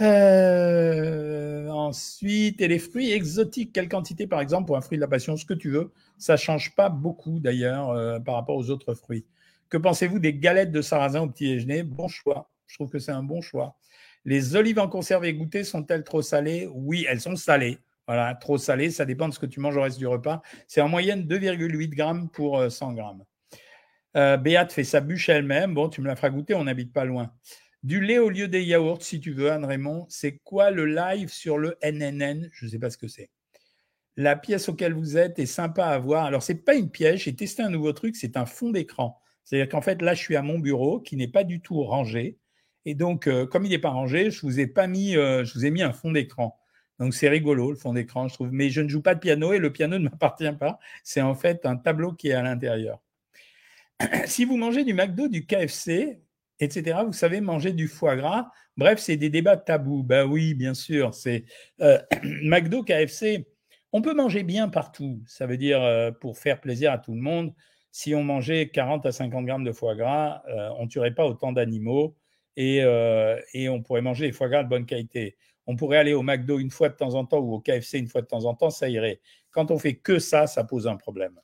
Euh, 0.00 1.68
ensuite, 1.68 2.60
et 2.62 2.68
les 2.68 2.78
fruits 2.78 3.12
exotiques, 3.12 3.72
quelle 3.72 3.88
quantité 3.88 4.26
par 4.26 4.40
exemple 4.40 4.66
pour 4.66 4.76
un 4.76 4.80
fruit 4.80 4.96
de 4.96 5.02
la 5.02 5.08
passion 5.08 5.36
Ce 5.36 5.44
que 5.44 5.52
tu 5.52 5.70
veux? 5.70 5.92
Ça 6.16 6.34
ne 6.34 6.38
change 6.38 6.74
pas 6.74 6.88
beaucoup 6.88 7.38
d'ailleurs 7.38 7.90
euh, 7.90 8.18
par 8.18 8.36
rapport 8.36 8.56
aux 8.56 8.70
autres 8.70 8.94
fruits. 8.94 9.26
Que 9.68 9.76
pensez-vous 9.76 10.18
des 10.18 10.34
galettes 10.34 10.72
de 10.72 10.80
sarrasin 10.80 11.20
au 11.20 11.28
petit 11.28 11.48
déjeuner? 11.48 11.82
Bon 11.82 12.08
choix. 12.08 12.50
Je 12.66 12.76
trouve 12.76 12.88
que 12.88 12.98
c'est 12.98 13.12
un 13.12 13.22
bon 13.22 13.40
choix. 13.40 13.76
Les 14.24 14.56
olives 14.56 14.78
en 14.78 14.88
conserve 14.88 15.24
égouttées 15.24 15.64
sont-elles 15.64 16.04
trop 16.04 16.22
salées? 16.22 16.68
Oui, 16.72 17.06
elles 17.08 17.20
sont 17.20 17.36
salées. 17.36 17.78
Voilà, 18.06 18.34
trop 18.34 18.58
salées, 18.58 18.90
ça 18.90 19.04
dépend 19.04 19.28
de 19.28 19.34
ce 19.34 19.38
que 19.38 19.46
tu 19.46 19.60
manges 19.60 19.76
au 19.76 19.82
reste 19.82 19.98
du 19.98 20.06
repas. 20.06 20.42
C'est 20.66 20.80
en 20.80 20.88
moyenne 20.88 21.26
2,8 21.26 21.88
grammes 21.90 22.28
pour 22.28 22.70
100 22.70 22.90
euh, 22.90 22.94
grammes. 22.94 23.24
Euh, 24.16 24.36
Béate 24.36 24.72
fait 24.72 24.84
sa 24.84 25.00
bûche 25.00 25.28
elle-même. 25.28 25.74
Bon, 25.74 25.88
tu 25.88 26.00
me 26.00 26.08
la 26.08 26.16
feras 26.16 26.30
goûter, 26.30 26.54
on 26.54 26.64
n'habite 26.64 26.92
pas 26.92 27.04
loin. 27.04 27.32
Du 27.82 28.00
lait 28.00 28.18
au 28.18 28.28
lieu 28.28 28.48
des 28.48 28.62
yaourts, 28.62 29.02
si 29.02 29.20
tu 29.20 29.32
veux, 29.32 29.50
Anne-Raymond. 29.52 30.06
C'est 30.08 30.38
quoi 30.42 30.70
le 30.70 30.86
live 30.86 31.28
sur 31.28 31.56
le 31.56 31.78
NNN 31.82 32.50
Je 32.52 32.66
ne 32.66 32.70
sais 32.70 32.78
pas 32.78 32.90
ce 32.90 32.98
que 32.98 33.06
c'est. 33.06 33.30
La 34.16 34.36
pièce 34.36 34.68
auquel 34.68 34.92
vous 34.92 35.16
êtes 35.16 35.38
est 35.38 35.46
sympa 35.46 35.86
à 35.86 35.98
voir. 35.98 36.24
Alors, 36.24 36.42
ce 36.42 36.52
n'est 36.52 36.58
pas 36.58 36.74
une 36.74 36.90
pièce. 36.90 37.20
J'ai 37.20 37.36
testé 37.36 37.62
un 37.62 37.70
nouveau 37.70 37.92
truc. 37.92 38.16
C'est 38.16 38.36
un 38.36 38.44
fond 38.44 38.70
d'écran. 38.70 39.20
C'est-à-dire 39.44 39.68
qu'en 39.68 39.82
fait, 39.82 40.02
là, 40.02 40.14
je 40.14 40.20
suis 40.20 40.36
à 40.36 40.42
mon 40.42 40.58
bureau 40.58 41.00
qui 41.00 41.16
n'est 41.16 41.28
pas 41.28 41.44
du 41.44 41.60
tout 41.60 41.82
rangé. 41.84 42.39
Et 42.86 42.94
donc, 42.94 43.26
euh, 43.26 43.46
comme 43.46 43.64
il 43.64 43.70
n'est 43.70 43.78
pas 43.78 43.90
rangé, 43.90 44.30
je 44.30 44.40
vous 44.42 44.60
ai 44.60 44.66
pas 44.66 44.86
mis, 44.86 45.16
euh, 45.16 45.44
je 45.44 45.54
vous 45.54 45.66
ai 45.66 45.70
mis 45.70 45.82
un 45.82 45.92
fond 45.92 46.12
d'écran. 46.12 46.58
Donc, 46.98 47.14
c'est 47.14 47.28
rigolo, 47.28 47.70
le 47.70 47.76
fond 47.76 47.92
d'écran, 47.92 48.28
je 48.28 48.34
trouve. 48.34 48.50
Mais 48.52 48.70
je 48.70 48.80
ne 48.80 48.88
joue 48.88 49.02
pas 49.02 49.14
de 49.14 49.20
piano 49.20 49.52
et 49.52 49.58
le 49.58 49.72
piano 49.72 49.98
ne 49.98 50.04
m'appartient 50.10 50.52
pas. 50.52 50.78
C'est 51.04 51.20
en 51.20 51.34
fait 51.34 51.66
un 51.66 51.76
tableau 51.76 52.12
qui 52.12 52.28
est 52.28 52.34
à 52.34 52.42
l'intérieur. 52.42 53.00
si 54.26 54.44
vous 54.44 54.56
mangez 54.56 54.84
du 54.84 54.94
McDo, 54.94 55.28
du 55.28 55.46
KFC, 55.46 56.20
etc., 56.58 57.00
vous 57.04 57.12
savez 57.12 57.40
manger 57.40 57.72
du 57.72 57.86
foie 57.86 58.16
gras. 58.16 58.50
Bref, 58.76 58.98
c'est 58.98 59.16
des 59.16 59.30
débats 59.30 59.56
tabous. 59.58 60.02
Ben 60.02 60.24
oui, 60.26 60.54
bien 60.54 60.74
sûr. 60.74 61.14
C'est 61.14 61.44
euh, 61.80 61.98
McDo, 62.42 62.82
KFC. 62.82 63.46
On 63.92 64.02
peut 64.02 64.14
manger 64.14 64.42
bien 64.42 64.68
partout. 64.68 65.20
Ça 65.26 65.46
veut 65.46 65.56
dire 65.56 65.82
pour 66.20 66.38
faire 66.38 66.60
plaisir 66.60 66.92
à 66.92 66.98
tout 66.98 67.12
le 67.12 67.20
monde. 67.20 67.52
Si 67.90 68.14
on 68.14 68.22
mangeait 68.22 68.68
40 68.68 69.04
à 69.04 69.10
50 69.10 69.44
grammes 69.44 69.64
de 69.64 69.72
foie 69.72 69.96
gras, 69.96 70.44
on 70.78 70.84
ne 70.84 70.88
tuerait 70.88 71.12
pas 71.12 71.26
autant 71.26 71.50
d'animaux 71.50 72.16
et, 72.60 72.78
et, 73.54 73.68
on 73.68 73.82
pourrait 73.82 74.02
manger 74.02 74.26
des 74.26 74.32
foie 74.32 74.48
gras 74.48 74.62
de 74.62 74.68
bonne 74.68 74.86
qualité. 74.86 75.36
On 75.66 75.76
pourrait 75.76 75.98
aller 75.98 76.12
au 76.12 76.22
McDo 76.22 76.58
une 76.58 76.70
fois 76.70 76.88
de 76.88 76.94
temps 76.94 77.14
en 77.14 77.24
temps 77.24 77.38
ou 77.38 77.54
au 77.54 77.60
KFC 77.60 77.98
une 77.98 78.08
fois 78.08 78.22
de 78.22 78.26
temps 78.26 78.44
en 78.44 78.54
temps, 78.54 78.70
ça 78.70 78.88
irait. 78.88 79.20
Quand 79.50 79.70
on 79.70 79.78
fait 79.78 79.94
que 79.96 80.18
ça, 80.18 80.46
ça 80.46 80.64
pose 80.64 80.86
un 80.86 80.96
problème. 80.96 81.40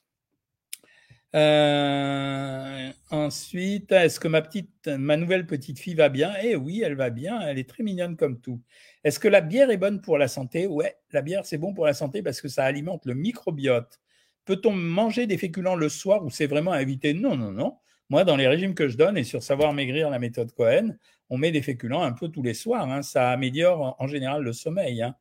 Euh, 1.34 2.90
ensuite, 3.10 3.92
est-ce 3.92 4.18
que 4.18 4.28
ma 4.28 4.40
petite, 4.40 4.88
ma 4.88 5.16
nouvelle 5.16 5.46
petite 5.46 5.78
fille 5.78 5.94
va 5.94 6.08
bien? 6.08 6.32
Eh 6.42 6.56
oui, 6.56 6.82
elle 6.84 6.94
va 6.94 7.10
bien. 7.10 7.40
Elle 7.40 7.58
est 7.58 7.68
très 7.68 7.82
mignonne 7.82 8.16
comme 8.16 8.40
tout. 8.40 8.62
Est-ce 9.04 9.18
que 9.18 9.28
la 9.28 9.40
bière 9.40 9.70
est 9.70 9.76
bonne 9.76 10.00
pour 10.00 10.18
la 10.18 10.28
santé? 10.28 10.66
Ouais, 10.66 10.96
la 11.12 11.22
bière 11.22 11.44
c'est 11.44 11.58
bon 11.58 11.74
pour 11.74 11.84
la 11.84 11.94
santé 11.94 12.22
parce 12.22 12.40
que 12.40 12.48
ça 12.48 12.64
alimente 12.64 13.04
le 13.04 13.14
microbiote. 13.14 14.00
Peut-on 14.44 14.72
manger 14.72 15.26
des 15.26 15.36
féculents 15.36 15.74
le 15.74 15.88
soir 15.88 16.24
ou 16.24 16.30
c'est 16.30 16.46
vraiment 16.46 16.74
éviter? 16.74 17.12
Non, 17.12 17.36
non, 17.36 17.52
non. 17.52 17.76
Moi, 18.08 18.24
dans 18.24 18.36
les 18.36 18.46
régimes 18.46 18.74
que 18.74 18.88
je 18.88 18.96
donne 18.96 19.18
et 19.18 19.24
sur 19.24 19.42
savoir 19.42 19.72
maigrir 19.72 20.10
la 20.10 20.18
méthode 20.18 20.52
Cohen, 20.52 20.96
on 21.28 21.38
met 21.38 21.50
des 21.50 21.62
féculents 21.62 22.02
un 22.02 22.12
peu 22.12 22.28
tous 22.28 22.42
les 22.42 22.54
soirs. 22.54 22.88
Hein. 22.90 23.02
Ça 23.02 23.30
améliore 23.30 23.96
en 23.98 24.06
général 24.06 24.42
le 24.42 24.52
sommeil. 24.52 25.02
Hein. 25.02 25.16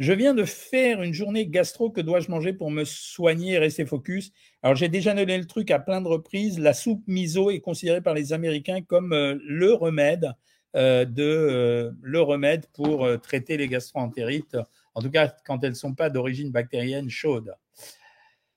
Je 0.00 0.14
viens 0.14 0.32
de 0.32 0.44
faire 0.44 1.02
une 1.02 1.12
journée 1.12 1.46
gastro. 1.46 1.90
Que 1.90 2.00
dois-je 2.00 2.30
manger 2.30 2.54
pour 2.54 2.70
me 2.70 2.84
soigner 2.84 3.52
et 3.52 3.58
rester 3.58 3.84
focus? 3.84 4.32
Alors, 4.62 4.74
j'ai 4.74 4.88
déjà 4.88 5.14
donné 5.14 5.36
le 5.36 5.46
truc 5.46 5.70
à 5.70 5.78
plein 5.78 6.00
de 6.00 6.08
reprises. 6.08 6.58
La 6.58 6.72
soupe 6.72 7.02
miso 7.06 7.50
est 7.50 7.60
considérée 7.60 8.00
par 8.00 8.14
les 8.14 8.32
Américains 8.32 8.80
comme 8.80 9.12
euh, 9.12 9.38
le 9.44 9.74
remède 9.74 10.32
euh, 10.76 11.04
euh, 11.18 11.90
le 12.00 12.20
remède 12.22 12.66
pour 12.72 13.06
traiter 13.20 13.56
les 13.56 13.68
gastroentérites. 13.68 14.56
En 14.94 15.02
tout 15.02 15.10
cas, 15.10 15.34
quand 15.44 15.62
elles 15.62 15.70
ne 15.70 15.74
sont 15.74 15.94
pas 15.94 16.10
d'origine 16.10 16.50
bactérienne 16.50 17.10
chaude. 17.10 17.54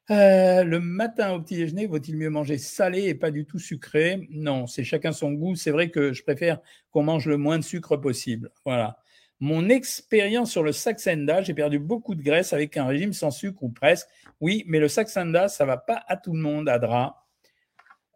Le 0.10 0.78
matin 0.80 1.34
au 1.34 1.42
petit 1.42 1.56
déjeuner, 1.56 1.86
vaut-il 1.88 2.18
mieux 2.18 2.30
manger 2.30 2.58
salé 2.58 3.04
et 3.04 3.16
pas 3.16 3.32
du 3.32 3.46
tout 3.46 3.60
sucré? 3.60 4.28
Non, 4.32 4.68
c'est 4.68 4.84
chacun 4.84 5.12
son 5.12 5.32
goût. 5.32 5.56
C'est 5.56 5.72
vrai 5.72 5.89
que 5.89 6.13
je 6.13 6.24
préfère 6.24 6.60
qu'on 6.92 7.04
mange 7.04 7.28
le 7.28 7.38
moins 7.38 7.58
de 7.58 7.63
sucre 7.63 7.98
possible. 7.98 8.52
Voilà. 8.66 8.98
Mon 9.39 9.68
expérience 9.68 10.52
sur 10.52 10.63
le 10.63 10.72
Saxenda, 10.72 11.42
j'ai 11.42 11.54
perdu 11.54 11.78
beaucoup 11.78 12.16
de 12.16 12.22
graisse 12.22 12.54
avec 12.54 12.78
un 12.78 12.86
régime 12.86 13.12
sans 13.12 13.32
sucre 13.32 13.62
ou 13.63 13.70
presque. 13.70 14.08
Oui, 14.39 14.63
mais 14.68 14.80
le 14.80 14.88
Saxenda, 14.88 15.50
ça 15.50 15.66
va 15.66 15.76
pas 15.76 16.02
à 16.08 16.16
tout 16.16 16.34
le 16.34 16.39
monde, 16.39 16.70
Adra. 16.70 17.26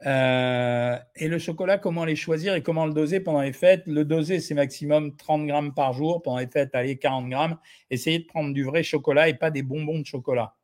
Euh, 0.06 0.97
et 1.15 1.28
le 1.28 1.39
chocolat, 1.39 1.80
comment 1.80 2.06
les 2.06 2.15
choisir 2.15 2.54
et 2.54 2.62
comment 2.62 2.86
le 2.86 2.93
doser 2.93 3.19
pendant 3.19 3.41
les 3.41 3.52
fêtes? 3.52 3.84
Le 3.88 4.06
doser, 4.06 4.39
c'est 4.39 4.54
maximum 4.54 5.15
30 5.17 5.47
grammes 5.47 5.73
par 5.73 5.91
jour. 5.91 6.21
Pendant 6.21 6.38
les 6.38 6.47
fêtes, 6.47 6.73
allez, 6.76 6.97
40 6.97 7.30
grammes. 7.30 7.58
Essayez 7.89 8.19
de 8.19 8.26
prendre 8.26 8.54
du 8.54 8.63
vrai 8.63 8.84
chocolat 8.84 9.28
et 9.28 9.34
pas 9.34 9.52
des 9.52 9.63
bonbons 9.63 10.00
de 10.00 10.06
chocolat. 10.06 10.56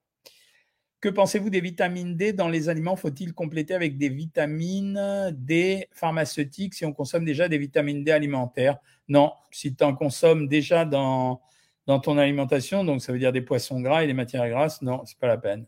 Que 1.03 1.09
pensez-vous 1.09 1.49
des 1.49 1.59
vitamines 1.59 2.15
D 2.15 2.31
dans 2.31 2.47
les 2.47 2.69
aliments? 2.69 2.95
Faut-il 2.95 3.33
compléter 3.33 3.73
avec 3.73 3.97
des 3.97 4.07
vitamines 4.07 5.35
D 5.37 5.89
pharmaceutiques 5.91 6.75
si 6.75 6.85
on 6.85 6.93
consomme 6.93 7.25
déjà 7.25 7.49
des 7.49 7.57
vitamines 7.57 8.05
D 8.05 8.11
alimentaires? 8.13 8.77
Non, 9.09 9.33
si 9.51 9.75
tu 9.75 9.83
en 9.83 9.93
consommes 9.95 10.47
déjà 10.47 10.85
dans, 10.85 11.41
dans 11.87 11.99
ton 11.99 12.17
alimentation, 12.17 12.85
donc 12.85 13.01
ça 13.01 13.11
veut 13.11 13.19
dire 13.19 13.33
des 13.33 13.41
poissons 13.41 13.81
gras 13.81 14.05
et 14.05 14.07
des 14.07 14.13
matières 14.13 14.47
grasses, 14.47 14.81
non, 14.81 15.01
c'est 15.03 15.17
pas 15.17 15.27
la 15.27 15.37
peine. 15.37 15.65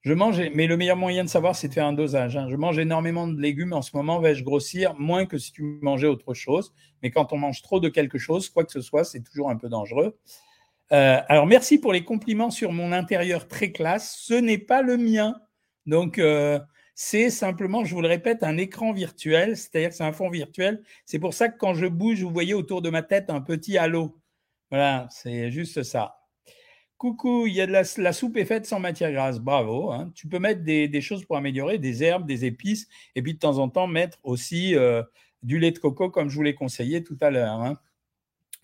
Je 0.00 0.14
mange, 0.14 0.40
mais 0.54 0.66
le 0.66 0.78
meilleur 0.78 0.96
moyen 0.96 1.22
de 1.22 1.28
savoir, 1.28 1.54
c'est 1.54 1.68
de 1.68 1.74
faire 1.74 1.84
un 1.84 1.92
dosage. 1.92 2.34
Hein. 2.38 2.46
Je 2.48 2.56
mange 2.56 2.78
énormément 2.78 3.28
de 3.28 3.38
légumes 3.38 3.74
en 3.74 3.82
ce 3.82 3.94
moment, 3.94 4.20
vais-je 4.20 4.42
grossir 4.42 4.94
moins 4.94 5.26
que 5.26 5.36
si 5.36 5.52
tu 5.52 5.64
mangeais 5.82 6.06
autre 6.06 6.32
chose? 6.32 6.72
Mais 7.02 7.10
quand 7.10 7.34
on 7.34 7.36
mange 7.36 7.60
trop 7.60 7.78
de 7.78 7.90
quelque 7.90 8.16
chose, 8.16 8.48
quoi 8.48 8.64
que 8.64 8.72
ce 8.72 8.80
soit, 8.80 9.04
c'est 9.04 9.20
toujours 9.20 9.50
un 9.50 9.56
peu 9.56 9.68
dangereux. 9.68 10.16
Euh, 10.92 11.20
alors, 11.28 11.46
merci 11.46 11.78
pour 11.78 11.92
les 11.92 12.04
compliments 12.04 12.50
sur 12.50 12.72
mon 12.72 12.92
intérieur 12.92 13.48
très 13.48 13.72
classe. 13.72 14.16
Ce 14.20 14.34
n'est 14.34 14.58
pas 14.58 14.82
le 14.82 14.96
mien. 14.96 15.34
Donc, 15.86 16.18
euh, 16.18 16.60
c'est 16.94 17.30
simplement, 17.30 17.84
je 17.84 17.94
vous 17.94 18.02
le 18.02 18.08
répète, 18.08 18.42
un 18.42 18.56
écran 18.56 18.92
virtuel, 18.92 19.56
c'est-à-dire 19.56 19.90
que 19.90 19.96
c'est 19.96 20.04
un 20.04 20.12
fond 20.12 20.30
virtuel. 20.30 20.82
C'est 21.04 21.18
pour 21.18 21.34
ça 21.34 21.48
que 21.48 21.58
quand 21.58 21.74
je 21.74 21.86
bouge, 21.86 22.22
vous 22.22 22.30
voyez 22.30 22.54
autour 22.54 22.82
de 22.82 22.90
ma 22.90 23.02
tête 23.02 23.30
un 23.30 23.40
petit 23.40 23.78
halo. 23.78 24.18
Voilà, 24.70 25.06
c'est 25.10 25.50
juste 25.50 25.82
ça. 25.82 26.16
Coucou, 26.98 27.46
y 27.46 27.60
a 27.60 27.66
la, 27.66 28.12
soupe 28.12 28.36
est 28.38 28.46
faite 28.46 28.66
sans 28.66 28.80
matière 28.80 29.12
grasse. 29.12 29.38
Bravo. 29.38 29.92
Hein. 29.92 30.10
Tu 30.14 30.28
peux 30.28 30.38
mettre 30.38 30.62
des, 30.62 31.00
choses 31.02 31.24
pour 31.24 31.36
améliorer, 31.36 31.78
des 31.78 32.02
herbes, 32.02 32.26
des 32.26 32.46
épices, 32.46 32.88
et 33.14 33.22
puis 33.22 33.34
de 33.34 33.38
temps 33.38 33.58
en 33.58 33.68
temps 33.68 33.86
mettre 33.86 34.18
aussi 34.22 34.74
euh, 34.74 35.02
du 35.42 35.58
lait 35.58 35.72
de 35.72 35.78
coco, 35.78 36.10
comme 36.10 36.30
je 36.30 36.36
vous 36.36 36.42
l'ai 36.42 36.54
conseillé 36.54 37.04
tout 37.04 37.18
à 37.20 37.30
l'heure. 37.30 37.60
Hein 37.60 37.76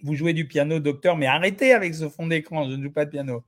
vous 0.02 0.14
jouez 0.14 0.32
du 0.32 0.46
piano, 0.46 0.80
docteur, 0.80 1.16
mais 1.16 1.26
arrêtez 1.26 1.72
avec 1.72 1.94
ce 1.94 2.08
fond 2.08 2.26
d'écran, 2.26 2.68
je 2.68 2.76
ne 2.76 2.82
joue 2.82 2.90
pas 2.90 3.04
de 3.04 3.10
piano. 3.10 3.44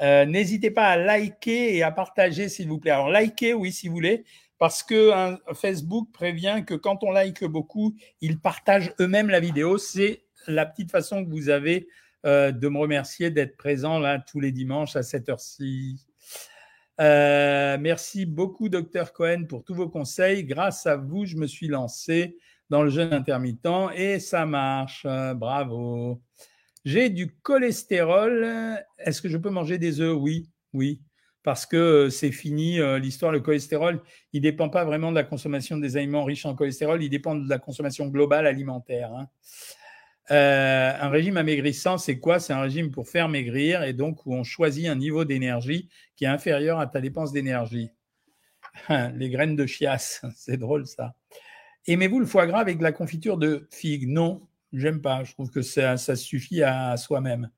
Euh, 0.00 0.24
n'hésitez 0.24 0.70
pas 0.70 0.86
à 0.88 0.96
liker 0.96 1.76
et 1.76 1.82
à 1.82 1.90
partager, 1.90 2.48
s'il 2.48 2.68
vous 2.68 2.78
plaît. 2.78 2.92
Alors, 2.92 3.08
liker, 3.08 3.54
oui, 3.54 3.72
si 3.72 3.88
vous 3.88 3.94
voulez, 3.94 4.24
parce 4.58 4.82
que 4.82 5.12
Facebook 5.54 6.10
prévient 6.12 6.64
que 6.66 6.74
quand 6.74 7.02
on 7.04 7.12
like 7.12 7.44
beaucoup, 7.44 7.94
ils 8.20 8.38
partagent 8.38 8.92
eux-mêmes 9.00 9.30
la 9.30 9.40
vidéo. 9.40 9.78
C'est 9.78 10.22
la 10.46 10.66
petite 10.66 10.90
façon 10.90 11.24
que 11.24 11.30
vous 11.30 11.48
avez 11.48 11.88
euh, 12.26 12.50
de 12.50 12.68
me 12.68 12.78
remercier 12.78 13.30
d'être 13.30 13.56
présent 13.56 13.98
là 13.98 14.18
tous 14.18 14.40
les 14.40 14.50
dimanches 14.50 14.96
à 14.96 15.02
cette 15.02 15.28
heure-ci. 15.28 16.04
Euh, 17.00 17.78
merci 17.80 18.26
beaucoup, 18.26 18.68
docteur 18.68 19.12
Cohen, 19.12 19.44
pour 19.48 19.62
tous 19.62 19.74
vos 19.74 19.88
conseils. 19.88 20.44
Grâce 20.44 20.86
à 20.86 20.96
vous, 20.96 21.26
je 21.26 21.36
me 21.36 21.46
suis 21.46 21.68
lancé 21.68 22.36
dans 22.70 22.82
le 22.82 22.90
jeûne 22.90 23.12
intermittent 23.12 23.66
et 23.94 24.18
ça 24.20 24.46
marche. 24.46 25.06
Bravo. 25.36 26.20
J'ai 26.84 27.10
du 27.10 27.34
cholestérol. 27.42 28.78
Est-ce 28.98 29.20
que 29.20 29.28
je 29.28 29.36
peux 29.36 29.50
manger 29.50 29.78
des 29.78 30.00
œufs? 30.00 30.16
Oui, 30.18 30.48
oui. 30.72 31.00
Parce 31.42 31.66
que 31.66 31.76
euh, 31.76 32.10
c'est 32.10 32.32
fini 32.32 32.80
euh, 32.80 32.98
l'histoire. 32.98 33.32
Le 33.32 33.40
cholestérol, 33.40 34.02
il 34.32 34.42
ne 34.42 34.42
dépend 34.42 34.68
pas 34.68 34.84
vraiment 34.84 35.10
de 35.10 35.16
la 35.16 35.24
consommation 35.24 35.78
des 35.78 35.96
aliments 35.96 36.24
riches 36.24 36.46
en 36.46 36.54
cholestérol, 36.54 37.02
il 37.02 37.08
dépend 37.08 37.34
de 37.36 37.48
la 37.48 37.58
consommation 37.58 38.06
globale 38.08 38.46
alimentaire. 38.46 39.12
Hein. 39.14 39.28
Euh, 40.30 40.92
un 41.00 41.08
régime 41.08 41.38
amaigrissant, 41.38 41.96
c'est 41.96 42.18
quoi? 42.18 42.38
C'est 42.38 42.52
un 42.52 42.60
régime 42.60 42.90
pour 42.90 43.08
faire 43.08 43.28
maigrir 43.28 43.82
et 43.82 43.94
donc 43.94 44.26
où 44.26 44.34
on 44.34 44.44
choisit 44.44 44.88
un 44.88 44.96
niveau 44.96 45.24
d'énergie 45.24 45.88
qui 46.16 46.24
est 46.24 46.28
inférieur 46.28 46.80
à 46.80 46.86
ta 46.86 47.00
dépense 47.00 47.32
d'énergie. 47.32 47.90
Les 49.14 49.30
graines 49.30 49.56
de 49.56 49.64
chiasse, 49.64 50.20
c'est 50.36 50.58
drôle 50.58 50.86
ça. 50.86 51.14
Aimez-vous 51.88 52.20
le 52.20 52.26
foie 52.26 52.46
gras 52.46 52.60
avec 52.60 52.76
de 52.76 52.82
la 52.82 52.92
confiture 52.92 53.38
de 53.38 53.66
figue? 53.72 54.06
Non, 54.06 54.46
j'aime 54.74 55.00
pas. 55.00 55.24
Je 55.24 55.32
trouve 55.32 55.50
que 55.50 55.62
ça, 55.62 55.96
suffit 55.96 56.62
à 56.62 56.98
soi-même. 56.98 57.50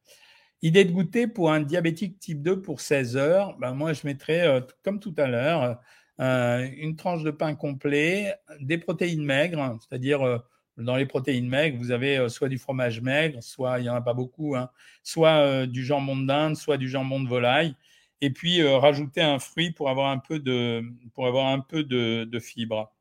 Idée 0.63 0.85
de 0.85 0.93
goûter 0.93 1.27
pour 1.27 1.51
un 1.51 1.59
diabétique 1.59 2.21
type 2.21 2.41
2 2.41 2.63
pour 2.63 2.81
16 2.81 3.17
heures? 3.17 3.59
Ben 3.59 3.75
moi, 3.75 3.93
je 3.93 4.03
mettrais, 4.07 4.47
euh, 4.47 4.61
comme 4.85 5.01
tout 5.01 5.15
à 5.19 5.27
l'heure, 5.27 5.81
euh, 6.21 6.65
une 6.77 6.95
tranche 6.95 7.25
de 7.25 7.33
pain 7.33 7.57
complet, 7.57 8.37
des 8.61 8.79
protéines 8.79 9.25
maigres, 9.25 9.77
c'est-à-dire 9.81 10.23
euh, 10.25 10.39
dans 10.77 10.95
les 10.95 11.07
protéines 11.07 11.49
maigres, 11.49 11.79
vous 11.79 11.91
avez 11.91 12.29
soit 12.29 12.49
du 12.49 12.59
fromage 12.59 13.01
maigre, 13.01 13.43
soit 13.43 13.81
il 13.81 13.83
n'y 13.83 13.89
en 13.89 13.97
a 13.97 14.01
pas 14.01 14.15
beaucoup, 14.15 14.55
hein, 14.55 14.71
soit 15.03 15.67
du 15.67 15.85
jambon 15.85 16.17
d'Inde, 16.17 16.57
soit 16.57 16.77
du 16.77 16.89
jambon 16.89 17.21
de 17.21 17.29
volaille, 17.29 17.75
et 18.21 18.31
puis 18.31 18.63
rajouter 18.63 19.23
un 19.23 19.41
fruit 19.41 19.73
pour 19.73 19.91
avoir 19.91 20.11
un 20.13 20.19
peu 20.19 20.39
de, 20.39 20.85
pour 21.15 21.27
avoir 21.27 21.49
un 21.49 21.59
peu 21.59 21.83
de, 21.83 22.23
de 22.23 22.39
fibres. 22.39 22.93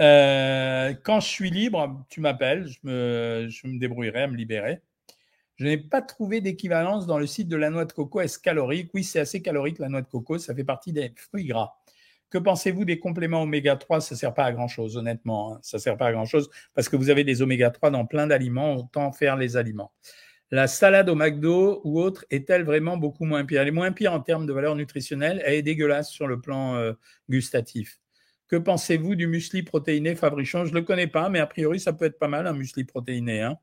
Euh, 0.00 0.94
quand 1.02 1.20
je 1.20 1.28
suis 1.28 1.50
libre, 1.50 2.04
tu 2.08 2.20
m'appelles, 2.20 2.66
je 2.66 2.78
me, 2.84 3.48
je 3.50 3.66
me 3.66 3.78
débrouillerai 3.78 4.22
à 4.22 4.26
me 4.28 4.36
libérer. 4.36 4.80
Je 5.56 5.66
n'ai 5.66 5.76
pas 5.76 6.00
trouvé 6.00 6.40
d'équivalence 6.40 7.06
dans 7.06 7.18
le 7.18 7.26
site 7.26 7.48
de 7.48 7.56
la 7.56 7.68
noix 7.68 7.84
de 7.84 7.92
coco. 7.92 8.22
Est-ce 8.22 8.38
calorique? 8.38 8.90
Oui, 8.94 9.04
c'est 9.04 9.20
assez 9.20 9.42
calorique 9.42 9.78
la 9.78 9.90
noix 9.90 10.00
de 10.00 10.08
coco. 10.08 10.38
Ça 10.38 10.54
fait 10.54 10.64
partie 10.64 10.92
des 10.92 11.12
fruits 11.16 11.44
gras. 11.44 11.74
Que 12.30 12.38
pensez-vous 12.38 12.86
des 12.86 12.98
compléments 12.98 13.42
oméga 13.42 13.76
3 13.76 14.00
Ça 14.00 14.14
ne 14.14 14.18
sert 14.18 14.32
pas 14.32 14.44
à 14.44 14.52
grand-chose, 14.52 14.96
honnêtement. 14.96 15.54
Hein. 15.54 15.58
Ça 15.62 15.76
ne 15.76 15.82
sert 15.82 15.98
pas 15.98 16.06
à 16.06 16.12
grand-chose 16.12 16.48
parce 16.74 16.88
que 16.88 16.96
vous 16.96 17.10
avez 17.10 17.24
des 17.24 17.42
oméga 17.42 17.70
3 17.70 17.90
dans 17.90 18.06
plein 18.06 18.26
d'aliments. 18.26 18.76
Autant 18.76 19.12
faire 19.12 19.36
les 19.36 19.58
aliments. 19.58 19.92
La 20.50 20.66
salade 20.66 21.10
au 21.10 21.14
McDo 21.14 21.82
ou 21.84 22.00
autre 22.00 22.24
est-elle 22.30 22.64
vraiment 22.64 22.96
beaucoup 22.96 23.24
moins 23.24 23.44
pire? 23.44 23.60
Elle 23.60 23.68
est 23.68 23.72
moins 23.72 23.92
pire 23.92 24.14
en 24.14 24.20
termes 24.20 24.46
de 24.46 24.52
valeur 24.54 24.76
nutritionnelle. 24.76 25.42
Elle 25.44 25.54
est 25.54 25.62
dégueulasse 25.62 26.10
sur 26.10 26.26
le 26.26 26.40
plan 26.40 26.76
euh, 26.76 26.94
gustatif. 27.28 28.00
Que 28.50 28.56
pensez-vous 28.56 29.14
du 29.14 29.28
muesli 29.28 29.62
protéiné 29.62 30.16
Fabrichon 30.16 30.64
Je 30.64 30.72
ne 30.72 30.80
le 30.80 30.82
connais 30.82 31.06
pas, 31.06 31.28
mais 31.28 31.38
a 31.38 31.46
priori, 31.46 31.78
ça 31.78 31.92
peut 31.92 32.04
être 32.04 32.18
pas 32.18 32.26
mal 32.26 32.48
un 32.48 32.52
muesli 32.52 32.82
protéiné. 32.82 33.42
Hein. 33.42 33.56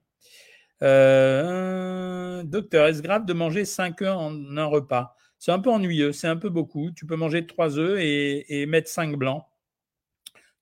Euh, 0.82 2.42
docteur, 2.44 2.88
est-ce 2.88 3.02
grave 3.02 3.26
de 3.26 3.34
manger 3.34 3.66
5 3.66 4.02
œufs 4.04 4.16
en 4.16 4.56
un 4.56 4.66
repas? 4.66 5.18
C'est 5.40 5.52
un 5.52 5.60
peu 5.60 5.70
ennuyeux, 5.72 6.14
c'est 6.14 6.30
un 6.30 6.38
peu 6.38 6.48
beaucoup. 6.48 6.92
Tu 6.92 7.06
peux 7.06 7.18
manger 7.18 7.46
3 7.46 7.78
œufs 7.78 8.00
et, 8.00 8.66
mettre 8.66 8.88
5 8.88 9.18
blancs. 9.18 9.44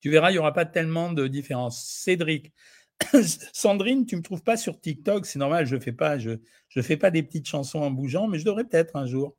Tu 0.02 0.10
verras, 0.10 0.32
il 0.32 0.34
n'y 0.34 0.40
aura 0.40 0.54
pas 0.54 0.66
tellement 0.66 1.14
de 1.14 1.28
différence. 1.28 1.86
Cédric, 1.86 2.52
Sandrine, 3.54 4.08
tu 4.08 4.16
ne 4.16 4.22
me 4.22 4.24
trouves 4.24 4.44
pas 4.44 4.58
sur 4.58 4.82
TikTok, 4.82 5.28
c'est 5.28 5.38
normal, 5.38 5.68
je 5.68 5.76
ne 5.76 5.80
fais, 5.80 5.92
pas, 5.92 6.18
je, 6.18 6.32
je 6.70 6.82
fais 6.82 6.98
pas 6.98 7.12
des 7.12 7.22
petites 7.22 7.48
chansons 7.48 7.80
en 7.80 7.92
bougeant, 7.92 8.28
mais 8.28 8.40
je 8.40 8.46
devrais 8.46 8.64
peut-être 8.64 8.96
un 8.96 9.06
jour. 9.06 9.38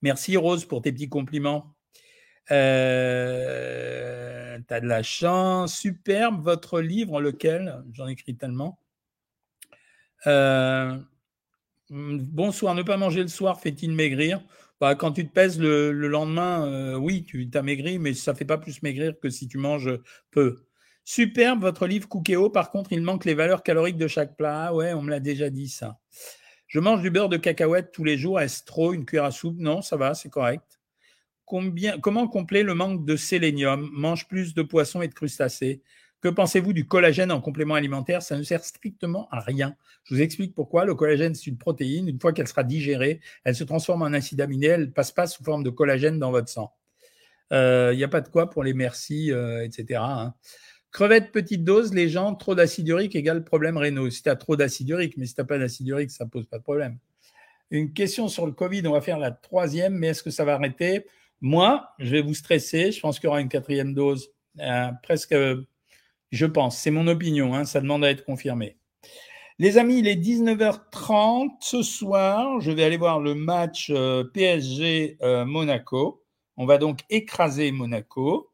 Merci 0.00 0.38
Rose 0.38 0.64
pour 0.64 0.80
tes 0.80 0.92
petits 0.92 1.10
compliments. 1.10 1.75
Euh, 2.50 4.26
T'as 4.66 4.80
de 4.80 4.86
la 4.86 5.02
chance. 5.02 5.78
Superbe 5.78 6.42
votre 6.42 6.80
livre, 6.80 7.20
lequel? 7.20 7.82
J'en 7.92 8.06
écris 8.06 8.36
tellement. 8.36 8.78
Euh, 10.26 10.96
bonsoir, 11.90 12.74
ne 12.74 12.82
pas 12.82 12.96
manger 12.96 13.22
le 13.22 13.28
soir 13.28 13.60
fait-il 13.60 13.92
maigrir? 13.92 14.42
Bah, 14.80 14.94
Quand 14.94 15.12
tu 15.12 15.26
te 15.26 15.32
pèses 15.32 15.60
le, 15.60 15.92
lendemain, 15.92 16.66
euh, 16.66 16.96
oui, 16.96 17.24
tu 17.24 17.48
as 17.54 17.62
maigri, 17.62 17.98
mais 17.98 18.14
ça 18.14 18.32
ne 18.32 18.36
fait 18.36 18.44
pas 18.44 18.58
plus 18.58 18.82
maigrir 18.82 19.18
que 19.20 19.30
si 19.30 19.48
tu 19.48 19.58
manges 19.58 19.90
peu. 20.30 20.66
Superbe 21.04 21.60
votre 21.60 21.86
livre 21.86 22.08
Cookéo. 22.08 22.50
Par 22.50 22.70
contre, 22.70 22.92
il 22.92 23.02
manque 23.02 23.24
les 23.24 23.34
valeurs 23.34 23.62
caloriques 23.62 23.98
de 23.98 24.08
chaque 24.08 24.36
plat. 24.36 24.66
Ah 24.66 24.74
ouais, 24.74 24.92
on 24.92 25.02
me 25.02 25.10
l'a 25.10 25.20
déjà 25.20 25.50
dit 25.50 25.68
ça. 25.68 25.98
Je 26.66 26.80
mange 26.80 27.00
du 27.00 27.10
beurre 27.10 27.28
de 27.28 27.36
cacahuète 27.36 27.92
tous 27.92 28.02
les 28.02 28.18
jours. 28.18 28.40
Est-ce 28.40 28.64
trop 28.64 28.92
Une 28.92 29.04
cuillère 29.04 29.24
à 29.24 29.30
soupe? 29.30 29.56
Non, 29.58 29.82
ça 29.82 29.96
va, 29.96 30.14
c'est 30.14 30.30
correct. 30.30 30.80
Comment 31.46 32.28
combler 32.28 32.62
le 32.62 32.74
manque 32.74 33.04
de 33.04 33.16
sélénium? 33.16 33.88
Mange 33.92 34.26
plus 34.28 34.52
de 34.54 34.62
poissons 34.62 35.00
et 35.00 35.08
de 35.08 35.14
crustacés. 35.14 35.80
Que 36.20 36.28
pensez-vous 36.28 36.72
du 36.72 36.88
collagène 36.88 37.30
en 37.30 37.40
complément 37.40 37.74
alimentaire? 37.74 38.22
Ça 38.22 38.36
ne 38.36 38.42
sert 38.42 38.64
strictement 38.64 39.28
à 39.30 39.40
rien. 39.40 39.76
Je 40.04 40.14
vous 40.14 40.20
explique 40.20 40.54
pourquoi. 40.54 40.84
Le 40.84 40.94
collagène, 40.94 41.34
c'est 41.34 41.46
une 41.46 41.58
protéine. 41.58 42.08
Une 42.08 42.20
fois 42.20 42.32
qu'elle 42.32 42.48
sera 42.48 42.64
digérée, 42.64 43.20
elle 43.44 43.54
se 43.54 43.64
transforme 43.64 44.02
en 44.02 44.06
acide 44.06 44.40
aminé. 44.40 44.66
Elle 44.66 44.80
ne 44.80 44.86
passe 44.86 45.12
pas 45.12 45.26
sous 45.26 45.44
forme 45.44 45.62
de 45.62 45.70
collagène 45.70 46.18
dans 46.18 46.32
votre 46.32 46.48
sang. 46.48 46.74
Il 47.52 47.56
euh, 47.56 47.94
n'y 47.94 48.02
a 48.02 48.08
pas 48.08 48.22
de 48.22 48.28
quoi 48.28 48.50
pour 48.50 48.64
les 48.64 48.74
merci, 48.74 49.30
euh, 49.30 49.64
etc. 49.64 50.00
Hein. 50.02 50.34
Crevettes 50.90 51.30
petite 51.30 51.62
dose, 51.62 51.94
les 51.94 52.08
gens, 52.08 52.34
trop 52.34 52.54
d'acide 52.54 52.88
urique 52.88 53.14
égale 53.14 53.44
problème 53.44 53.76
rénaux. 53.76 54.10
Si 54.10 54.22
tu 54.22 54.28
as 54.28 54.36
trop 54.36 54.56
d'acide 54.56 54.88
urique, 54.88 55.16
mais 55.16 55.26
si 55.26 55.34
tu 55.34 55.40
n'as 55.40 55.46
pas 55.46 55.58
d'acide 55.58 55.86
urique, 55.86 56.10
ça 56.10 56.24
ne 56.24 56.30
pose 56.30 56.46
pas 56.46 56.58
de 56.58 56.62
problème. 56.62 56.98
Une 57.70 57.92
question 57.92 58.28
sur 58.28 58.46
le 58.46 58.52
Covid, 58.52 58.86
on 58.86 58.92
va 58.92 59.00
faire 59.00 59.18
la 59.18 59.30
troisième, 59.30 59.94
mais 59.94 60.08
est-ce 60.08 60.22
que 60.22 60.30
ça 60.30 60.44
va 60.44 60.54
arrêter? 60.54 61.04
Moi, 61.40 61.88
je 61.98 62.10
vais 62.10 62.22
vous 62.22 62.34
stresser. 62.34 62.92
Je 62.92 63.00
pense 63.00 63.18
qu'il 63.18 63.26
y 63.26 63.30
aura 63.30 63.40
une 63.40 63.48
quatrième 63.48 63.94
dose. 63.94 64.30
Euh, 64.60 64.90
presque, 65.02 65.34
je 66.32 66.46
pense. 66.46 66.78
C'est 66.78 66.90
mon 66.90 67.06
opinion. 67.06 67.54
Hein, 67.54 67.64
ça 67.64 67.80
demande 67.80 68.04
à 68.04 68.10
être 68.10 68.24
confirmé. 68.24 68.76
Les 69.58 69.78
amis, 69.78 70.00
il 70.00 70.06
est 70.08 70.16
19h30 70.16 71.48
ce 71.60 71.82
soir. 71.82 72.60
Je 72.60 72.70
vais 72.70 72.84
aller 72.84 72.98
voir 72.98 73.20
le 73.20 73.34
match 73.34 73.90
euh, 73.90 74.22
PSG-Monaco. 74.24 76.06
Euh, 76.06 76.22
on 76.58 76.66
va 76.66 76.78
donc 76.78 77.00
écraser 77.08 77.70
Monaco. 77.72 78.50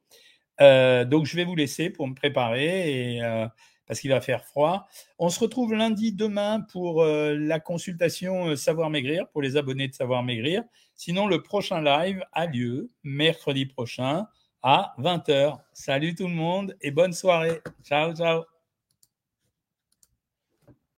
Euh, 0.61 1.05
donc, 1.05 1.27
je 1.27 1.35
vais 1.35 1.45
vous 1.45 1.57
laisser 1.57 1.91
pour 1.91 2.07
me 2.07 2.15
préparer 2.15 3.17
et, 3.17 3.23
euh, 3.23 3.47
parce 3.87 4.01
qu'il 4.01 4.11
va 4.11 4.21
faire 4.21 4.45
froid. 4.45 4.87
On 5.19 5.29
se 5.29 5.41
retrouve 5.41 5.75
lundi 5.75 6.13
demain 6.13 6.61
pour 6.71 7.03
euh, 7.03 7.35
la 7.37 7.59
consultation 7.59 8.55
Savoir 8.55 8.89
Maigrir, 8.89 9.29
pour 9.33 9.43
les 9.43 9.57
abonnés 9.57 9.89
de 9.89 9.95
Savoir 9.95 10.23
Maigrir. 10.23 10.63
Sinon, 11.05 11.27
le 11.27 11.43
prochain 11.43 11.81
live 11.81 12.23
a 12.33 12.47
lieu 12.47 12.89
mercredi 13.03 13.67
prochain 13.67 14.29
à 14.63 14.95
20h. 15.01 15.59
Salut 15.73 16.15
tout 16.15 16.29
le 16.29 16.35
monde 16.35 16.77
et 16.81 16.93
bonne 16.93 17.13
soirée. 17.13 17.61
Ciao, 17.83 18.15
ciao. 18.15 18.45